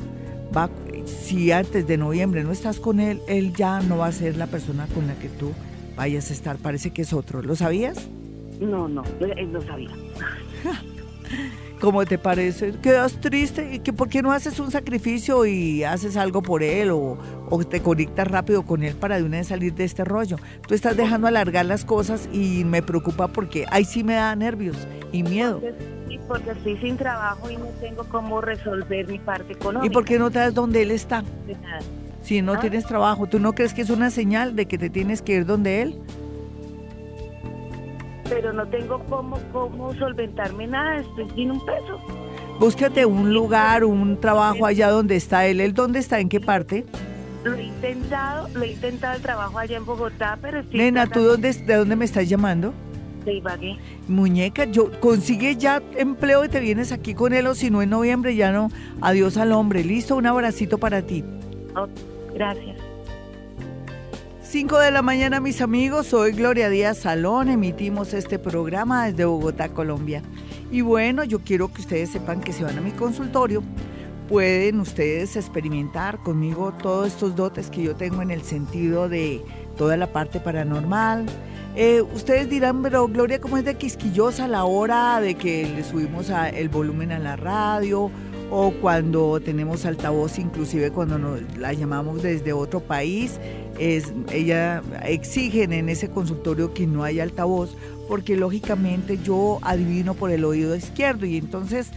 va, 0.57 0.69
si 1.07 1.53
antes 1.53 1.87
de 1.87 1.97
noviembre 1.97 2.43
no 2.43 2.51
estás 2.51 2.81
con 2.81 2.99
él, 2.99 3.21
él 3.29 3.53
ya 3.55 3.81
no 3.81 3.99
va 3.99 4.07
a 4.09 4.13
ser 4.13 4.37
la 4.37 4.49
persona 4.49 4.89
con 4.95 5.07
la 5.07 5.15
que 5.15 5.29
tú 5.29 5.53
vayas 5.99 6.31
a 6.31 6.33
estar. 6.33 6.57
Parece 6.57 6.93
que 6.93 7.03
es 7.03 7.13
otro. 7.13 7.43
¿Lo 7.43 7.57
sabías? 7.57 8.09
No, 8.61 8.89
no, 8.89 9.03
él 9.21 9.53
no 9.53 9.61
sabía. 9.61 9.91
¿Cómo 11.81 12.05
te 12.07 12.19
parece? 12.19 12.73
¿Quedas 12.83 13.21
triste? 13.21 13.75
¿Y 13.75 13.79
que 13.81 13.93
por 13.93 14.09
qué 14.09 14.21
no 14.21 14.33
haces 14.33 14.59
un 14.59 14.71
sacrificio 14.73 15.47
y 15.47 15.85
haces 15.85 16.17
algo 16.17 16.43
por 16.43 16.65
él 16.65 16.91
o, 16.91 17.19
o 17.51 17.65
te 17.65 17.81
conectas 17.81 18.27
rápido 18.27 18.65
con 18.65 18.83
él 18.83 18.95
para 18.95 19.17
de 19.19 19.23
una 19.23 19.37
vez 19.37 19.49
salir 19.49 19.75
de 19.75 19.85
este 19.85 20.05
rollo? 20.05 20.39
Tú 20.67 20.75
estás 20.75 20.97
dejando 20.97 21.29
alargar 21.29 21.67
las 21.67 21.85
cosas 21.85 22.29
y 22.33 22.65
me 22.65 22.83
preocupa 22.83 23.29
porque 23.29 23.65
ahí 23.71 23.85
sí 23.85 24.03
me 24.03 24.15
da 24.15 24.35
nervios 24.35 24.77
y 25.13 25.23
miedo. 25.23 25.61
Sí, 26.09 26.19
porque 26.27 26.51
estoy 26.51 26.79
sin 26.79 26.97
trabajo 26.97 27.49
y 27.49 27.57
no 27.57 27.67
tengo 27.81 28.05
cómo 28.05 28.41
resolver 28.41 29.07
mi 29.07 29.19
parte 29.19 29.53
económica. 29.53 29.87
¿Y 29.87 29.91
por 29.91 30.05
qué 30.05 30.19
no 30.19 30.31
te 30.31 30.41
das 30.41 30.55
donde 30.55 30.83
él 30.83 30.91
está? 30.91 31.23
De 31.47 31.55
nada. 31.55 31.81
Si 32.23 32.43
no 32.43 32.55
Ah. 32.55 32.61
tienes 32.61 32.85
trabajo, 32.87 33.27
¿tú 33.27 33.39
no 33.39 33.55
crees 33.55 33.73
que 33.75 33.83
es 33.83 33.91
una 33.91 34.11
señal 34.11 34.55
de 34.57 34.67
que 34.67 34.79
te 34.79 34.91
tienes 34.91 35.23
que 35.23 35.35
ir 35.37 35.47
donde 35.47 35.83
él? 35.83 35.99
Pero 38.29 38.53
no 38.53 38.67
tengo 38.69 39.03
cómo, 39.09 39.39
cómo 39.53 39.95
solventarme 39.95 40.67
nada, 40.67 40.97
estoy 40.99 41.27
sin 41.35 41.51
un 41.53 41.65
peso. 41.65 41.99
Búscate 42.61 43.07
un 43.07 43.33
lugar, 43.33 43.85
un 43.85 44.21
trabajo 44.21 44.67
allá 44.67 44.91
donde 44.91 45.17
está 45.17 45.47
él. 45.47 45.61
¿Él 45.61 45.73
dónde 45.73 45.99
está? 46.01 46.21
¿En 46.21 46.29
qué 46.29 46.41
parte? 46.41 46.85
Lo 47.45 47.55
he 47.55 47.65
intentado, 47.65 48.49
lo 48.53 48.63
he 48.63 48.73
intentado 48.73 49.15
el 49.17 49.23
trabajo 49.23 49.59
allá 49.59 49.77
en 49.77 49.87
Bogotá, 49.87 50.37
pero 50.43 50.59
estoy 50.61 50.79
Nena, 50.79 51.07
¿tú 51.07 51.21
dónde, 51.23 51.53
de 51.53 51.75
dónde 51.77 51.97
me 51.97 52.05
estás 52.05 52.29
llamando? 52.29 52.75
de 53.25 53.35
Ibagué. 53.35 53.77
Muñeca, 54.09 54.65
yo 54.65 54.91
consigue 55.01 55.57
ya 55.57 55.83
empleo 55.97 56.45
y 56.45 56.49
te 56.49 56.61
vienes 56.61 56.93
aquí 56.93 57.15
con 57.15 57.33
él 57.33 57.47
o 57.47 57.55
si 57.55 57.71
no 57.71 57.83
en 57.83 57.91
noviembre 57.91 58.35
ya 58.37 58.53
no. 58.53 58.71
Adiós 59.01 59.37
al 59.37 59.53
hombre. 59.53 59.85
Listo, 59.85 60.17
un 60.17 60.27
abracito 60.27 60.79
para 60.79 61.03
ti. 61.03 61.25
Gracias. 62.35 62.77
5 64.43 64.79
de 64.79 64.91
la 64.91 65.03
mañana, 65.03 65.41
mis 65.41 65.61
amigos. 65.61 66.07
Soy 66.07 66.33
Gloria 66.33 66.71
Díaz 66.71 66.99
Salón. 66.99 67.51
Emitimos 67.51 68.15
este 68.15 68.39
programa 68.39 69.07
desde 69.07 69.27
Bogotá, 69.27 69.69
Colombia. 69.69 70.23
Y 70.71 70.81
bueno, 70.81 71.23
yo 71.25 71.41
quiero 71.41 71.73
que 71.73 71.83
ustedes 71.83 72.11
sepan 72.11 72.41
que 72.41 72.53
si 72.53 72.63
van 72.63 72.79
a 72.79 72.81
mi 72.81 72.93
consultorio, 72.93 73.63
pueden 74.29 74.81
ustedes 74.81 75.37
experimentar 75.37 76.19
conmigo 76.19 76.73
todos 76.73 77.09
estos 77.09 77.37
dotes 77.37 77.71
que 77.71 77.83
yo 77.83 77.97
tengo 77.97 78.23
en 78.23 78.31
el 78.31 78.43
sentido 78.43 79.09
de 79.09 79.43
toda 79.77 79.97
la 79.97 80.07
parte 80.13 80.41
paranormal. 80.41 81.27
Eh, 81.77 82.03
ustedes 82.03 82.51
dirán, 82.51 82.83
pero 82.83 83.07
Gloria, 83.07 83.41
¿cómo 83.41 83.57
es 83.57 83.65
de 83.65 83.77
quisquillosa 83.77 84.49
la 84.49 84.65
hora 84.65 85.21
de 85.21 85.35
que 85.35 85.69
le 85.69 85.85
subimos 85.85 86.31
el 86.31 86.69
volumen 86.69 87.13
a 87.13 87.19
la 87.19 87.37
radio? 87.37 88.11
O 88.51 88.71
cuando 88.71 89.41
tenemos 89.41 89.85
altavoz, 89.85 90.39
inclusive 90.39 90.91
cuando 90.91 91.19
nos 91.19 91.41
la 91.59 91.73
llamamos 91.75 92.23
desde 92.23 92.53
otro 92.53 92.81
país, 92.81 93.39
es, 93.79 94.13
ella 94.33 94.83
exigen 95.05 95.73
en 95.73 95.89
ese 95.89 96.09
consultorio 96.09 96.73
que 96.73 96.87
no 96.87 97.05
haya 97.05 97.23
altavoz, 97.23 97.77
porque 98.09 98.37
lógicamente 98.37 99.19
yo 99.19 99.59
adivino 99.63 100.15
por 100.15 100.31
el 100.31 100.45
oído 100.45 100.75
izquierdo 100.75 101.27
y 101.27 101.37
entonces 101.37 101.91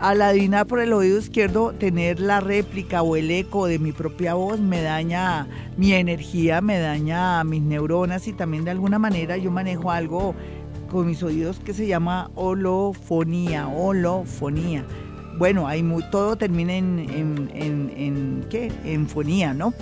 al 0.00 0.22
adivinar 0.22 0.66
por 0.66 0.80
el 0.80 0.92
oído 0.92 1.18
izquierdo, 1.18 1.72
tener 1.72 2.20
la 2.20 2.40
réplica 2.40 3.02
o 3.02 3.16
el 3.16 3.30
eco 3.30 3.66
de 3.66 3.78
mi 3.78 3.92
propia 3.92 4.34
voz 4.34 4.60
me 4.60 4.82
daña 4.82 5.48
mi 5.76 5.92
energía, 5.92 6.60
me 6.60 6.78
daña 6.78 7.42
mis 7.44 7.62
neuronas 7.62 8.28
y 8.28 8.32
también 8.32 8.64
de 8.64 8.70
alguna 8.70 8.98
manera 8.98 9.36
yo 9.36 9.50
manejo 9.50 9.90
algo 9.90 10.34
con 10.90 11.06
mis 11.06 11.22
oídos 11.22 11.58
que 11.58 11.74
se 11.74 11.86
llama 11.86 12.30
holofonía, 12.34 13.68
holofonía. 13.68 14.84
Bueno, 15.38 15.68
hay 15.68 15.84
todo 16.10 16.36
termina 16.36 16.74
en, 16.74 16.98
en, 16.98 17.50
en- 17.54 17.92
en- 17.96 18.44
¿qué? 18.50 18.72
En 18.84 19.08
fonía, 19.08 19.54
¿no? 19.54 19.72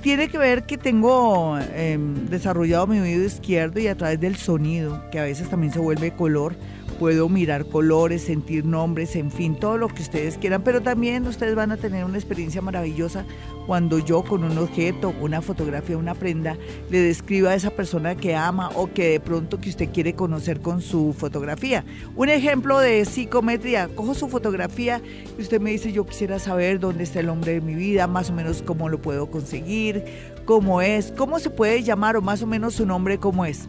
Tiene 0.00 0.28
que 0.28 0.38
ver 0.38 0.62
que 0.62 0.78
tengo 0.78 1.58
em, 1.74 2.26
desarrollado 2.28 2.86
mi 2.86 3.00
oído 3.00 3.24
izquierdo 3.24 3.80
y 3.80 3.88
a 3.88 3.96
través 3.96 4.20
del 4.20 4.36
sonido, 4.36 5.02
que 5.10 5.18
a 5.18 5.24
veces 5.24 5.50
también 5.50 5.72
se 5.72 5.80
vuelve 5.80 6.12
color, 6.12 6.54
puedo 7.02 7.28
mirar 7.28 7.66
colores, 7.66 8.22
sentir 8.22 8.64
nombres, 8.64 9.16
en 9.16 9.32
fin, 9.32 9.56
todo 9.56 9.76
lo 9.76 9.88
que 9.88 10.02
ustedes 10.02 10.38
quieran, 10.38 10.62
pero 10.62 10.82
también 10.82 11.26
ustedes 11.26 11.56
van 11.56 11.72
a 11.72 11.76
tener 11.76 12.04
una 12.04 12.16
experiencia 12.16 12.62
maravillosa 12.62 13.24
cuando 13.66 13.98
yo 13.98 14.22
con 14.22 14.44
un 14.44 14.56
objeto, 14.56 15.12
una 15.20 15.42
fotografía, 15.42 15.98
una 15.98 16.14
prenda, 16.14 16.56
le 16.90 17.00
describa 17.00 17.50
a 17.50 17.54
esa 17.56 17.70
persona 17.70 18.14
que 18.14 18.36
ama 18.36 18.70
o 18.76 18.92
que 18.92 19.08
de 19.08 19.18
pronto 19.18 19.60
que 19.60 19.70
usted 19.70 19.88
quiere 19.92 20.14
conocer 20.14 20.60
con 20.60 20.80
su 20.80 21.12
fotografía. 21.12 21.84
Un 22.14 22.28
ejemplo 22.28 22.78
de 22.78 23.04
psicometría, 23.04 23.88
cojo 23.88 24.14
su 24.14 24.28
fotografía 24.28 25.02
y 25.36 25.42
usted 25.42 25.60
me 25.60 25.72
dice, 25.72 25.90
yo 25.90 26.06
quisiera 26.06 26.38
saber 26.38 26.78
dónde 26.78 27.02
está 27.02 27.18
el 27.18 27.30
hombre 27.30 27.54
de 27.54 27.62
mi 27.62 27.74
vida, 27.74 28.06
más 28.06 28.30
o 28.30 28.32
menos 28.32 28.62
cómo 28.62 28.88
lo 28.88 29.02
puedo 29.02 29.28
conseguir, 29.28 30.04
cómo 30.44 30.80
es, 30.80 31.12
cómo 31.16 31.40
se 31.40 31.50
puede 31.50 31.82
llamar 31.82 32.16
o 32.16 32.22
más 32.22 32.42
o 32.42 32.46
menos 32.46 32.74
su 32.74 32.86
nombre, 32.86 33.18
cómo 33.18 33.44
es 33.44 33.68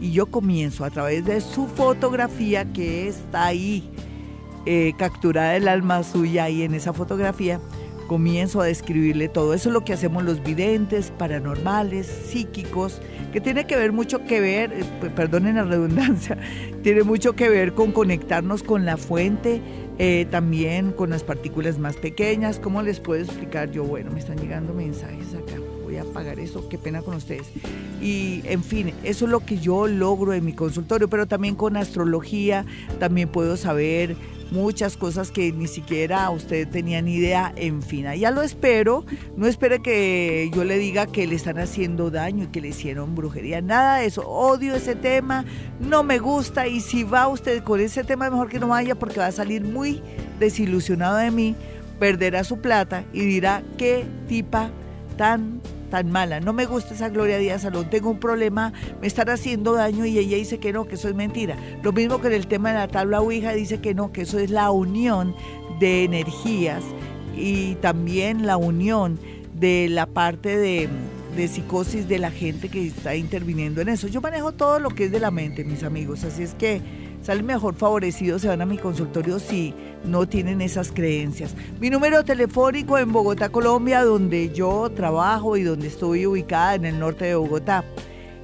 y 0.00 0.12
yo 0.12 0.26
comienzo 0.26 0.84
a 0.84 0.90
través 0.90 1.24
de 1.24 1.40
su 1.40 1.66
fotografía 1.66 2.70
que 2.72 3.08
está 3.08 3.46
ahí 3.46 3.90
eh, 4.66 4.94
capturada 4.98 5.56
el 5.56 5.68
alma 5.68 6.02
suya 6.02 6.44
ahí 6.44 6.62
en 6.62 6.74
esa 6.74 6.92
fotografía, 6.92 7.60
comienzo 8.08 8.60
a 8.60 8.66
describirle 8.66 9.28
todo. 9.28 9.54
Eso 9.54 9.68
es 9.68 9.72
lo 9.72 9.84
que 9.84 9.92
hacemos 9.92 10.24
los 10.24 10.42
videntes, 10.42 11.12
paranormales, 11.16 12.06
psíquicos, 12.06 13.00
que 13.32 13.40
tiene 13.40 13.66
que 13.66 13.76
ver 13.76 13.92
mucho 13.92 14.24
que 14.24 14.40
ver, 14.40 14.72
eh, 14.72 15.10
perdonen 15.14 15.54
la 15.54 15.64
redundancia, 15.64 16.36
tiene 16.82 17.04
mucho 17.04 17.34
que 17.34 17.48
ver 17.48 17.74
con 17.74 17.92
conectarnos 17.92 18.64
con 18.64 18.84
la 18.84 18.96
fuente, 18.96 19.60
eh, 19.98 20.26
también 20.30 20.90
con 20.90 21.10
las 21.10 21.22
partículas 21.22 21.78
más 21.78 21.96
pequeñas. 21.96 22.58
¿Cómo 22.58 22.82
les 22.82 22.98
puedo 22.98 23.22
explicar 23.22 23.70
yo? 23.70 23.84
Bueno, 23.84 24.10
me 24.10 24.18
están 24.18 24.36
llegando 24.36 24.74
mensajes 24.74 25.34
acá. 25.34 25.75
Apagar 25.98 26.38
eso, 26.38 26.68
qué 26.68 26.78
pena 26.78 27.02
con 27.02 27.14
ustedes. 27.14 27.46
Y 28.00 28.42
en 28.44 28.62
fin, 28.62 28.92
eso 29.04 29.24
es 29.24 29.30
lo 29.30 29.40
que 29.40 29.58
yo 29.58 29.86
logro 29.86 30.32
en 30.32 30.44
mi 30.44 30.52
consultorio, 30.52 31.08
pero 31.08 31.26
también 31.26 31.54
con 31.54 31.76
astrología, 31.76 32.64
también 32.98 33.28
puedo 33.28 33.56
saber 33.56 34.16
muchas 34.50 34.96
cosas 34.96 35.30
que 35.30 35.52
ni 35.52 35.66
siquiera 35.66 36.28
usted 36.30 36.68
tenía 36.68 37.02
ni 37.02 37.16
idea, 37.16 37.52
en 37.56 37.82
fin, 37.82 38.06
ya 38.18 38.30
lo 38.30 38.42
espero, 38.42 39.04
no 39.36 39.46
espere 39.46 39.80
que 39.80 40.50
yo 40.54 40.64
le 40.64 40.78
diga 40.78 41.06
que 41.06 41.26
le 41.26 41.34
están 41.34 41.58
haciendo 41.58 42.10
daño 42.10 42.44
y 42.44 42.46
que 42.48 42.60
le 42.60 42.68
hicieron 42.68 43.14
brujería, 43.14 43.60
nada 43.60 43.98
de 43.98 44.06
eso, 44.06 44.28
odio 44.28 44.74
ese 44.74 44.94
tema, 44.94 45.44
no 45.80 46.02
me 46.02 46.18
gusta 46.18 46.66
y 46.66 46.80
si 46.80 47.02
va 47.02 47.28
usted 47.28 47.62
con 47.62 47.80
ese 47.80 48.04
tema 48.04 48.30
mejor 48.30 48.48
que 48.48 48.60
no 48.60 48.68
vaya 48.68 48.94
porque 48.94 49.20
va 49.20 49.26
a 49.26 49.32
salir 49.32 49.64
muy 49.64 50.00
desilusionado 50.38 51.16
de 51.16 51.30
mí, 51.30 51.56
perderá 51.98 52.44
su 52.44 52.58
plata 52.60 53.04
y 53.12 53.20
dirá 53.20 53.62
qué 53.78 54.04
tipa 54.28 54.70
tan 55.16 55.60
tan 55.86 56.10
mala. 56.10 56.40
No 56.40 56.52
me 56.52 56.66
gusta 56.66 56.94
esa 56.94 57.08
Gloria 57.08 57.38
Díaz 57.38 57.62
Salón. 57.62 57.88
Tengo 57.90 58.10
un 58.10 58.18
problema, 58.18 58.72
me 59.00 59.06
están 59.06 59.28
haciendo 59.28 59.72
daño 59.72 60.06
y 60.06 60.18
ella 60.18 60.36
dice 60.36 60.58
que 60.58 60.72
no, 60.72 60.86
que 60.86 60.96
eso 60.96 61.08
es 61.08 61.14
mentira. 61.14 61.56
Lo 61.82 61.92
mismo 61.92 62.20
que 62.20 62.28
en 62.28 62.34
el 62.34 62.46
tema 62.46 62.70
de 62.70 62.76
la 62.76 62.88
tabla 62.88 63.20
Ouija 63.20 63.52
dice 63.52 63.80
que 63.80 63.94
no, 63.94 64.12
que 64.12 64.22
eso 64.22 64.38
es 64.38 64.50
la 64.50 64.70
unión 64.70 65.34
de 65.80 66.04
energías 66.04 66.82
y 67.36 67.74
también 67.76 68.46
la 68.46 68.56
unión 68.56 69.18
de 69.54 69.88
la 69.88 70.06
parte 70.06 70.56
de, 70.56 70.88
de 71.36 71.48
psicosis 71.48 72.08
de 72.08 72.18
la 72.18 72.30
gente 72.30 72.68
que 72.68 72.86
está 72.86 73.14
interviniendo 73.14 73.80
en 73.80 73.88
eso. 73.88 74.08
Yo 74.08 74.20
manejo 74.20 74.52
todo 74.52 74.78
lo 74.78 74.90
que 74.90 75.04
es 75.04 75.12
de 75.12 75.20
la 75.20 75.30
mente, 75.30 75.64
mis 75.64 75.82
amigos, 75.82 76.24
así 76.24 76.42
es 76.42 76.54
que 76.54 76.80
salen 77.22 77.46
mejor 77.46 77.74
favorecidos, 77.74 78.42
se 78.42 78.48
van 78.48 78.62
a 78.62 78.66
mi 78.66 78.78
consultorio 78.78 79.38
si 79.38 79.74
no 80.04 80.26
tienen 80.26 80.60
esas 80.60 80.90
creencias. 80.92 81.54
Mi 81.80 81.90
número 81.90 82.24
telefónico 82.24 82.98
en 82.98 83.12
Bogotá, 83.12 83.48
Colombia, 83.48 84.04
donde 84.04 84.52
yo 84.52 84.90
trabajo 84.90 85.56
y 85.56 85.62
donde 85.62 85.88
estoy 85.88 86.26
ubicada 86.26 86.74
en 86.74 86.84
el 86.84 86.98
norte 86.98 87.24
de 87.26 87.34
Bogotá, 87.34 87.84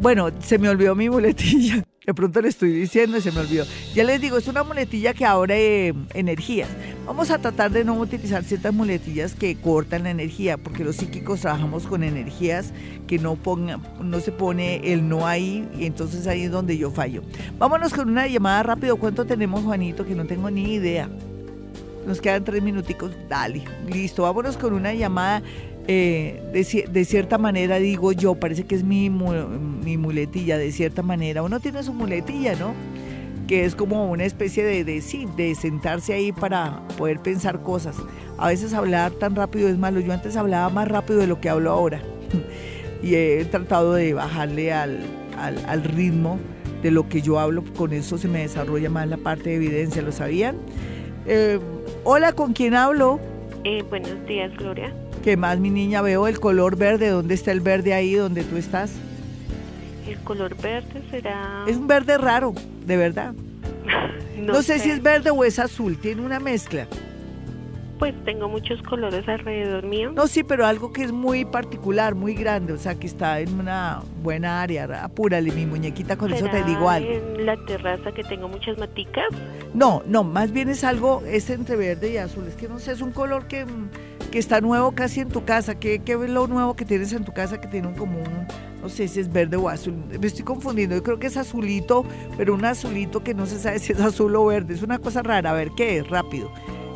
Bueno, 0.00 0.28
se 0.40 0.58
me 0.58 0.68
olvidó 0.68 0.94
mi 0.94 1.10
muletilla. 1.10 1.84
De 2.06 2.14
pronto 2.14 2.40
le 2.40 2.48
estoy 2.48 2.72
diciendo 2.72 3.18
y 3.18 3.20
se 3.20 3.32
me 3.32 3.40
olvidó. 3.40 3.66
Ya 3.94 4.02
les 4.02 4.18
digo, 4.18 4.38
es 4.38 4.48
una 4.48 4.62
muletilla 4.62 5.12
que 5.12 5.26
abre 5.26 5.92
energías. 6.14 6.68
Vamos 7.04 7.30
a 7.30 7.36
tratar 7.36 7.70
de 7.70 7.84
no 7.84 7.94
utilizar 7.94 8.44
ciertas 8.44 8.72
muletillas 8.72 9.34
que 9.34 9.54
cortan 9.56 10.04
la 10.04 10.10
energía, 10.10 10.56
porque 10.56 10.84
los 10.84 10.96
psíquicos 10.96 11.40
trabajamos 11.40 11.86
con 11.86 12.02
energías 12.02 12.72
que 13.06 13.18
no, 13.18 13.34
ponga, 13.36 13.78
no 14.00 14.20
se 14.20 14.32
pone 14.32 14.80
el 14.90 15.06
no 15.06 15.26
ahí, 15.26 15.68
y 15.78 15.84
entonces 15.84 16.26
ahí 16.26 16.44
es 16.44 16.50
donde 16.50 16.78
yo 16.78 16.90
fallo. 16.90 17.22
Vámonos 17.58 17.92
con 17.92 18.08
una 18.08 18.26
llamada 18.26 18.62
rápido. 18.62 18.96
¿Cuánto 18.96 19.26
tenemos, 19.26 19.64
Juanito? 19.64 20.06
Que 20.06 20.14
no 20.14 20.24
tengo 20.24 20.50
ni 20.50 20.72
idea. 20.72 21.10
Nos 22.06 22.22
quedan 22.22 22.42
tres 22.42 22.62
minuticos. 22.62 23.12
Dale, 23.28 23.64
listo. 23.86 24.22
Vámonos 24.22 24.56
con 24.56 24.72
una 24.72 24.94
llamada. 24.94 25.42
Eh, 25.90 26.42
de, 26.52 27.04
cierta 27.06 27.38
manera 27.38 27.78
digo 27.78 28.12
yo, 28.12 28.34
parece 28.34 28.64
que 28.64 28.74
es 28.74 28.84
mi, 28.84 29.08
mi 29.08 29.96
muletilla, 29.96 30.58
de 30.58 30.70
cierta 30.70 31.02
manera. 31.02 31.42
Uno 31.42 31.60
tiene 31.60 31.82
su 31.82 31.94
muletilla, 31.94 32.54
¿no? 32.56 32.74
Que 33.46 33.64
es 33.64 33.74
como 33.74 34.10
una 34.10 34.24
especie 34.24 34.62
de, 34.64 35.00
sí, 35.00 35.26
de 35.38 35.54
sentarse 35.54 36.12
ahí 36.12 36.30
para 36.30 36.86
poder 36.98 37.20
pensar 37.20 37.62
cosas. 37.62 37.96
A 38.36 38.48
veces 38.48 38.74
hablar 38.74 39.12
tan 39.12 39.34
rápido 39.34 39.70
es 39.70 39.78
malo. 39.78 40.00
Yo 40.00 40.12
antes 40.12 40.36
hablaba 40.36 40.68
más 40.68 40.88
rápido 40.88 41.20
de 41.20 41.26
lo 41.26 41.40
que 41.40 41.48
hablo 41.48 41.70
ahora. 41.70 42.02
y 43.02 43.14
he 43.14 43.42
tratado 43.46 43.94
de 43.94 44.12
bajarle 44.12 44.74
al, 44.74 45.00
al, 45.38 45.84
ritmo 45.84 46.38
de 46.82 46.90
lo 46.90 47.08
que 47.08 47.22
yo 47.22 47.40
hablo. 47.40 47.64
Con 47.78 47.94
eso 47.94 48.18
se 48.18 48.28
me 48.28 48.40
desarrolla 48.40 48.90
más 48.90 49.08
la 49.08 49.16
parte 49.16 49.48
de 49.48 49.56
evidencia. 49.56 50.02
¿Lo 50.02 50.12
sabían? 50.12 50.56
Eh, 51.24 51.58
hola, 52.04 52.34
¿con 52.34 52.52
quién 52.52 52.74
hablo? 52.74 53.18
Eh, 53.64 53.82
buenos 53.88 54.26
días, 54.26 54.54
Gloria. 54.58 54.92
¿Qué 55.22 55.36
más, 55.36 55.58
mi 55.58 55.70
niña? 55.70 56.02
Veo 56.02 56.26
el 56.28 56.40
color 56.40 56.76
verde. 56.76 57.08
¿Dónde 57.08 57.34
está 57.34 57.52
el 57.52 57.60
verde 57.60 57.94
ahí 57.94 58.14
donde 58.14 58.44
tú 58.44 58.56
estás? 58.56 58.92
El 60.06 60.18
color 60.20 60.56
verde 60.56 61.02
será... 61.10 61.64
Es 61.66 61.76
un 61.76 61.86
verde 61.86 62.16
raro, 62.18 62.54
de 62.86 62.96
verdad. 62.96 63.34
no, 64.38 64.62
sé, 64.62 64.78
si 64.78 64.90
es 64.90 65.02
verde 65.02 65.30
o 65.30 65.44
es 65.44 65.58
azul. 65.58 65.98
Tiene 65.98 66.22
una 66.22 66.40
mezcla. 66.40 66.86
Pues 67.98 68.14
tengo 68.24 68.48
muchos 68.48 68.80
colores 68.82 69.28
alrededor 69.28 69.84
mío. 69.84 70.12
No, 70.12 70.26
sí, 70.26 70.44
pero 70.44 70.66
algo 70.66 70.92
que 70.92 71.02
es 71.02 71.12
muy 71.12 71.44
particular, 71.44 72.14
muy 72.14 72.34
grande, 72.34 72.72
o 72.72 72.78
sea, 72.78 72.94
que 72.94 73.06
está 73.06 73.40
en 73.40 73.58
una 73.58 74.02
buena 74.22 74.62
área. 74.62 75.04
Apúrale, 75.04 75.50
mi 75.50 75.66
muñequita, 75.66 76.16
con 76.16 76.32
eso 76.32 76.48
te 76.48 76.62
digo 76.64 76.88
algo. 76.88 77.10
en 77.10 77.46
la 77.46 77.56
terraza 77.66 78.12
que 78.12 78.22
tengo 78.24 78.48
muchas 78.48 78.78
maticas? 78.78 79.26
No, 79.74 80.02
no, 80.06 80.24
más 80.24 80.52
bien 80.52 80.68
es 80.68 80.84
algo, 80.84 81.22
es 81.26 81.50
entre 81.50 81.76
verde 81.76 82.12
y 82.12 82.16
azul. 82.18 82.46
Es 82.46 82.54
que 82.54 82.68
no 82.68 82.78
sé, 82.78 82.92
es 82.92 83.00
un 83.00 83.12
color 83.12 83.48
que 83.48 83.66
que 84.28 84.38
está 84.38 84.60
nuevo 84.60 84.92
casi 84.92 85.20
en 85.20 85.28
tu 85.28 85.44
casa. 85.44 85.74
¿Qué, 85.74 86.00
¿Qué, 86.00 86.12
es 86.12 86.30
lo 86.30 86.46
nuevo 86.46 86.74
que 86.74 86.84
tienes 86.84 87.12
en 87.12 87.24
tu 87.24 87.32
casa 87.32 87.60
que 87.60 87.68
tiene 87.68 87.88
un 87.88 87.94
como 87.94 88.18
un, 88.18 88.46
no 88.80 88.88
sé 88.88 89.08
si 89.08 89.20
es 89.20 89.32
verde 89.32 89.56
o 89.56 89.68
azul? 89.68 89.94
Me 90.20 90.26
estoy 90.26 90.44
confundiendo. 90.44 90.94
Yo 90.94 91.02
creo 91.02 91.18
que 91.18 91.26
es 91.28 91.36
azulito, 91.36 92.04
pero 92.36 92.54
un 92.54 92.64
azulito 92.64 93.22
que 93.22 93.34
no 93.34 93.46
se 93.46 93.58
sabe 93.58 93.78
si 93.78 93.92
es 93.92 94.00
azul 94.00 94.34
o 94.36 94.46
verde. 94.46 94.74
Es 94.74 94.82
una 94.82 94.98
cosa 94.98 95.22
rara. 95.22 95.50
A 95.50 95.54
ver, 95.54 95.70
¿qué 95.76 95.98
es? 95.98 96.08
Rápido. 96.08 96.52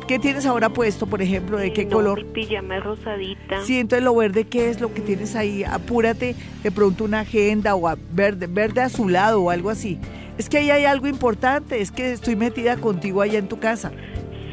¿Qué 0.07 0.19
tienes 0.19 0.45
ahora 0.45 0.69
puesto, 0.69 1.07
por 1.07 1.21
ejemplo? 1.21 1.57
¿De 1.57 1.71
qué 1.71 1.87
color? 1.87 2.23
Mi 2.25 2.31
pijama 2.31 2.79
rosadita. 2.79 3.63
Sí, 3.63 3.79
entonces 3.79 4.03
lo 4.03 4.15
verde, 4.15 4.45
¿qué 4.45 4.69
es 4.69 4.81
lo 4.81 4.93
que 4.93 5.01
tienes 5.01 5.35
ahí? 5.35 5.63
Apúrate, 5.63 6.35
de 6.61 6.71
pronto 6.71 7.05
una 7.05 7.21
agenda 7.21 7.75
o 7.75 7.89
verde, 8.11 8.47
verde 8.47 8.81
azulado 8.81 9.41
o 9.41 9.49
algo 9.49 9.69
así. 9.69 9.99
Es 10.37 10.49
que 10.49 10.57
ahí 10.57 10.71
hay 10.71 10.85
algo 10.85 11.07
importante, 11.07 11.79
es 11.79 11.91
que 11.91 12.11
estoy 12.11 12.35
metida 12.35 12.75
contigo 12.77 13.21
allá 13.21 13.39
en 13.39 13.47
tu 13.47 13.59
casa 13.59 13.91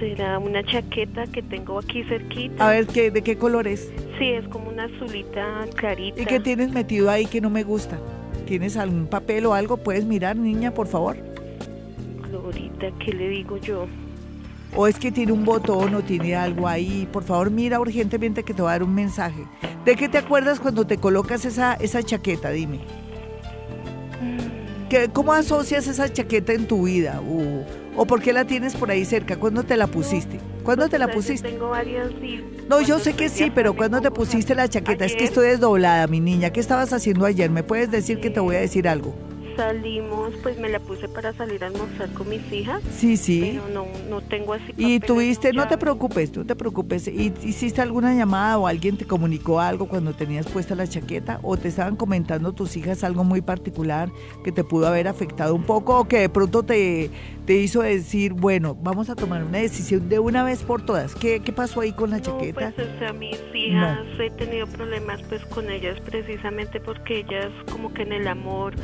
será 0.00 0.38
una 0.38 0.64
chaqueta 0.64 1.26
que 1.26 1.42
tengo 1.42 1.78
aquí 1.78 2.02
cerquita. 2.04 2.66
A 2.66 2.70
ver, 2.70 2.86
¿qué, 2.86 3.10
¿de 3.10 3.22
qué 3.22 3.36
color 3.36 3.68
es? 3.68 3.92
Sí, 4.18 4.30
es 4.30 4.48
como 4.48 4.70
una 4.70 4.84
azulita 4.84 5.66
clarita. 5.76 6.20
¿Y 6.20 6.24
qué 6.24 6.40
tienes 6.40 6.72
metido 6.72 7.10
ahí 7.10 7.26
que 7.26 7.40
no 7.40 7.50
me 7.50 7.62
gusta? 7.62 7.98
¿Tienes 8.46 8.76
algún 8.76 9.06
papel 9.06 9.46
o 9.46 9.54
algo? 9.54 9.76
¿Puedes 9.76 10.06
mirar, 10.06 10.36
niña, 10.36 10.72
por 10.72 10.86
favor? 10.86 11.18
Glorita, 12.22 12.90
¿qué 13.04 13.12
le 13.12 13.28
digo 13.28 13.58
yo? 13.58 13.86
O 14.76 14.86
es 14.86 14.98
que 14.98 15.10
tiene 15.10 15.32
un 15.32 15.44
botón 15.44 15.94
o 15.94 16.02
tiene 16.02 16.34
algo 16.34 16.68
ahí. 16.68 17.08
Por 17.12 17.24
favor, 17.24 17.50
mira 17.50 17.80
urgentemente 17.80 18.42
que 18.42 18.54
te 18.54 18.62
va 18.62 18.70
a 18.70 18.72
dar 18.72 18.82
un 18.82 18.94
mensaje. 18.94 19.44
¿De 19.84 19.96
qué 19.96 20.08
te 20.08 20.18
acuerdas 20.18 20.60
cuando 20.60 20.86
te 20.86 20.98
colocas 20.98 21.44
esa, 21.44 21.74
esa 21.74 22.02
chaqueta? 22.02 22.50
Dime. 22.50 22.80
¿Qué, 24.88 25.08
¿Cómo 25.12 25.32
asocias 25.32 25.86
esa 25.86 26.12
chaqueta 26.12 26.52
en 26.52 26.66
tu 26.66 26.84
vida? 26.84 27.20
Uh, 27.20 27.64
¿O 27.96 28.06
por 28.06 28.20
qué 28.20 28.32
la 28.32 28.44
tienes 28.44 28.74
por 28.74 28.90
ahí 28.90 29.04
cerca? 29.04 29.36
¿Cuándo 29.36 29.62
te 29.62 29.76
la 29.76 29.86
pusiste? 29.86 30.40
¿Cuándo 30.64 30.88
te 30.88 30.98
la 30.98 31.08
pusiste? 31.08 31.48
Tengo 31.48 31.70
varias 31.70 32.08
No, 32.68 32.80
yo 32.80 32.98
sé 32.98 33.14
que 33.14 33.28
sí, 33.28 33.50
pero 33.54 33.74
¿cuándo 33.74 34.00
te 34.00 34.10
pusiste 34.10 34.54
la 34.54 34.68
chaqueta? 34.68 35.04
Es 35.04 35.16
que 35.16 35.24
estoy 35.24 35.48
desdoblada, 35.48 36.06
mi 36.06 36.20
niña. 36.20 36.50
¿Qué 36.50 36.60
estabas 36.60 36.92
haciendo 36.92 37.24
ayer? 37.24 37.50
¿Me 37.50 37.62
puedes 37.62 37.90
decir 37.90 38.20
que 38.20 38.30
te 38.30 38.40
voy 38.40 38.56
a 38.56 38.60
decir 38.60 38.88
algo? 38.88 39.14
Salimos, 39.56 40.34
pues 40.42 40.58
me 40.58 40.68
la 40.68 40.80
puse 40.80 41.08
para 41.08 41.32
salir 41.32 41.62
a 41.64 41.68
almorzar 41.68 42.08
con 42.10 42.28
mis 42.28 42.52
hijas. 42.52 42.82
Sí, 42.92 43.16
sí. 43.16 43.52
Pero 43.52 43.68
no, 43.68 43.86
no 44.08 44.20
tengo 44.20 44.54
así. 44.54 44.72
Y 44.76 45.00
tuviste, 45.00 45.52
no 45.52 45.68
te 45.68 45.78
preocupes, 45.78 46.34
no 46.36 46.44
te 46.44 46.56
preocupes. 46.56 47.08
¿Y 47.08 47.32
hiciste 47.42 47.80
alguna 47.80 48.14
llamada 48.14 48.58
o 48.58 48.66
alguien 48.66 48.96
te 48.96 49.06
comunicó 49.06 49.60
algo 49.60 49.88
cuando 49.88 50.12
tenías 50.12 50.46
puesta 50.46 50.74
la 50.74 50.86
chaqueta? 50.86 51.40
¿O 51.42 51.56
te 51.56 51.68
estaban 51.68 51.96
comentando 51.96 52.52
tus 52.52 52.76
hijas 52.76 53.04
algo 53.04 53.24
muy 53.24 53.40
particular 53.40 54.10
que 54.44 54.52
te 54.52 54.64
pudo 54.64 54.86
haber 54.86 55.08
afectado 55.08 55.54
un 55.54 55.64
poco 55.64 56.00
o 56.00 56.08
que 56.08 56.18
de 56.18 56.28
pronto 56.28 56.62
te, 56.62 57.10
te 57.46 57.56
hizo 57.56 57.82
decir, 57.82 58.32
bueno, 58.32 58.74
vamos 58.74 59.10
a 59.10 59.16
tomar 59.16 59.44
una 59.44 59.58
decisión 59.58 60.08
de 60.08 60.18
una 60.18 60.44
vez 60.44 60.62
por 60.62 60.82
todas? 60.82 61.14
¿Qué, 61.14 61.40
qué 61.40 61.52
pasó 61.52 61.80
ahí 61.80 61.92
con 61.92 62.10
la 62.10 62.20
chaqueta? 62.20 62.72
Pues, 62.74 62.88
o 62.88 62.98
sea, 62.98 63.12
mis 63.12 63.38
hijas 63.54 63.98
he 64.18 64.30
tenido 64.30 64.66
problemas 64.66 65.22
pues 65.28 65.44
con 65.46 65.70
ellas 65.70 65.98
precisamente 66.00 66.80
porque 66.80 67.18
ellas 67.18 67.50
como 67.70 67.92
que 67.92 68.02
en 68.02 68.12
el 68.12 68.28
amor 68.28 68.74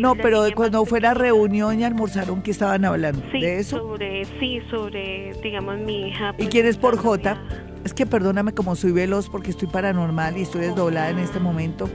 no, 0.00 0.14
pero 0.14 0.44
cuando 0.54 0.84
fue 0.84 1.00
la 1.00 1.14
reunión 1.14 1.78
y 1.80 1.84
almorzaron, 1.84 2.42
¿qué 2.42 2.50
estaban 2.50 2.84
hablando? 2.84 3.22
¿De 3.32 3.58
eso? 3.58 3.78
Sobre, 3.78 4.24
sí, 4.38 4.60
sobre, 4.70 5.32
digamos, 5.42 5.78
mi 5.78 6.08
hija. 6.08 6.30
¿Y 6.30 6.36
pues, 6.36 6.48
quién 6.48 6.66
es 6.66 6.76
por 6.76 6.96
J? 6.96 7.40
Es 7.84 7.94
que 7.94 8.06
perdóname 8.06 8.52
como 8.52 8.76
soy 8.76 8.92
veloz 8.92 9.28
porque 9.28 9.50
estoy 9.50 9.68
paranormal 9.68 10.36
y 10.36 10.42
estoy 10.42 10.62
desdoblada 10.62 11.10
en 11.10 11.18
este 11.18 11.38
momento. 11.38 11.88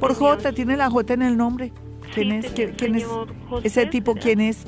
Por 0.00 0.14
J, 0.14 0.52
tiene 0.52 0.76
la 0.76 0.90
J 0.90 1.14
en 1.14 1.22
el 1.22 1.36
nombre. 1.36 1.72
¿Quién 2.14 2.32
es? 2.32 2.52
¿Quién, 2.52 2.96
es? 2.96 3.06
¿Ese 3.62 3.86
tipo 3.86 4.14
quién 4.14 4.40
es? 4.40 4.66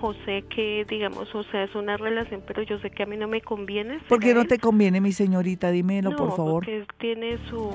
José, 0.00 0.44
que 0.48 0.84
digamos, 0.88 1.32
o 1.32 1.44
sea, 1.44 1.62
es 1.62 1.74
una 1.76 1.96
relación, 1.96 2.42
pero 2.44 2.62
yo 2.62 2.78
sé 2.80 2.90
que 2.90 3.04
a 3.04 3.06
mí 3.06 3.16
no 3.16 3.28
me 3.28 3.40
conviene. 3.40 4.00
¿Por 4.08 4.18
qué 4.18 4.34
no 4.34 4.44
te 4.46 4.58
conviene, 4.58 5.00
mi 5.00 5.12
señorita? 5.12 5.70
Dímelo, 5.70 6.16
por 6.16 6.34
favor. 6.34 6.64
Porque 6.64 6.84
tiene 6.98 7.38
su 7.48 7.70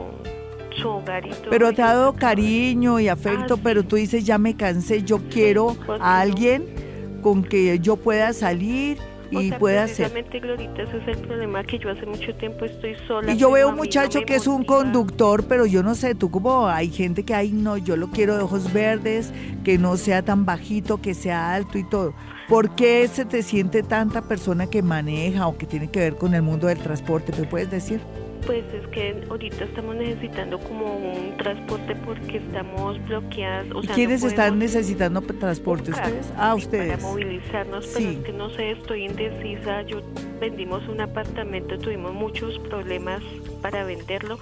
pero 1.50 1.74
te 1.74 1.82
ha 1.82 1.94
dado 1.94 2.14
cariño 2.14 3.00
y 3.00 3.08
afecto, 3.08 3.56
ah, 3.56 3.60
pero 3.64 3.84
tú 3.84 3.96
dices, 3.96 4.26
ya 4.26 4.38
me 4.38 4.56
cansé, 4.56 5.04
yo 5.04 5.20
quiero 5.30 5.76
a 6.00 6.20
alguien 6.20 6.66
con 7.22 7.44
que 7.44 7.80
yo 7.80 7.98
pueda 7.98 8.34
salir 8.34 8.98
y 9.32 9.52
pueda 9.52 9.84
hacer. 9.84 10.12
Glorita, 10.12 10.84
ese 10.84 10.98
es 10.98 11.08
el 11.08 11.18
problema 11.28 11.64
que 11.64 11.80
yo 11.80 11.90
hace 11.90 12.06
mucho 12.06 12.34
tiempo 12.36 12.66
estoy 12.66 12.96
sola. 13.08 13.32
Y 13.32 13.38
yo 13.38 13.52
veo 13.52 13.70
un 13.70 13.76
muchacho 13.76 14.22
que 14.22 14.36
es 14.36 14.48
un 14.48 14.64
conductor, 14.64 15.46
pero 15.48 15.66
yo 15.66 15.84
no 15.84 15.96
sé, 15.96 16.16
tú 16.16 16.30
como 16.32 16.68
hay 16.68 16.90
gente 16.90 17.24
que 17.24 17.34
hay 17.34 17.52
no, 17.52 17.78
yo 17.78 17.98
lo 17.98 18.08
quiero 18.10 18.38
de 18.38 18.44
ojos 18.44 18.72
verdes, 18.72 19.32
que 19.64 19.78
no 19.78 19.98
sea 19.98 20.22
tan 20.22 20.46
bajito, 20.46 21.02
que 21.02 21.14
sea 21.14 21.54
alto 21.54 21.78
y 21.78 21.84
todo. 21.84 22.14
¿Por 22.48 22.76
qué 22.76 23.08
se 23.10 23.26
te 23.26 23.44
siente 23.44 23.84
tanta 23.84 24.22
persona 24.22 24.68
que 24.68 24.82
maneja 24.82 25.48
o 25.48 25.58
que 25.58 25.66
tiene 25.66 25.90
que 25.90 26.00
ver 26.00 26.16
con 26.16 26.34
el 26.34 26.42
mundo 26.42 26.68
del 26.68 26.78
transporte? 26.78 27.34
¿Me 27.38 27.46
puedes 27.46 27.70
decir? 27.70 28.00
Pues 28.46 28.64
es 28.74 28.88
que 28.88 29.24
ahorita 29.30 29.66
estamos 29.66 29.96
necesitando 29.96 30.60
como 30.60 30.96
un 30.98 31.36
transporte 31.38 31.96
porque 31.96 32.38
estamos 32.38 33.04
bloqueados. 33.08 33.84
¿Y 33.84 33.88
quiénes 33.88 34.24
están 34.24 34.58
necesitando 34.58 35.22
transporte? 35.22 35.92
¿Ustedes? 35.92 36.32
Ah, 36.38 36.56
ustedes. 36.56 36.98
Para 36.98 37.02
movilizarnos, 37.02 37.88
pero 37.94 38.10
es 38.10 38.18
que 38.20 38.32
no 38.32 38.50
sé, 38.52 38.72
estoy 38.72 39.06
indecisa. 39.06 39.82
Yo 39.84 40.02
vendimos 40.40 40.88
un 40.88 41.02
apartamento, 41.02 41.78
tuvimos 41.78 42.14
muchos 42.14 42.58
problemas 42.60 43.22
para 43.70 43.84
venderlo. 43.84 44.40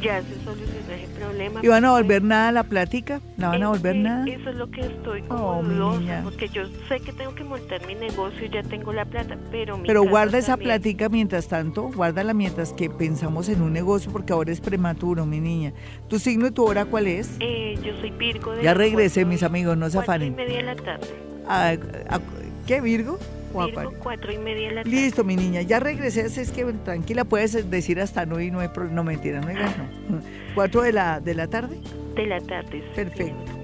Ya 0.00 0.22
se 0.22 0.34
solucionó 0.44 0.92
ese 0.92 1.06
problema. 1.18 1.60
¿Y 1.62 1.68
van 1.68 1.84
a 1.84 1.90
volver 1.90 2.22
nada 2.22 2.52
la 2.52 2.64
plática? 2.64 3.20
¿La 3.36 3.48
van 3.48 3.62
a 3.62 3.68
volver 3.68 3.96
nada? 3.96 4.24
Eso 4.26 4.48
es 4.48 4.56
lo 4.56 4.70
que 4.70 4.80
estoy 4.80 5.22
como 5.22 5.60
oh, 5.60 6.00
porque 6.24 6.48
yo 6.48 6.62
sé 6.88 7.00
que 7.00 7.12
tengo 7.12 7.34
que 7.34 7.44
montar 7.44 7.86
mi 7.86 7.94
negocio, 7.94 8.46
ya 8.46 8.62
tengo 8.62 8.94
la 8.94 9.04
plata, 9.04 9.36
pero 9.50 9.76
mi 9.76 9.86
Pero 9.86 10.04
guarda 10.04 10.38
esa 10.38 10.56
plática 10.56 11.10
mientras 11.10 11.48
tanto, 11.48 11.90
guárdala 11.94 12.32
mientras 12.32 12.72
que 12.72 12.88
pensamos 12.88 13.50
en 13.50 13.60
un 13.60 13.74
negocio, 13.74 14.10
porque 14.10 14.32
ahora 14.32 14.52
es 14.52 14.60
prematuro, 14.60 15.26
mi 15.26 15.40
niña. 15.40 15.74
¿Tu 16.08 16.18
signo 16.18 16.46
y 16.46 16.50
tu 16.50 16.64
hora 16.64 16.86
cuál 16.86 17.08
es? 17.08 17.36
Eh, 17.40 17.78
yo 17.84 17.94
soy 18.00 18.10
Virgo. 18.10 18.58
ya 18.62 18.72
regresé, 18.72 19.26
mis 19.26 19.42
amigos, 19.42 19.76
no 19.76 19.90
se 19.90 19.98
afanen. 19.98 20.28
y 20.28 20.36
media 20.36 20.56
de 20.56 20.62
la 20.62 20.76
tarde. 20.76 21.08
Ah, 21.46 21.74
ah, 22.08 22.20
¿Qué, 22.66 22.80
Virgo? 22.80 23.18
Virgo, 23.52 23.92
cuatro 24.02 24.32
y 24.32 24.38
media 24.38 24.68
de 24.68 24.74
la 24.74 24.82
tarde. 24.82 24.96
Listo, 24.96 25.24
mi 25.24 25.36
niña, 25.36 25.62
ya 25.62 25.80
regresé, 25.80 26.22
es 26.22 26.50
que 26.50 26.64
tranquila, 26.84 27.24
puedes 27.24 27.70
decir 27.70 28.00
hasta 28.00 28.26
no 28.26 28.40
y 28.40 28.50
no 28.50 28.60
hay 28.60 28.68
no 28.90 29.04
mentira, 29.04 29.40
no 29.40 29.48
hay 29.48 29.56
no. 29.56 30.20
¿Cuatro 30.54 30.82
de 30.82 30.92
la, 30.92 31.20
de 31.20 31.34
la 31.34 31.46
tarde? 31.46 31.78
De 32.14 32.26
la 32.26 32.40
tarde. 32.40 32.82
Perfecto. 32.94 33.61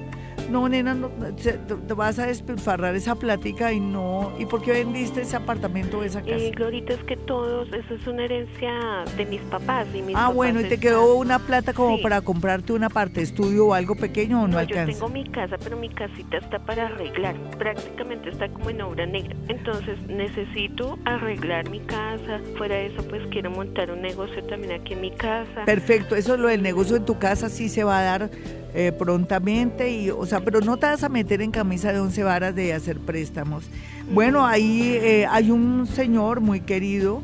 No, 0.51 0.69
nena, 0.69 0.95
no, 0.95 1.09
te, 1.09 1.95
vas 1.95 2.19
a 2.19 2.27
despilfarrar 2.27 2.95
esa 2.95 3.15
plática 3.15 3.73
y 3.73 3.81
no. 3.81 4.33
¿Y 4.39 4.47
por 4.47 4.63
qué 4.63 4.73
vendiste 4.73 5.23
ese 5.23 5.37
apartamento 5.37 5.99
o 5.99 6.03
esa 6.03 6.21
casa? 6.21 6.37
Eh, 6.37 6.53
Glorita, 6.55 6.95
es 6.95 7.03
que 7.05 7.17
todos, 7.17 7.69
eso 7.73 7.95
es 7.95 8.07
una 8.07 8.25
herencia 8.25 9.05
de 9.17 9.27
mis 9.27 9.41
papás. 9.43 9.87
Y 9.95 10.03
mis 10.03 10.17
ah, 10.17 10.29
bueno, 10.29 10.61
¿y 10.61 10.65
te 10.65 10.79
quedó 10.79 11.15
una 11.15 11.39
plata 11.39 11.73
como 11.73 12.01
para 12.01 12.21
comprarte 12.21 12.73
una 12.73 12.89
parte 12.89 13.23
estudio 13.23 13.69
o 13.69 13.75
algo 13.75 13.95
pequeño 13.95 14.43
o 14.43 14.47
no, 14.47 14.55
no 14.55 14.59
alcanza? 14.59 14.93
Yo 14.93 14.99
tengo 14.99 15.09
mi 15.09 15.25
casa, 15.29 15.57
pero 15.63 15.77
mi 15.77 15.89
casita 15.89 16.39
está 16.39 16.59
para 16.59 16.87
arreglar. 16.87 17.37
Prácticamente 17.59 18.31
está 18.31 18.49
como 18.49 18.71
en 18.71 18.81
obra 18.83 19.07
negra. 19.07 19.37
Entonces 19.49 19.99
necesito 20.07 20.99
arreglar 21.05 21.69
mi 21.71 21.81
casa. 21.81 22.41
Fuera 22.57 22.77
de 22.77 22.87
eso, 22.87 23.03
pues 23.09 23.23
quiero 23.31 23.51
montar 23.51 23.91
un 23.91 24.03
negocio 24.03 24.43
también 24.45 24.81
aquí 24.81 24.95
en 24.95 25.01
mi 25.01 25.11
casa. 25.11 25.65
Perfecto, 25.65 26.17
eso 26.17 26.35
es 26.35 26.41
lo 26.41 26.49
del 26.49 26.63
negocio 26.63 26.97
en 26.97 27.05
tu 27.05 27.19
casa 27.19 27.49
sí 27.49 27.69
se 27.69 27.85
va 27.85 27.99
a 27.99 28.03
dar 28.03 28.31
eh, 28.75 28.93
prontamente 28.93 29.91
y, 29.91 30.11
o 30.11 30.27
sea, 30.27 30.41
pero 30.41 30.61
no 30.61 30.77
te 30.77 30.87
vas 30.87 31.03
a 31.03 31.09
meter 31.09 31.41
en 31.41 31.51
camisa 31.51 31.93
de 31.93 32.01
once 32.01 32.23
varas 32.23 32.55
de 32.55 32.75
hacer 32.75 32.99
préstamos. 32.99 33.65
Bueno, 34.13 34.47
ahí 34.47 34.99
eh, 35.01 35.27
hay 35.29 35.51
un 35.51 35.87
señor 35.87 36.41
muy 36.41 36.61
querido 36.61 37.23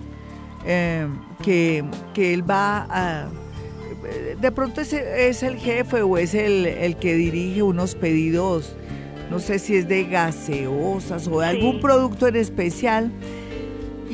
eh, 0.64 1.06
que, 1.42 1.84
que, 2.14 2.32
él 2.32 2.48
va 2.48 2.86
a... 2.88 3.28
De 4.40 4.52
pronto 4.52 4.80
es, 4.80 4.92
es 4.92 5.42
el 5.42 5.56
jefe 5.56 6.02
o 6.02 6.16
es 6.18 6.34
el, 6.34 6.66
el, 6.66 6.96
que 6.96 7.14
dirige 7.14 7.62
unos 7.62 7.94
pedidos, 7.94 8.74
no 9.30 9.38
sé 9.38 9.58
si 9.58 9.76
es 9.76 9.88
de 9.88 10.04
gaseosas 10.04 11.26
o 11.26 11.40
de 11.40 11.46
algún 11.46 11.80
producto 11.80 12.26
en 12.26 12.36
especial 12.36 13.10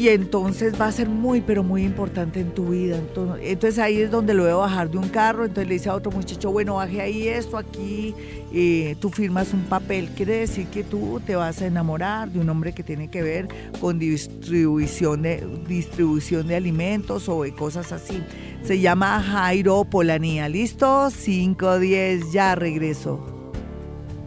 y 0.01 0.09
entonces 0.09 0.81
va 0.81 0.87
a 0.87 0.93
ser 0.93 1.11
muy, 1.11 1.43
pero 1.43 1.63
muy 1.63 1.85
importante 1.85 2.41
en 2.41 2.53
tu 2.53 2.71
vida. 2.71 2.99
Entonces, 3.43 3.79
ahí 3.79 4.01
es 4.01 4.11
donde 4.11 4.33
lo 4.33 4.51
a 4.51 4.55
bajar 4.55 4.91
de 4.91 4.97
un 4.97 5.11
carro, 5.11 5.45
entonces 5.45 5.69
le 5.69 5.75
dice 5.75 5.91
a 5.91 5.95
otro 5.95 6.11
muchacho, 6.11 6.51
bueno, 6.51 6.77
baje 6.77 7.03
ahí 7.03 7.29
esto, 7.29 7.59
aquí, 7.59 8.15
eh, 8.51 8.97
tú 8.99 9.11
firmas 9.11 9.53
un 9.53 9.65
papel. 9.65 10.09
Quiere 10.17 10.39
decir 10.39 10.69
que 10.69 10.85
tú 10.85 11.21
te 11.27 11.37
vas 11.37 11.61
a 11.61 11.67
enamorar 11.67 12.31
de 12.31 12.41
un 12.41 12.49
hombre 12.49 12.73
que 12.73 12.83
tiene 12.83 13.09
que 13.09 13.21
ver 13.21 13.49
con 13.79 13.99
distribución 13.99 15.21
de, 15.21 15.47
distribución 15.69 16.47
de 16.47 16.57
alimentos 16.57 17.29
o 17.29 17.43
de 17.43 17.53
cosas 17.53 17.93
así. 17.93 18.23
Se 18.63 18.81
llama 18.81 19.23
Jairo 19.23 19.85
Polanía. 19.85 20.49
¿Listo? 20.49 21.11
5-10, 21.11 22.33
ya 22.33 22.55
regreso. 22.55 23.40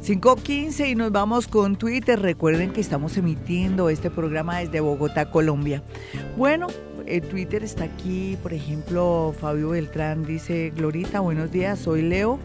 5.15 0.03 0.89
y 0.89 0.95
nos 0.95 1.13
vamos 1.13 1.47
con 1.47 1.77
Twitter. 1.77 2.19
Recuerden 2.19 2.73
que 2.73 2.81
estamos 2.81 3.15
emitiendo 3.15 3.87
este 3.87 4.09
programa 4.09 4.57
desde 4.57 4.81
Bogotá, 4.81 5.31
Colombia. 5.31 5.81
Bueno, 6.35 6.67
el 7.05 7.21
Twitter 7.21 7.63
está 7.63 7.85
aquí, 7.85 8.37
por 8.43 8.51
ejemplo, 8.51 9.33
Fabio 9.39 9.69
Beltrán 9.69 10.25
dice, 10.25 10.73
Glorita, 10.75 11.21
buenos 11.21 11.53
días, 11.53 11.79
soy 11.79 12.01
Leo. 12.01 12.37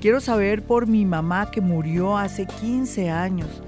Quiero 0.00 0.22
saber 0.22 0.62
por 0.62 0.86
mi 0.86 1.04
mamá 1.04 1.50
que 1.50 1.60
murió 1.60 2.16
hace 2.16 2.46
15 2.46 3.10
años. 3.10 3.62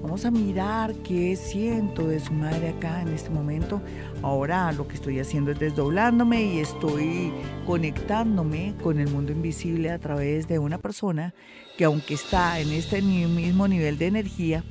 Vamos 0.00 0.24
a 0.24 0.30
mirar 0.30 0.94
qué 1.06 1.36
siento 1.36 2.08
de 2.08 2.18
su 2.18 2.32
madre 2.32 2.70
acá 2.70 3.02
en 3.02 3.08
este 3.08 3.28
momento. 3.28 3.82
Ahora 4.26 4.72
lo 4.72 4.88
que 4.88 4.96
estoy 4.96 5.20
haciendo 5.20 5.52
es 5.52 5.60
desdoblándome 5.60 6.42
y 6.42 6.58
estoy 6.58 7.32
conectándome 7.64 8.74
con 8.82 8.98
el 8.98 9.08
mundo 9.08 9.30
invisible 9.30 9.88
a 9.92 10.00
través 10.00 10.48
de 10.48 10.58
una 10.58 10.78
persona 10.78 11.32
que 11.78 11.84
aunque 11.84 12.14
está 12.14 12.58
en 12.58 12.72
este 12.72 13.02
mismo 13.02 13.68
nivel 13.68 13.98
de 13.98 14.08
energía, 14.08 14.64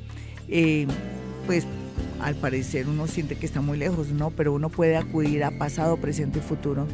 eh, 0.49 0.87
pues 1.45 1.65
al 2.19 2.35
parecer 2.35 2.89
uno 2.89 3.07
siente 3.07 3.37
que 3.37 3.45
está 3.45 3.61
muy 3.61 3.77
lejos, 3.77 4.09
¿no? 4.09 4.29
Pero 4.29 4.51
uno 4.51 4.67
puede 4.67 4.97
acudir 4.97 5.45
a 5.45 5.57
pasado, 5.57 5.95
presente 5.95 6.39
y 6.39 6.41
futuro. 6.41 6.85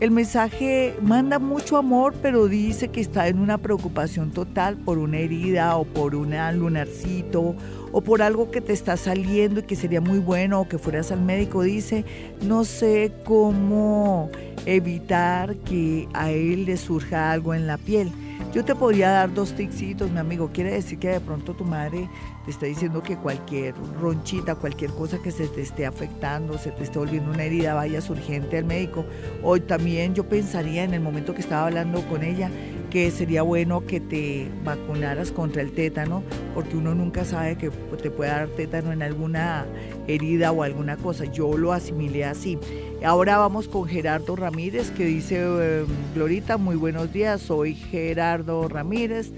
El 0.00 0.12
mensaje 0.12 0.94
manda 1.02 1.40
mucho 1.40 1.76
amor, 1.76 2.14
pero 2.22 2.46
dice 2.46 2.86
que 2.86 3.00
está 3.00 3.26
en 3.26 3.40
una 3.40 3.58
preocupación 3.58 4.30
total 4.30 4.76
por 4.76 4.96
una 4.96 5.18
herida 5.18 5.76
o 5.76 5.84
por 5.84 6.14
un 6.14 6.36
lunarcito 6.56 7.56
o 7.90 8.00
por 8.00 8.22
algo 8.22 8.52
que 8.52 8.60
te 8.60 8.72
está 8.72 8.96
saliendo 8.96 9.58
y 9.58 9.62
que 9.64 9.74
sería 9.74 10.00
muy 10.00 10.20
bueno 10.20 10.60
o 10.60 10.68
que 10.68 10.78
fueras 10.78 11.10
al 11.10 11.22
médico. 11.22 11.62
Dice, 11.62 12.04
no 12.42 12.64
sé 12.64 13.12
cómo 13.24 14.30
evitar 14.66 15.56
que 15.56 16.06
a 16.14 16.30
él 16.30 16.66
le 16.66 16.76
surja 16.76 17.32
algo 17.32 17.52
en 17.52 17.66
la 17.66 17.76
piel. 17.76 18.12
Yo 18.52 18.64
te 18.64 18.74
podría 18.74 19.10
dar 19.10 19.34
dos 19.34 19.52
ticsitos, 19.54 20.10
mi 20.10 20.18
amigo. 20.18 20.50
Quiere 20.52 20.72
decir 20.72 20.98
que 20.98 21.08
de 21.08 21.20
pronto 21.20 21.54
tu 21.54 21.64
madre 21.64 22.08
te 22.44 22.50
está 22.50 22.66
diciendo 22.66 23.02
que 23.02 23.16
cualquier 23.16 23.74
ronchita, 24.00 24.54
cualquier 24.54 24.90
cosa 24.92 25.18
que 25.22 25.30
se 25.30 25.48
te 25.48 25.60
esté 25.60 25.84
afectando, 25.86 26.56
se 26.56 26.70
te 26.70 26.84
esté 26.84 26.98
volviendo 26.98 27.30
una 27.30 27.44
herida, 27.44 27.74
vayas 27.74 28.08
urgente 28.08 28.58
al 28.58 28.64
médico. 28.64 29.04
Hoy 29.42 29.60
también 29.60 30.14
yo 30.14 30.28
pensaría 30.28 30.84
en 30.84 30.94
el 30.94 31.00
momento 31.00 31.34
que 31.34 31.42
estaba 31.42 31.66
hablando 31.66 32.00
con 32.08 32.22
ella 32.22 32.50
que 32.90 33.10
sería 33.10 33.42
bueno 33.42 33.86
que 33.86 34.00
te 34.00 34.50
vacunaras 34.64 35.30
contra 35.30 35.62
el 35.62 35.72
tétano, 35.72 36.22
porque 36.54 36.76
uno 36.76 36.94
nunca 36.94 37.24
sabe 37.24 37.56
que 37.56 37.70
te 37.70 38.10
puede 38.10 38.30
dar 38.30 38.48
tétano 38.48 38.92
en 38.92 39.02
alguna 39.02 39.66
herida 40.08 40.50
o 40.52 40.62
alguna 40.62 40.96
cosa. 40.96 41.24
Yo 41.26 41.56
lo 41.56 41.72
asimilé 41.72 42.24
así. 42.24 42.58
Ahora 43.04 43.38
vamos 43.38 43.68
con 43.68 43.86
Gerardo 43.86 44.34
Ramírez, 44.34 44.90
que 44.90 45.04
dice, 45.04 45.40
em, 45.42 45.86
Glorita, 46.14 46.56
muy 46.56 46.76
buenos 46.76 47.12
días, 47.12 47.40
soy 47.42 47.74
Gerardo 47.74 48.68
Ramírez, 48.68 49.32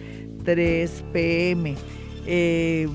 3 0.44 1.04
pm. 1.12 1.74
Eh, 2.26 2.88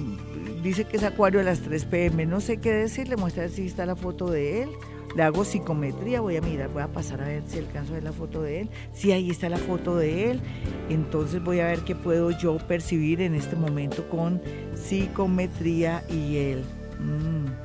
dice 0.64 0.86
que 0.86 0.98
es 0.98 1.04
Acuario 1.04 1.40
a 1.40 1.44
las 1.44 1.60
3 1.60 1.86
pm, 1.86 2.26
no 2.26 2.42
sé 2.42 2.58
qué 2.58 2.72
decirle, 2.72 3.18
muestra 3.18 3.48
si 3.50 3.68
está 3.68 3.86
la 3.86 3.96
foto 3.96 4.32
de 4.32 4.64
él 4.64 4.70
le 5.16 5.24
hago 5.24 5.46
psicometría, 5.46 6.20
voy 6.20 6.36
a 6.36 6.42
mirar, 6.42 6.70
voy 6.70 6.84
a 6.84 6.90
pasar 6.90 7.22
a 7.22 7.28
ver 7.28 7.44
si 7.48 7.60
alcanzo 7.60 7.94
a 7.94 7.96
ver 7.96 8.04
la 8.04 8.12
foto 8.12 8.42
de 8.44 8.62
él. 8.62 8.70
Si 8.94 9.14
ahí 9.14 9.30
está 9.30 9.48
la 9.48 9.58
foto 9.58 9.96
de 9.96 10.32
él, 10.32 10.42
entonces 10.90 11.42
voy 11.42 11.62
a 11.62 11.68
ver 11.68 11.80
qué 11.80 11.96
puedo 11.96 12.32
yo 12.32 12.58
percibir 12.58 13.22
en 13.22 13.34
este 13.34 13.56
momento 13.56 14.08
con 14.10 14.42
psicometría 14.76 16.04
y 16.10 16.38
él. 16.38 16.66
Mm. 17.00 17.65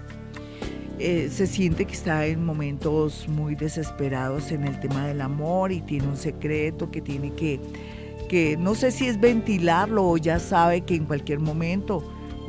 Eh, 1.03 1.31
se 1.33 1.47
siente 1.47 1.87
que 1.87 1.95
está 1.95 2.27
en 2.27 2.45
momentos 2.45 3.27
muy 3.27 3.55
desesperados 3.55 4.53
en 4.53 4.65
el 4.65 4.79
tema 4.81 5.07
del 5.07 5.23
amor 5.23 5.73
y 5.73 5.81
tiene 5.81 6.07
un 6.07 6.19
secreto 6.19 6.91
que 6.91 7.01
tiene 7.01 7.33
que, 7.33 7.59
que 8.29 8.59
no 8.59 8.75
sé 8.75 8.91
si 8.91 9.07
es 9.07 9.19
ventilarlo 9.19 10.07
o 10.07 10.19
ya 10.19 10.39
sabe 10.39 10.83
que 10.83 10.95
en 10.97 11.07
cualquier 11.07 11.41
momento 11.41 12.05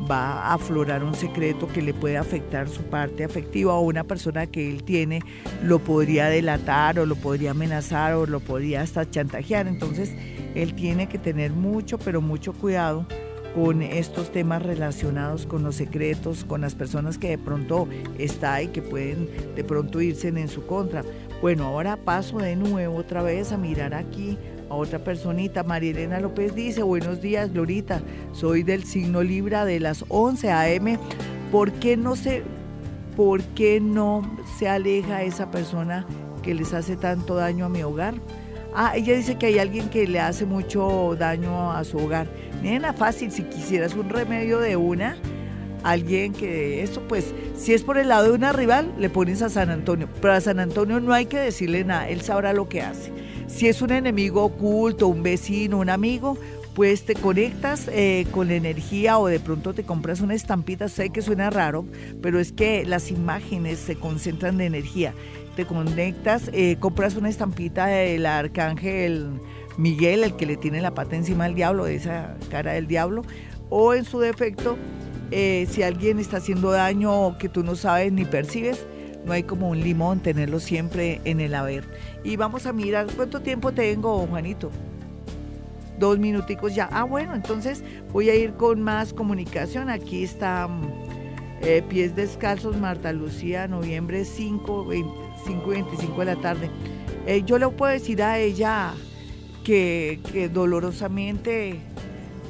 va 0.09 0.47
a 0.47 0.55
aflorar 0.55 1.01
un 1.01 1.15
secreto 1.15 1.65
que 1.69 1.81
le 1.81 1.93
puede 1.93 2.17
afectar 2.17 2.67
su 2.67 2.81
parte 2.83 3.23
afectiva 3.23 3.73
o 3.75 3.83
una 3.83 4.03
persona 4.03 4.45
que 4.47 4.69
él 4.69 4.83
tiene 4.83 5.21
lo 5.63 5.79
podría 5.79 6.25
delatar 6.25 6.99
o 6.99 7.05
lo 7.05 7.15
podría 7.15 7.51
amenazar 7.51 8.15
o 8.15 8.25
lo 8.25 8.41
podría 8.41 8.81
hasta 8.81 9.09
chantajear. 9.09 9.67
Entonces 9.67 10.13
él 10.55 10.73
tiene 10.73 11.07
que 11.07 11.17
tener 11.17 11.53
mucho, 11.53 11.97
pero 11.97 12.19
mucho 12.19 12.51
cuidado 12.51 13.05
con 13.55 13.81
estos 13.81 14.31
temas 14.31 14.63
relacionados 14.63 15.45
con 15.45 15.63
los 15.63 15.75
secretos, 15.75 16.45
con 16.45 16.61
las 16.61 16.75
personas 16.75 17.17
que 17.17 17.29
de 17.29 17.37
pronto 17.37 17.87
está 18.17 18.61
y 18.61 18.69
que 18.69 18.81
pueden 18.81 19.29
de 19.55 19.63
pronto 19.63 20.01
irse 20.01 20.29
en 20.29 20.47
su 20.47 20.65
contra. 20.65 21.03
Bueno, 21.41 21.65
ahora 21.65 21.97
paso 21.97 22.37
de 22.37 22.55
nuevo 22.55 22.95
otra 22.95 23.21
vez 23.23 23.51
a 23.51 23.57
mirar 23.57 23.93
aquí 23.93 24.37
a 24.69 24.75
otra 24.75 24.99
personita. 24.99 25.63
María 25.63 25.91
Elena 25.91 26.19
López 26.19 26.55
dice, 26.55 26.83
buenos 26.83 27.21
días, 27.21 27.51
Glorita, 27.51 28.01
soy 28.31 28.63
del 28.63 28.83
signo 28.83 29.21
Libra 29.23 29.65
de 29.65 29.79
las 29.79 30.05
11 30.07 30.51
a.m. 30.51 30.97
¿Por 31.51 31.71
qué 31.73 31.97
no 31.97 32.15
se, 32.15 32.43
por 33.17 33.41
qué 33.43 33.81
no 33.81 34.37
se 34.57 34.69
aleja 34.69 35.23
esa 35.23 35.51
persona 35.51 36.05
que 36.41 36.53
les 36.53 36.73
hace 36.73 36.95
tanto 36.95 37.35
daño 37.35 37.65
a 37.65 37.69
mi 37.69 37.83
hogar? 37.83 38.15
Ah, 38.73 38.93
ella 38.95 39.15
dice 39.15 39.37
que 39.37 39.47
hay 39.47 39.59
alguien 39.59 39.89
que 39.89 40.07
le 40.07 40.19
hace 40.19 40.45
mucho 40.45 41.15
daño 41.17 41.71
a 41.71 41.83
su 41.83 41.97
hogar. 41.97 42.27
Nena, 42.61 42.93
fácil, 42.93 43.31
si 43.31 43.43
quisieras 43.43 43.93
un 43.95 44.09
remedio 44.09 44.59
de 44.59 44.75
una, 44.77 45.17
alguien 45.83 46.33
que 46.33 46.83
esto 46.83 47.01
pues 47.07 47.33
si 47.57 47.73
es 47.73 47.83
por 47.83 47.97
el 47.97 48.09
lado 48.09 48.25
de 48.25 48.31
una 48.31 48.53
rival 48.53 48.93
le 48.99 49.09
pones 49.09 49.41
a 49.41 49.49
San 49.49 49.71
Antonio 49.71 50.07
pero 50.21 50.35
a 50.35 50.39
San 50.39 50.59
Antonio 50.59 50.99
no 50.99 51.11
hay 51.11 51.25
que 51.25 51.39
decirle 51.39 51.83
nada 51.83 52.07
él 52.07 52.21
sabrá 52.21 52.53
lo 52.53 52.69
que 52.69 52.83
hace 52.83 53.11
si 53.51 53.67
es 53.67 53.81
un 53.81 53.91
enemigo 53.91 54.43
oculto, 54.43 55.07
un 55.07 55.23
vecino, 55.23 55.79
un 55.79 55.89
amigo, 55.89 56.37
pues 56.73 57.03
te 57.03 57.15
conectas 57.15 57.89
eh, 57.91 58.25
con 58.31 58.49
energía 58.49 59.19
o 59.19 59.27
de 59.27 59.41
pronto 59.41 59.73
te 59.73 59.83
compras 59.83 60.21
una 60.21 60.35
estampita. 60.35 60.87
Sé 60.87 61.09
que 61.09 61.21
suena 61.21 61.49
raro, 61.49 61.85
pero 62.21 62.39
es 62.39 62.53
que 62.53 62.85
las 62.85 63.11
imágenes 63.11 63.79
se 63.79 63.97
concentran 63.97 64.57
de 64.57 64.65
energía. 64.65 65.13
Te 65.61 65.67
conectas, 65.67 66.49
eh, 66.53 66.77
compras 66.79 67.15
una 67.15 67.29
estampita 67.29 67.85
del 67.85 68.25
arcángel 68.25 69.39
Miguel, 69.77 70.23
el 70.23 70.35
que 70.35 70.47
le 70.47 70.57
tiene 70.57 70.81
la 70.81 70.95
pata 70.95 71.15
encima 71.15 71.45
al 71.45 71.53
diablo, 71.53 71.85
esa 71.85 72.35
cara 72.49 72.73
del 72.73 72.87
diablo, 72.87 73.21
o 73.69 73.93
en 73.93 74.03
su 74.03 74.17
defecto, 74.17 74.75
eh, 75.29 75.67
si 75.69 75.83
alguien 75.83 76.17
está 76.17 76.37
haciendo 76.37 76.71
daño 76.71 77.37
que 77.37 77.47
tú 77.47 77.63
no 77.63 77.75
sabes 77.75 78.11
ni 78.11 78.25
percibes, 78.25 78.87
no 79.23 79.33
hay 79.33 79.43
como 79.43 79.69
un 79.69 79.81
limón 79.81 80.19
tenerlo 80.21 80.59
siempre 80.59 81.21
en 81.25 81.39
el 81.39 81.53
haber. 81.53 81.83
Y 82.23 82.37
vamos 82.37 82.65
a 82.65 82.73
mirar 82.73 83.05
cuánto 83.15 83.41
tiempo 83.41 83.71
tengo, 83.71 84.25
Juanito. 84.25 84.71
Dos 85.99 86.17
minuticos 86.17 86.73
ya. 86.73 86.89
Ah, 86.91 87.03
bueno, 87.03 87.35
entonces 87.35 87.83
voy 88.11 88.31
a 88.31 88.35
ir 88.35 88.53
con 88.53 88.81
más 88.81 89.13
comunicación. 89.13 89.91
Aquí 89.91 90.23
está 90.23 90.67
eh, 91.61 91.83
Pies 91.87 92.15
Descalzos, 92.15 92.77
Marta 92.77 93.13
Lucía, 93.13 93.67
noviembre 93.67 94.25
5, 94.25 94.87
25 95.45 96.19
de 96.19 96.25
la 96.25 96.35
tarde. 96.35 96.69
Eh, 97.25 97.43
yo 97.45 97.57
le 97.57 97.67
puedo 97.69 97.91
decir 97.91 98.21
a 98.23 98.39
ella 98.39 98.93
que, 99.63 100.19
que 100.31 100.49
dolorosamente 100.49 101.79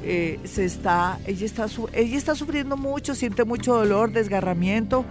eh, 0.04 0.40
se 0.44 0.64
está, 0.64 1.20
ella 1.26 1.46
está, 1.46 1.66
ella 1.92 2.16
está 2.16 2.34
sufriendo 2.34 2.76
mucho, 2.76 3.14
siente 3.14 3.44
mucho 3.44 3.74
dolor, 3.74 4.10
desgarramiento, 4.10 5.04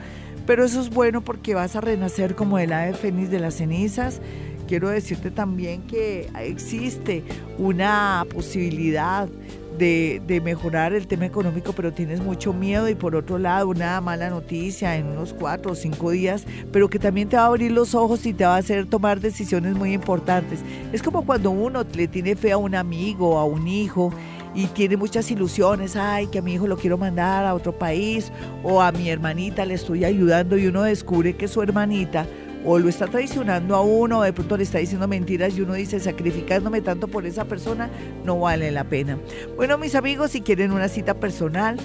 pero 0.45 0.65
eso 0.65 0.81
es 0.81 0.89
bueno 0.89 1.21
porque 1.21 1.55
vas 1.55 1.75
a 1.75 1.81
renacer 1.81 2.35
como 2.35 2.59
el 2.59 2.73
ave 2.73 2.93
fénix 2.93 3.29
de 3.29 3.39
las 3.39 3.55
cenizas. 3.55 4.21
Quiero 4.67 4.89
decirte 4.89 5.31
también 5.31 5.81
que 5.83 6.29
existe 6.39 7.23
una 7.57 8.25
posibilidad 8.33 9.29
de, 9.77 10.41
mejorar 10.43 10.93
el 10.93 11.07
tema 11.07 11.25
económico, 11.25 11.73
pero 11.73 11.93
tienes 11.93 12.21
mucho 12.21 12.53
miedo 12.53 12.89
y 12.89 12.95
por 12.95 13.15
otro 13.15 13.37
lado 13.37 13.69
una 13.69 13.99
mala 14.01 14.29
noticia 14.29 14.95
en 14.95 15.07
unos 15.07 15.33
cuatro 15.33 15.71
o 15.71 15.75
cinco 15.75 16.11
días, 16.11 16.45
pero 16.71 16.89
que 16.89 16.99
también 16.99 17.29
te 17.29 17.37
va 17.37 17.43
a 17.43 17.47
abrir 17.47 17.71
los 17.71 17.95
ojos 17.95 18.25
y 18.25 18.33
te 18.33 18.45
va 18.45 18.55
a 18.55 18.59
hacer 18.59 18.85
tomar 18.87 19.19
decisiones 19.19 19.75
muy 19.75 19.93
importantes. 19.93 20.59
Es 20.91 21.01
como 21.01 21.25
cuando 21.25 21.51
uno 21.51 21.83
le 21.93 22.07
tiene 22.07 22.35
fe 22.35 22.51
a 22.51 22.57
un 22.57 22.75
amigo, 22.75 23.37
a 23.37 23.45
un 23.45 23.67
hijo 23.67 24.13
y 24.53 24.67
tiene 24.67 24.97
muchas 24.97 25.31
ilusiones, 25.31 25.95
ay, 25.95 26.27
que 26.27 26.39
a 26.39 26.41
mi 26.41 26.53
hijo 26.53 26.67
lo 26.67 26.77
quiero 26.77 26.97
mandar 26.97 27.45
a 27.45 27.53
otro 27.53 27.71
país 27.71 28.31
o 28.63 28.81
a 28.81 28.91
mi 28.91 29.09
hermanita 29.09 29.65
le 29.65 29.75
estoy 29.75 30.03
ayudando 30.03 30.57
y 30.57 30.67
uno 30.67 30.83
descubre 30.83 31.35
que 31.35 31.47
su 31.47 31.61
hermanita 31.61 32.25
o 32.65 32.79
lo 32.79 32.89
está 32.89 33.07
traicionando 33.07 33.75
a 33.75 33.81
uno, 33.81 34.21
de 34.21 34.33
pronto 34.33 34.57
le 34.57 34.63
está 34.63 34.79
diciendo 34.79 35.07
mentiras 35.07 35.57
y 35.57 35.61
uno 35.61 35.73
dice, 35.73 35.99
sacrificándome 35.99 36.81
tanto 36.81 37.07
por 37.07 37.25
esa 37.25 37.45
persona, 37.45 37.89
no 38.23 38.39
vale 38.39 38.69
la 38.71 38.83
pena. 38.83 39.17
Bueno, 39.55 39.77
mis 39.77 39.95
amigos, 39.95 40.31
si 40.31 40.41
quieren 40.41 40.71
una 40.71 40.87
cita 40.87 41.15
personal, 41.15 41.77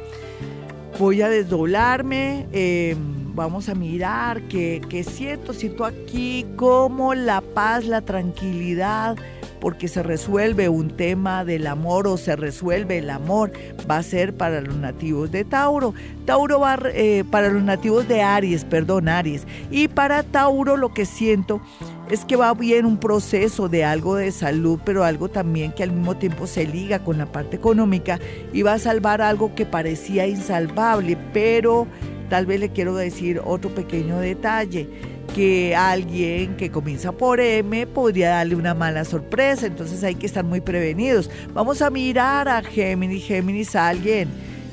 Voy 0.97 1.21
a 1.21 1.27
desdoblarme, 1.27 2.47
em, 2.53 3.35
vamos 3.35 3.67
a 3.67 3.75
mirar 3.75 4.43
qué, 4.43 4.79
qué 4.87 5.03
siento. 5.03 5.51
Siento 5.51 5.83
aquí 5.83 6.45
como 6.55 7.13
la 7.13 7.41
paz, 7.41 7.83
la 7.85 7.99
tranquilidad, 7.99 9.17
porque 9.59 9.87
se 9.87 10.03
resuelve 10.03 10.69
un 10.69 10.89
tema 10.95 11.45
del 11.45 11.67
amor 11.67 12.07
o 12.07 12.17
se 12.17 12.35
resuelve 12.35 12.97
el 12.99 13.09
amor, 13.09 13.51
va 13.89 13.97
a 13.97 14.03
ser 14.03 14.35
para 14.35 14.61
los 14.61 14.75
nativos 14.77 15.31
de 15.31 15.43
Tauro. 15.43 15.93
Tauro 16.25 16.59
va 16.59 16.79
eh, 16.93 17.23
para 17.29 17.49
los 17.49 17.63
nativos 17.63 18.07
de 18.07 18.21
Aries, 18.21 18.65
perdón, 18.65 19.09
Aries. 19.09 19.45
Y 19.71 19.87
para 19.87 20.23
Tauro 20.23 20.77
lo 20.77 20.93
que 20.93 21.05
siento 21.05 21.61
es 22.09 22.23
que 22.23 22.35
va 22.35 22.53
bien 22.53 22.85
un 22.85 22.97
proceso 22.97 23.67
de 23.67 23.83
algo 23.83 24.15
de 24.15 24.31
salud, 24.31 24.79
pero 24.85 25.03
algo 25.03 25.29
también 25.29 25.71
que 25.71 25.83
al 25.83 25.91
mismo 25.91 26.15
tiempo 26.15 26.47
se 26.47 26.65
liga 26.65 26.99
con 26.99 27.17
la 27.17 27.25
parte 27.25 27.57
económica 27.57 28.19
y 28.53 28.61
va 28.61 28.73
a 28.73 28.79
salvar 28.79 29.21
algo 29.21 29.55
que 29.55 29.65
parecía 29.65 30.27
insalvable, 30.27 31.17
pero 31.33 31.87
tal 32.29 32.45
vez 32.45 32.59
le 32.59 32.69
quiero 32.69 32.95
decir 32.95 33.41
otro 33.43 33.73
pequeño 33.73 34.19
detalle 34.19 35.16
que 35.33 35.75
alguien 35.75 36.55
que 36.57 36.71
comienza 36.71 37.11
por 37.11 37.39
M 37.39 37.85
podría 37.87 38.29
darle 38.29 38.55
una 38.55 38.73
mala 38.73 39.05
sorpresa, 39.05 39.67
entonces 39.67 40.03
hay 40.03 40.15
que 40.15 40.25
estar 40.25 40.43
muy 40.43 40.61
prevenidos. 40.61 41.29
Vamos 41.53 41.81
a 41.81 41.89
mirar 41.89 42.49
a 42.49 42.61
Géminis, 42.61 43.25
Géminis 43.25 43.75
alguien 43.75 44.29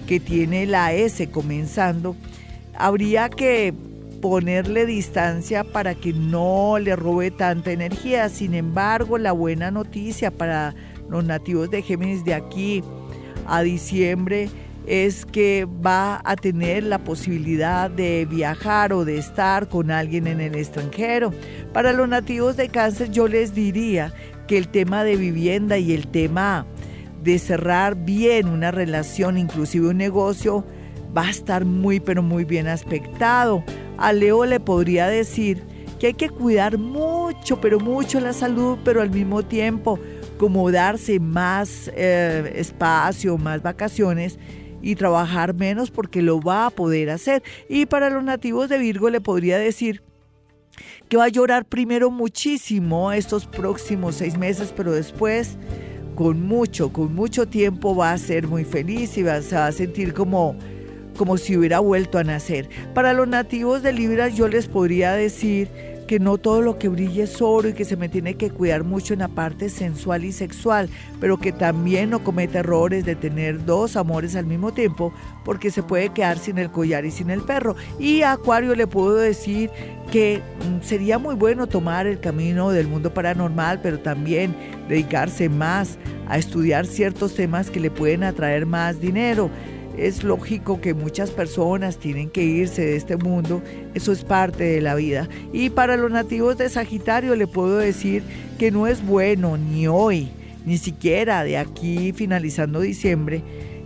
que 0.07 0.21
tiene 0.21 0.67
la 0.67 0.93
S 0.93 1.31
comenzando, 1.31 2.17
habría 2.75 3.29
que 3.29 3.75
ponerle 4.21 4.87
distancia 4.87 5.65
para 5.65 5.95
que 5.95 6.13
no 6.13 6.79
le 6.79 6.97
robe 6.97 7.31
tanta 7.31 7.73
energía. 7.73 8.29
Sin 8.31 8.55
embargo, 8.55 9.19
la 9.19 9.33
buena 9.33 9.71
noticia 9.71 10.31
para 10.31 10.75
los 11.11 11.25
nativos 11.25 11.71
de 11.71 11.83
Géminis 11.83 12.25
de 12.25 12.33
aquí 12.33 12.83
a 13.47 13.63
diciembre 13.63 14.49
es 14.87 15.25
que 15.25 15.67
va 15.67 16.21
a 16.25 16.37
tener 16.37 16.85
la 16.85 16.99
posibilidad 16.99 17.91
de 17.91 18.27
viajar 18.29 18.93
o 18.93 19.05
de 19.05 19.19
estar 19.19 19.69
con 19.69 19.91
alguien 19.91 20.27
en 20.27 20.41
el 20.41 20.55
extranjero. 20.55 21.33
Para 21.73 21.93
los 21.93 22.09
nativos 22.09 22.57
de 22.57 22.69
cáncer 22.69 23.11
yo 23.11 23.29
les 23.29 23.55
diría 23.55 24.13
que 24.47 24.59
el 24.59 24.69
tema 24.69 25.05
de 25.05 25.17
vivienda 25.17 25.79
y 25.79 25.93
el 25.93 26.07
tema 26.09 26.67
de 27.23 27.39
cerrar 27.39 27.95
bien 27.95 28.49
una 28.49 28.71
relación, 28.71 29.39
inclusive 29.39 29.89
un 29.89 29.97
negocio, 29.97 30.65
va 31.17 31.29
a 31.29 31.31
estar 31.31 31.65
muy 31.65 32.01
pero 32.01 32.23
muy 32.23 32.45
bien 32.45 32.69
aspectado. 32.69 33.65
A 33.97 34.13
Leo 34.13 34.45
le 34.45 34.61
podría 34.61 35.07
decir 35.07 35.63
que 35.99 36.09
hay 36.09 36.15
que 36.15 36.29
cuidar 36.29 36.77
mucho, 36.77 37.61
pero 37.61 37.81
mucho 37.81 38.21
la 38.21 38.35
salud, 38.35 38.79
pero 38.85 39.01
al 39.01 39.11
mismo 39.11 39.43
tiempo 39.43 39.99
como 40.37 40.71
darse 40.71 41.21
más 41.21 41.91
eh, 41.95 42.53
espacio, 42.57 43.39
más 43.39 43.63
vacaciones 43.63 44.39
y 44.85 44.97
trabajar 44.97 45.55
menos 45.55 45.91
porque 45.91 46.21
lo 46.21 46.41
va 46.41 46.67
a 46.67 46.71
poder 46.71 47.09
hacer. 47.09 47.43
Y 47.71 47.87
para 47.87 48.11
los 48.11 48.23
nativos 48.23 48.69
de 48.69 48.77
Virgo 48.77 49.09
le 49.09 49.23
podría 49.23 49.57
decir 49.57 50.03
que 51.09 51.17
va 51.17 51.25
a 51.25 51.29
llorar 51.29 51.65
primero 51.65 52.11
muchísimo 52.11 53.11
estos 53.11 53.47
próximos 53.47 54.17
seis 54.17 54.37
meses, 54.37 54.75
pero 54.77 54.93
después 54.93 55.57
con 56.15 56.47
mucho, 56.47 56.93
con 56.93 57.15
mucho 57.15 57.47
tiempo 57.49 57.97
va 57.97 58.13
a 58.13 58.19
ser 58.19 58.47
muy 58.47 58.65
feliz 58.65 59.17
y 59.17 59.23
va, 59.23 59.41
se 59.41 59.57
va 59.57 59.69
a 59.69 59.73
sentir 59.73 60.13
como, 60.13 60.55
como 61.17 61.39
si 61.39 61.57
hubiera 61.57 61.81
vuelto 61.81 62.19
a 62.19 62.25
nacer. 62.25 62.69
Para 62.93 63.15
los 63.15 63.27
nativos 63.27 63.83
de 63.83 63.95
Libra 63.95 64.29
yo 64.29 64.49
les 64.49 64.69
podría 64.69 65.15
decir 65.15 65.94
que 66.07 66.19
no 66.19 66.39
todo 66.39 66.63
lo 66.63 66.79
que 66.79 66.89
brilla 66.89 67.25
es 67.25 67.41
oro 67.41 67.69
y 67.69 67.73
que 67.73 67.85
se 67.85 67.97
me 67.97 68.09
tiene 68.09 68.35
que 68.35 68.51
cuidar 68.51 68.85
mucho 68.85 69.13
en 69.13 69.21
la 69.21 69.29
parte 69.29 69.69
sensual 69.69 70.25
y 70.25 70.33
sexual, 70.33 70.89
pero 71.21 71.39
que 71.39 71.53
también 71.53 72.11
no 72.11 72.23
cometa 72.23 72.61
errores 72.61 73.05
de 73.05 73.17
tener 73.17 73.65
dos 73.65 73.97
amores 73.97 74.37
al 74.37 74.47
mismo 74.47 74.73
tiempo, 74.73 75.13
porque 75.45 75.71
se 75.71 75.83
puede 75.83 76.11
quedar 76.11 76.39
sin 76.39 76.59
el 76.59 76.71
collar 76.71 77.05
y 77.05 77.11
sin 77.11 77.31
el 77.31 77.43
perro. 77.43 77.77
Y 77.99 78.23
a 78.23 78.33
Acuario 78.33 78.75
le 78.75 78.87
puedo 78.87 79.17
decir 79.17 79.71
que 80.11 80.41
mm, 80.41 80.83
sería 80.83 81.19
muy 81.19 81.35
bueno 81.35 81.67
tomar 81.67 82.07
el 82.07 82.21
camino 82.21 82.71
del 82.71 82.89
mundo 82.89 83.13
paranormal, 83.13 83.81
pero 83.81 83.99
también 83.99 84.55
dedicarse 84.89 85.49
más 85.49 85.99
a 86.29 86.39
estudiar 86.39 86.87
ciertos 86.87 87.35
temas 87.35 87.71
que 87.71 87.81
le 87.81 87.91
pueden 87.91 88.25
atraer 88.25 88.67
más 88.67 89.01
dinero 89.01 89.51
es 89.97 90.25
lógico 90.25 90.81
que 90.81 90.95
muchas 90.95 91.31
personas 91.31 91.99
tienen 91.99 92.31
que 92.31 92.43
irse 92.43 92.83
de 92.83 92.97
este 92.97 93.17
mundo, 93.17 93.63
eso 93.95 94.13
es 94.13 94.25
parte 94.25 94.65
de 94.65 94.81
la 94.81 94.95
vida. 94.95 95.29
Y 95.53 95.71
para 95.71 95.97
los 95.97 96.11
nativos 96.11 96.59
de 96.59 96.69
Sagitario 96.69 97.37
le 97.37 97.47
puedo 97.47 97.79
decir 97.79 98.23
que 98.59 98.71
no 98.71 98.87
es 98.87 99.05
bueno 99.05 99.57
ni 99.57 99.87
hoy, 99.87 100.31
ni 100.65 100.79
siquiera 100.79 101.45
de 101.45 101.59
aquí 101.59 102.13
finalizando 102.13 102.81
diciembre, 102.81 103.43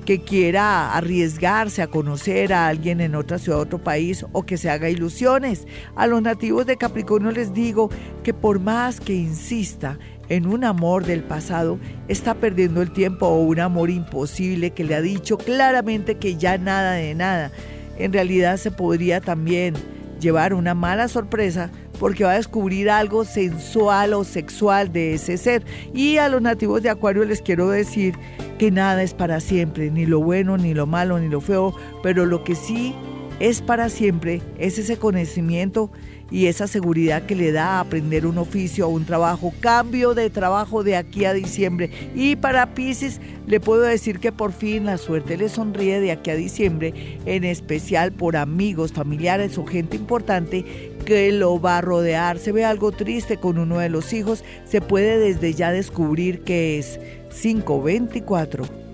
que 0.08 0.22
quiera 0.22 0.94
arriesgarse 0.94 1.82
a 1.82 1.86
conocer 1.88 2.54
a 2.54 2.68
alguien 2.68 3.02
en 3.02 3.14
otra 3.14 3.38
ciudad, 3.38 3.60
otro 3.60 3.76
país 3.76 4.24
o 4.32 4.42
que 4.44 4.56
se 4.56 4.70
haga 4.70 4.88
ilusiones. 4.88 5.66
A 5.96 6.06
los 6.06 6.22
nativos 6.22 6.64
de 6.64 6.78
Capricornio 6.78 7.30
les 7.30 7.52
digo 7.52 7.90
que 8.22 8.32
por 8.32 8.58
más 8.58 9.00
que 9.00 9.12
insista 9.12 9.98
en 10.28 10.46
un 10.46 10.64
amor 10.64 11.04
del 11.04 11.22
pasado, 11.22 11.78
está 12.08 12.34
perdiendo 12.34 12.82
el 12.82 12.92
tiempo 12.92 13.26
o 13.26 13.42
un 13.42 13.60
amor 13.60 13.90
imposible 13.90 14.70
que 14.70 14.84
le 14.84 14.94
ha 14.94 15.00
dicho 15.00 15.38
claramente 15.38 16.16
que 16.16 16.36
ya 16.36 16.58
nada 16.58 16.92
de 16.92 17.14
nada. 17.14 17.50
En 17.98 18.12
realidad 18.12 18.56
se 18.56 18.70
podría 18.70 19.20
también 19.20 19.74
llevar 20.20 20.54
una 20.54 20.74
mala 20.74 21.08
sorpresa 21.08 21.70
porque 21.98 22.24
va 22.24 22.32
a 22.32 22.36
descubrir 22.36 22.90
algo 22.90 23.24
sensual 23.24 24.14
o 24.14 24.24
sexual 24.24 24.92
de 24.92 25.14
ese 25.14 25.36
ser. 25.36 25.64
Y 25.94 26.18
a 26.18 26.28
los 26.28 26.40
nativos 26.40 26.82
de 26.82 26.90
Acuario 26.90 27.24
les 27.24 27.42
quiero 27.42 27.70
decir 27.70 28.14
que 28.58 28.70
nada 28.70 29.02
es 29.02 29.14
para 29.14 29.40
siempre, 29.40 29.90
ni 29.90 30.06
lo 30.06 30.20
bueno, 30.20 30.56
ni 30.56 30.74
lo 30.74 30.86
malo, 30.86 31.18
ni 31.18 31.28
lo 31.28 31.40
feo, 31.40 31.74
pero 32.02 32.26
lo 32.26 32.44
que 32.44 32.54
sí 32.54 32.94
es 33.40 33.62
para 33.62 33.88
siempre, 33.88 34.42
es 34.58 34.78
ese 34.78 34.96
conocimiento 34.96 35.90
y 36.30 36.46
esa 36.46 36.66
seguridad 36.66 37.22
que 37.22 37.34
le 37.34 37.52
da 37.52 37.76
a 37.76 37.80
aprender 37.80 38.26
un 38.26 38.38
oficio 38.38 38.86
o 38.86 38.90
un 38.90 39.04
trabajo, 39.04 39.52
cambio 39.60 40.14
de 40.14 40.30
trabajo 40.30 40.82
de 40.82 40.96
aquí 40.96 41.24
a 41.24 41.32
diciembre. 41.32 41.90
Y 42.14 42.36
para 42.36 42.74
Pisces 42.74 43.20
le 43.46 43.60
puedo 43.60 43.82
decir 43.82 44.18
que 44.18 44.32
por 44.32 44.52
fin 44.52 44.84
la 44.84 44.98
suerte 44.98 45.36
le 45.36 45.48
sonríe 45.48 46.00
de 46.00 46.12
aquí 46.12 46.30
a 46.30 46.36
diciembre, 46.36 47.18
en 47.24 47.44
especial 47.44 48.12
por 48.12 48.36
amigos, 48.36 48.92
familiares 48.92 49.56
o 49.58 49.66
gente 49.66 49.96
importante 49.96 50.64
que 51.04 51.32
lo 51.32 51.60
va 51.60 51.78
a 51.78 51.82
rodear. 51.82 52.38
Se 52.38 52.52
ve 52.52 52.64
algo 52.64 52.92
triste 52.92 53.38
con 53.38 53.58
uno 53.58 53.78
de 53.78 53.88
los 53.88 54.12
hijos, 54.12 54.44
se 54.64 54.80
puede 54.80 55.18
desde 55.18 55.54
ya 55.54 55.72
descubrir 55.72 56.42
que 56.42 56.78
es 56.78 57.00
524. 57.40 58.87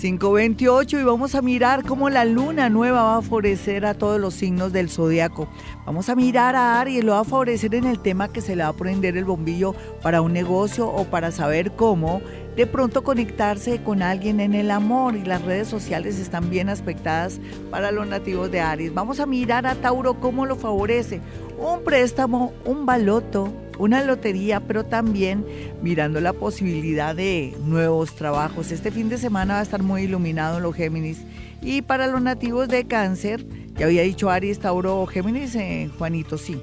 528 0.00 1.00
y 1.00 1.04
vamos 1.04 1.34
a 1.34 1.42
mirar 1.42 1.84
cómo 1.84 2.10
la 2.10 2.24
luna 2.24 2.68
nueva 2.68 3.02
va 3.02 3.16
a 3.16 3.22
favorecer 3.22 3.86
a 3.86 3.94
todos 3.94 4.20
los 4.20 4.34
signos 4.34 4.72
del 4.72 4.90
zodiaco. 4.90 5.48
Vamos 5.86 6.08
a 6.08 6.14
mirar 6.14 6.56
a 6.56 6.80
Aries, 6.80 7.04
lo 7.04 7.12
va 7.12 7.20
a 7.20 7.24
favorecer 7.24 7.74
en 7.74 7.84
el 7.84 8.00
tema 8.00 8.28
que 8.28 8.40
se 8.40 8.54
le 8.54 8.64
va 8.64 8.68
a 8.68 8.72
prender 8.74 9.16
el 9.16 9.24
bombillo 9.24 9.74
para 10.02 10.20
un 10.20 10.32
negocio 10.32 10.88
o 10.88 11.04
para 11.04 11.30
saber 11.30 11.72
cómo 11.72 12.20
de 12.56 12.66
pronto 12.66 13.02
conectarse 13.02 13.82
con 13.82 14.02
alguien 14.02 14.40
en 14.40 14.54
el 14.54 14.70
amor 14.70 15.16
y 15.16 15.24
las 15.24 15.42
redes 15.42 15.68
sociales 15.68 16.18
están 16.18 16.50
bien 16.50 16.68
aspectadas 16.68 17.40
para 17.70 17.90
los 17.90 18.06
nativos 18.06 18.50
de 18.50 18.60
Aries. 18.60 18.94
Vamos 18.94 19.20
a 19.20 19.26
mirar 19.26 19.66
a 19.66 19.74
Tauro 19.74 20.20
cómo 20.20 20.46
lo 20.46 20.56
favorece. 20.56 21.20
Un 21.58 21.82
préstamo, 21.82 22.52
un 22.64 22.86
baloto, 22.86 23.52
una 23.78 24.02
lotería, 24.02 24.60
pero 24.60 24.84
también 24.84 25.44
mirando 25.82 26.20
la 26.20 26.32
posibilidad 26.32 27.14
de 27.14 27.56
nuevos 27.64 28.14
trabajos. 28.14 28.72
Este 28.72 28.90
fin 28.90 29.08
de 29.08 29.18
semana 29.18 29.54
va 29.54 29.60
a 29.60 29.62
estar 29.62 29.82
muy 29.82 30.02
iluminado 30.02 30.60
los 30.60 30.74
Géminis. 30.74 31.22
Y 31.62 31.82
para 31.82 32.06
los 32.06 32.20
nativos 32.20 32.68
de 32.68 32.84
cáncer, 32.84 33.46
ya 33.76 33.86
había 33.86 34.02
dicho 34.02 34.30
Aries, 34.30 34.58
Tauro, 34.58 35.06
Géminis, 35.06 35.54
eh, 35.56 35.90
Juanito, 35.98 36.38
sí. 36.38 36.60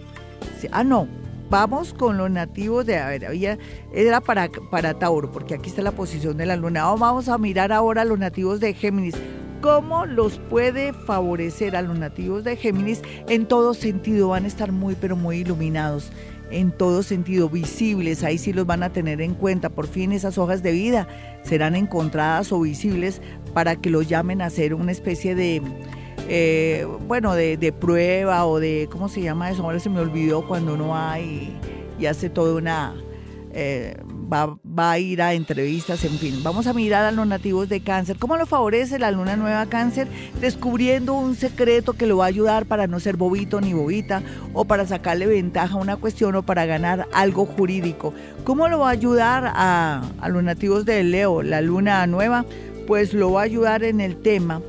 Ah, 0.71 0.83
no, 0.83 1.07
vamos 1.49 1.93
con 1.93 2.17
los 2.17 2.29
nativos 2.29 2.85
de, 2.85 2.97
a 2.97 3.07
ver, 3.09 3.25
había, 3.25 3.57
era 3.93 4.21
para, 4.21 4.49
para 4.69 4.93
Tauro, 4.93 5.31
porque 5.31 5.55
aquí 5.55 5.69
está 5.69 5.81
la 5.81 5.91
posición 5.91 6.37
de 6.37 6.45
la 6.45 6.55
luna. 6.55 6.85
Vamos 6.93 7.29
a 7.29 7.37
mirar 7.37 7.71
ahora 7.71 8.03
a 8.03 8.05
los 8.05 8.19
nativos 8.19 8.59
de 8.59 8.73
Géminis. 8.73 9.15
¿Cómo 9.61 10.07
los 10.07 10.39
puede 10.39 10.91
favorecer 10.91 11.75
a 11.75 11.83
los 11.83 11.97
nativos 11.97 12.43
de 12.43 12.55
Géminis? 12.55 13.01
En 13.27 13.45
todo 13.45 13.75
sentido, 13.75 14.29
van 14.29 14.45
a 14.45 14.47
estar 14.47 14.71
muy, 14.71 14.95
pero 14.95 15.15
muy 15.15 15.37
iluminados 15.37 16.11
en 16.51 16.71
todo 16.71 17.03
sentido, 17.03 17.49
visibles, 17.49 18.23
ahí 18.23 18.37
sí 18.37 18.53
los 18.53 18.65
van 18.65 18.83
a 18.83 18.91
tener 18.91 19.21
en 19.21 19.33
cuenta. 19.33 19.69
Por 19.69 19.87
fin 19.87 20.11
esas 20.11 20.37
hojas 20.37 20.63
de 20.63 20.71
vida 20.71 21.07
serán 21.43 21.75
encontradas 21.75 22.51
o 22.51 22.59
visibles 22.61 23.21
para 23.53 23.75
que 23.75 23.89
los 23.89 24.07
llamen 24.07 24.41
a 24.41 24.45
hacer 24.45 24.73
una 24.73 24.91
especie 24.91 25.35
de, 25.35 25.61
eh, 26.27 26.85
bueno, 27.07 27.33
de, 27.33 27.73
prueba 27.79 28.45
o 28.45 28.59
de, 28.59 28.87
¿cómo 28.91 29.09
se 29.09 29.21
llama 29.21 29.49
eso? 29.49 29.63
Ahora 29.63 29.79
se 29.79 29.89
me 29.89 29.99
olvidó 29.99 30.47
cuando 30.47 30.75
uno 30.75 30.89
va 30.89 31.19
y, 31.19 31.57
hace 32.09 32.29
toda 32.29 32.55
una... 32.55 32.95
Eh, 33.53 33.95
va, 34.31 34.91
a 34.91 34.99
ir 34.99 35.21
a 35.21 35.33
entrevistas, 35.33 36.03
en 36.05 36.17
fin. 36.17 36.41
Vamos 36.43 36.67
a 36.67 36.73
mirar 36.73 37.05
a 37.05 37.11
los 37.11 37.27
nativos 37.27 37.67
de 37.67 37.81
cáncer. 37.81 38.17
¿Cómo 38.17 38.37
lo 38.37 38.45
favorece 38.45 38.99
la 38.99 39.11
luna 39.11 39.35
nueva 39.35 39.65
cáncer? 39.65 40.07
Descubriendo 40.39 41.13
un 41.13 41.35
secreto 41.35 41.93
que 41.93 42.05
lo 42.05 42.17
va 42.17 42.25
a 42.25 42.27
ayudar 42.29 42.65
para 42.65 42.87
no 42.87 42.99
ser 42.99 43.17
bobito 43.17 43.59
ni 43.59 43.73
bobita 43.73 44.23
o 44.53 44.65
para 44.65 44.87
sacarle 44.87 45.27
ventaja 45.27 45.75
a 45.75 45.81
una 45.81 45.97
cuestión 45.97 46.35
o 46.35 46.43
para 46.43 46.65
ganar 46.65 47.07
algo 47.13 47.45
jurídico. 47.45 48.13
¿Cómo 48.43 48.67
lo 48.67 48.79
va 48.79 48.89
a 48.89 48.91
ayudar 48.91 49.51
a, 49.53 50.01
a 50.19 50.29
los 50.29 50.43
nativos 50.43 50.85
de 50.85 51.03
Leo, 51.03 51.43
la 51.43 51.61
luna 51.61 52.05
nueva? 52.07 52.45
Pues 52.87 53.13
lo 53.13 53.33
va 53.33 53.41
a 53.41 53.45
ayudar 53.45 53.83
en 53.83 54.01
el 54.01 54.15
tema 54.17 54.61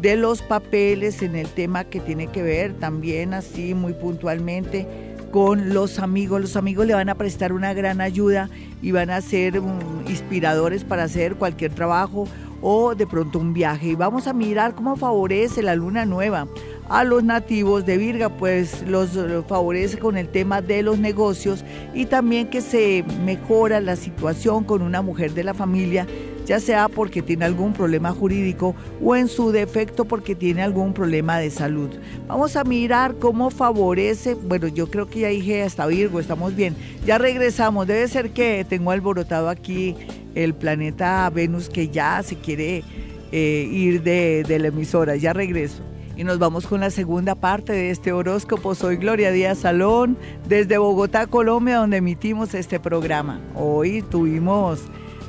de 0.00 0.16
los 0.16 0.40
papeles, 0.40 1.20
en 1.22 1.36
el 1.36 1.48
tema 1.48 1.84
que 1.84 2.00
tiene 2.00 2.28
que 2.28 2.42
ver 2.42 2.72
también 2.74 3.34
así 3.34 3.74
muy 3.74 3.92
puntualmente 3.92 5.09
con 5.30 5.72
los 5.72 5.98
amigos. 5.98 6.40
Los 6.40 6.56
amigos 6.56 6.86
le 6.86 6.94
van 6.94 7.08
a 7.08 7.14
prestar 7.14 7.52
una 7.52 7.72
gran 7.74 8.00
ayuda 8.00 8.48
y 8.82 8.92
van 8.92 9.10
a 9.10 9.20
ser 9.20 9.60
mm, 9.60 10.08
inspiradores 10.08 10.84
para 10.84 11.04
hacer 11.04 11.36
cualquier 11.36 11.72
trabajo 11.72 12.26
o 12.62 12.94
de 12.94 13.06
pronto 13.06 13.38
un 13.38 13.52
viaje. 13.52 13.88
Y 13.88 13.94
vamos 13.94 14.26
a 14.26 14.32
mirar 14.32 14.74
cómo 14.74 14.96
favorece 14.96 15.62
la 15.62 15.74
luna 15.74 16.04
nueva 16.04 16.46
a 16.88 17.04
los 17.04 17.22
nativos 17.22 17.86
de 17.86 17.96
Virga, 17.96 18.28
pues 18.28 18.82
los 18.82 19.10
favorece 19.46 19.98
con 19.98 20.16
el 20.16 20.28
tema 20.28 20.60
de 20.60 20.82
los 20.82 20.98
negocios 20.98 21.64
y 21.94 22.06
también 22.06 22.50
que 22.50 22.60
se 22.60 23.04
mejora 23.24 23.80
la 23.80 23.94
situación 23.94 24.64
con 24.64 24.82
una 24.82 25.00
mujer 25.00 25.32
de 25.32 25.44
la 25.44 25.54
familia 25.54 26.06
ya 26.50 26.58
sea 26.58 26.88
porque 26.88 27.22
tiene 27.22 27.44
algún 27.44 27.72
problema 27.72 28.10
jurídico 28.10 28.74
o 29.00 29.14
en 29.14 29.28
su 29.28 29.52
defecto 29.52 30.04
porque 30.04 30.34
tiene 30.34 30.64
algún 30.64 30.92
problema 30.92 31.38
de 31.38 31.48
salud. 31.48 31.90
Vamos 32.26 32.56
a 32.56 32.64
mirar 32.64 33.14
cómo 33.20 33.50
favorece, 33.50 34.34
bueno, 34.34 34.66
yo 34.66 34.90
creo 34.90 35.08
que 35.08 35.20
ya 35.20 35.28
dije 35.28 35.62
hasta 35.62 35.86
Virgo, 35.86 36.18
estamos 36.18 36.56
bien. 36.56 36.74
Ya 37.06 37.18
regresamos, 37.18 37.86
debe 37.86 38.08
ser 38.08 38.30
que 38.30 38.66
tengo 38.68 38.90
alborotado 38.90 39.48
aquí 39.48 39.94
el 40.34 40.52
planeta 40.52 41.30
Venus 41.30 41.68
que 41.68 41.86
ya 41.86 42.20
se 42.24 42.34
quiere 42.34 42.82
eh, 43.30 43.68
ir 43.70 44.02
de, 44.02 44.42
de 44.42 44.58
la 44.58 44.68
emisora, 44.68 45.14
ya 45.14 45.32
regreso. 45.32 45.84
Y 46.16 46.24
nos 46.24 46.40
vamos 46.40 46.66
con 46.66 46.80
la 46.80 46.90
segunda 46.90 47.36
parte 47.36 47.72
de 47.72 47.90
este 47.90 48.10
horóscopo. 48.10 48.74
Soy 48.74 48.96
Gloria 48.96 49.30
Díaz 49.30 49.58
Salón, 49.58 50.18
desde 50.48 50.78
Bogotá, 50.78 51.28
Colombia, 51.28 51.76
donde 51.76 51.98
emitimos 51.98 52.54
este 52.54 52.80
programa. 52.80 53.40
Hoy 53.54 54.02
tuvimos 54.02 54.80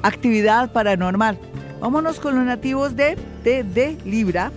actividad 0.02 0.72
paranormal. 0.72 1.38
Vámonos 1.80 2.20
con 2.20 2.36
los 2.36 2.46
nativos 2.46 2.96
de, 2.96 3.18
de, 3.44 3.98
Libra. 4.06 4.52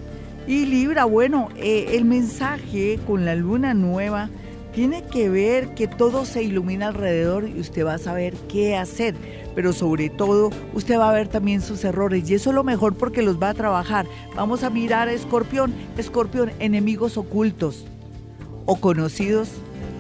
Y 0.46 0.66
Libra, 0.66 1.04
bueno, 1.04 1.48
eh, 1.56 1.92
el 1.92 2.04
mensaje 2.04 2.98
con 3.06 3.24
la 3.24 3.34
luna 3.34 3.72
nueva 3.72 4.28
tiene 4.74 5.04
que 5.04 5.30
ver 5.30 5.74
que 5.74 5.86
todo 5.86 6.26
se 6.26 6.42
ilumina 6.42 6.88
alrededor 6.88 7.48
y 7.48 7.60
usted 7.60 7.86
va 7.86 7.94
a 7.94 7.98
saber 7.98 8.34
qué 8.48 8.76
hacer. 8.76 9.14
Pero 9.54 9.72
sobre 9.72 10.10
todo, 10.10 10.50
usted 10.74 10.98
va 10.98 11.10
a 11.10 11.14
ver 11.14 11.28
también 11.28 11.62
sus 11.62 11.84
errores 11.84 12.28
y 12.28 12.34
eso 12.34 12.50
es 12.50 12.56
lo 12.56 12.64
mejor 12.64 12.94
porque 12.94 13.22
los 13.22 13.40
va 13.40 13.50
a 13.50 13.54
trabajar. 13.54 14.06
Vamos 14.34 14.64
a 14.64 14.70
mirar 14.70 15.08
a 15.08 15.12
Escorpión. 15.12 15.72
Escorpión, 15.96 16.50
enemigos 16.58 17.16
ocultos 17.16 17.86
o 18.66 18.76
conocidos, 18.76 19.48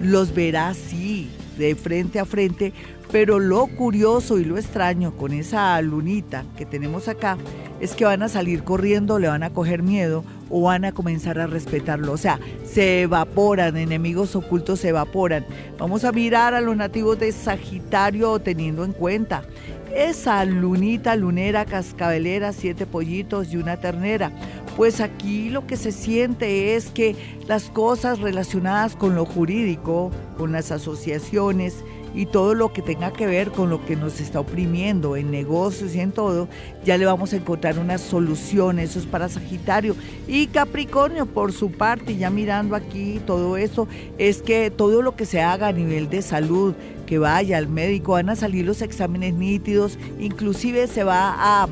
los 0.02 0.34
verá 0.34 0.74
sí, 0.74 1.30
de 1.56 1.74
frente 1.74 2.18
a 2.18 2.24
frente, 2.24 2.72
pero 3.14 3.38
lo 3.38 3.68
curioso 3.68 4.40
y 4.40 4.44
lo 4.44 4.58
extraño 4.58 5.16
con 5.16 5.32
esa 5.32 5.80
lunita 5.82 6.44
que 6.56 6.66
tenemos 6.66 7.06
acá 7.06 7.38
es 7.78 7.94
que 7.94 8.04
van 8.04 8.24
a 8.24 8.28
salir 8.28 8.64
corriendo, 8.64 9.20
le 9.20 9.28
van 9.28 9.44
a 9.44 9.50
coger 9.50 9.84
miedo 9.84 10.24
o 10.50 10.62
van 10.62 10.84
a 10.84 10.90
comenzar 10.90 11.38
a 11.38 11.46
respetarlo. 11.46 12.10
O 12.10 12.16
sea, 12.16 12.40
se 12.64 13.02
evaporan, 13.02 13.76
enemigos 13.76 14.34
ocultos 14.34 14.80
se 14.80 14.88
evaporan. 14.88 15.46
Vamos 15.78 16.02
a 16.02 16.10
mirar 16.10 16.54
a 16.54 16.60
los 16.60 16.76
nativos 16.76 17.20
de 17.20 17.30
Sagitario 17.30 18.40
teniendo 18.40 18.84
en 18.84 18.92
cuenta 18.92 19.44
esa 19.94 20.44
lunita 20.44 21.14
lunera 21.14 21.66
cascabelera, 21.66 22.52
siete 22.52 22.84
pollitos 22.84 23.52
y 23.52 23.58
una 23.58 23.76
ternera. 23.76 24.32
Pues 24.76 25.00
aquí 25.00 25.50
lo 25.50 25.68
que 25.68 25.76
se 25.76 25.92
siente 25.92 26.74
es 26.74 26.86
que 26.86 27.14
las 27.46 27.70
cosas 27.70 28.18
relacionadas 28.18 28.96
con 28.96 29.14
lo 29.14 29.24
jurídico, 29.24 30.10
con 30.36 30.50
las 30.50 30.72
asociaciones, 30.72 31.84
y 32.14 32.26
todo 32.26 32.54
lo 32.54 32.72
que 32.72 32.82
tenga 32.82 33.12
que 33.12 33.26
ver 33.26 33.50
con 33.50 33.70
lo 33.70 33.84
que 33.84 33.96
nos 33.96 34.20
está 34.20 34.40
oprimiendo 34.40 35.16
en 35.16 35.30
negocios 35.30 35.94
y 35.94 36.00
en 36.00 36.12
todo, 36.12 36.48
ya 36.84 36.96
le 36.96 37.06
vamos 37.06 37.32
a 37.32 37.36
encontrar 37.36 37.78
una 37.78 37.98
solución. 37.98 38.78
Eso 38.78 38.98
es 38.98 39.06
para 39.06 39.28
Sagitario. 39.28 39.96
Y 40.28 40.46
Capricornio, 40.46 41.26
por 41.26 41.52
su 41.52 41.72
parte, 41.72 42.16
ya 42.16 42.30
mirando 42.30 42.76
aquí 42.76 43.20
todo 43.26 43.56
eso, 43.56 43.88
es 44.18 44.42
que 44.42 44.70
todo 44.70 45.02
lo 45.02 45.16
que 45.16 45.26
se 45.26 45.40
haga 45.40 45.68
a 45.68 45.72
nivel 45.72 46.08
de 46.08 46.22
salud, 46.22 46.74
que 47.06 47.18
vaya 47.18 47.58
al 47.58 47.68
médico, 47.68 48.12
van 48.12 48.30
a 48.30 48.36
salir 48.36 48.64
los 48.64 48.80
exámenes 48.80 49.34
nítidos, 49.34 49.98
inclusive 50.18 50.86
se 50.86 51.04
va 51.04 51.34
a 51.36 51.68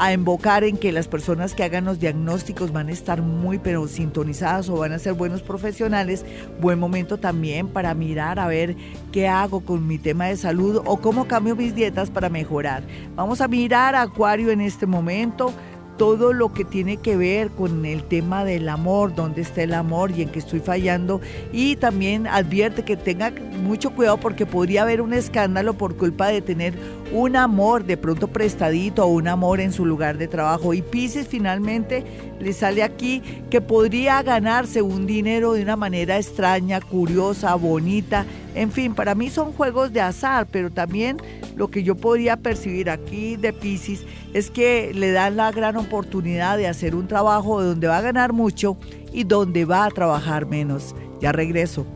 a 0.00 0.14
invocar 0.14 0.64
en 0.64 0.78
que 0.78 0.92
las 0.92 1.08
personas 1.08 1.54
que 1.54 1.62
hagan 1.62 1.84
los 1.84 2.00
diagnósticos 2.00 2.72
van 2.72 2.88
a 2.88 2.92
estar 2.92 3.20
muy 3.20 3.58
pero 3.58 3.86
sintonizadas 3.86 4.70
o 4.70 4.76
van 4.76 4.92
a 4.92 4.98
ser 4.98 5.12
buenos 5.12 5.42
profesionales. 5.42 6.24
Buen 6.58 6.78
momento 6.78 7.18
también 7.18 7.68
para 7.68 7.92
mirar 7.92 8.38
a 8.38 8.46
ver 8.46 8.76
qué 9.12 9.28
hago 9.28 9.60
con 9.60 9.86
mi 9.86 9.98
tema 9.98 10.28
de 10.28 10.38
salud 10.38 10.80
o 10.86 10.96
cómo 11.02 11.28
cambio 11.28 11.54
mis 11.54 11.74
dietas 11.74 12.08
para 12.08 12.30
mejorar. 12.30 12.82
Vamos 13.14 13.42
a 13.42 13.48
mirar 13.48 13.94
a 13.94 14.00
Acuario 14.00 14.50
en 14.50 14.62
este 14.62 14.86
momento 14.86 15.52
todo 16.00 16.32
lo 16.32 16.50
que 16.54 16.64
tiene 16.64 16.96
que 16.96 17.14
ver 17.18 17.50
con 17.50 17.84
el 17.84 18.02
tema 18.04 18.42
del 18.42 18.70
amor, 18.70 19.14
dónde 19.14 19.42
está 19.42 19.64
el 19.64 19.74
amor 19.74 20.12
y 20.12 20.22
en 20.22 20.30
qué 20.30 20.38
estoy 20.38 20.60
fallando. 20.60 21.20
Y 21.52 21.76
también 21.76 22.26
advierte 22.26 22.86
que 22.86 22.96
tenga 22.96 23.34
mucho 23.62 23.90
cuidado 23.90 24.16
porque 24.16 24.46
podría 24.46 24.80
haber 24.80 25.02
un 25.02 25.12
escándalo 25.12 25.74
por 25.74 25.98
culpa 25.98 26.28
de 26.28 26.40
tener 26.40 26.72
un 27.12 27.36
amor 27.36 27.84
de 27.84 27.96
pronto 27.96 28.28
prestadito 28.28 29.04
o 29.04 29.08
un 29.08 29.28
amor 29.28 29.60
en 29.60 29.72
su 29.72 29.84
lugar 29.84 30.18
de 30.18 30.28
trabajo. 30.28 30.74
Y 30.74 30.82
Pisces 30.82 31.26
finalmente 31.28 32.04
le 32.38 32.52
sale 32.52 32.82
aquí 32.82 33.22
que 33.50 33.60
podría 33.60 34.22
ganarse 34.22 34.82
un 34.82 35.06
dinero 35.06 35.52
de 35.52 35.62
una 35.62 35.76
manera 35.76 36.16
extraña, 36.16 36.80
curiosa, 36.80 37.54
bonita 37.54 38.24
En 38.54 38.70
fin, 38.70 38.94
para 38.94 39.14
mí 39.14 39.30
son 39.30 39.52
juegos 39.52 39.92
de 39.92 40.00
azar, 40.00 40.46
pero 40.50 40.70
también 40.70 41.18
lo 41.56 41.68
que 41.68 41.82
yo 41.82 41.94
podría 41.96 42.36
percibir 42.36 42.90
aquí 42.90 43.36
de 43.36 43.52
Pisces 43.52 44.04
es 44.32 44.50
que 44.50 44.92
le 44.94 45.12
dan 45.12 45.36
la 45.36 45.52
gran 45.52 45.76
oportunidad 45.76 46.56
de 46.56 46.68
hacer 46.68 46.94
un 46.94 47.06
trabajo 47.06 47.62
donde 47.62 47.88
va 47.88 47.98
a 47.98 48.02
ganar 48.02 48.32
mucho 48.32 48.76
y 49.12 49.24
donde 49.24 49.64
va 49.64 49.84
a 49.84 49.90
trabajar 49.90 50.46
menos. 50.46 50.94
Ya 51.20 51.32
regreso. 51.32 51.86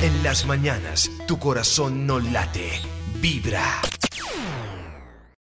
En 0.00 0.22
las 0.22 0.46
mañanas, 0.46 1.10
tu 1.26 1.38
corazón 1.38 2.06
no 2.06 2.18
late, 2.18 2.70
vibra. 3.20 3.82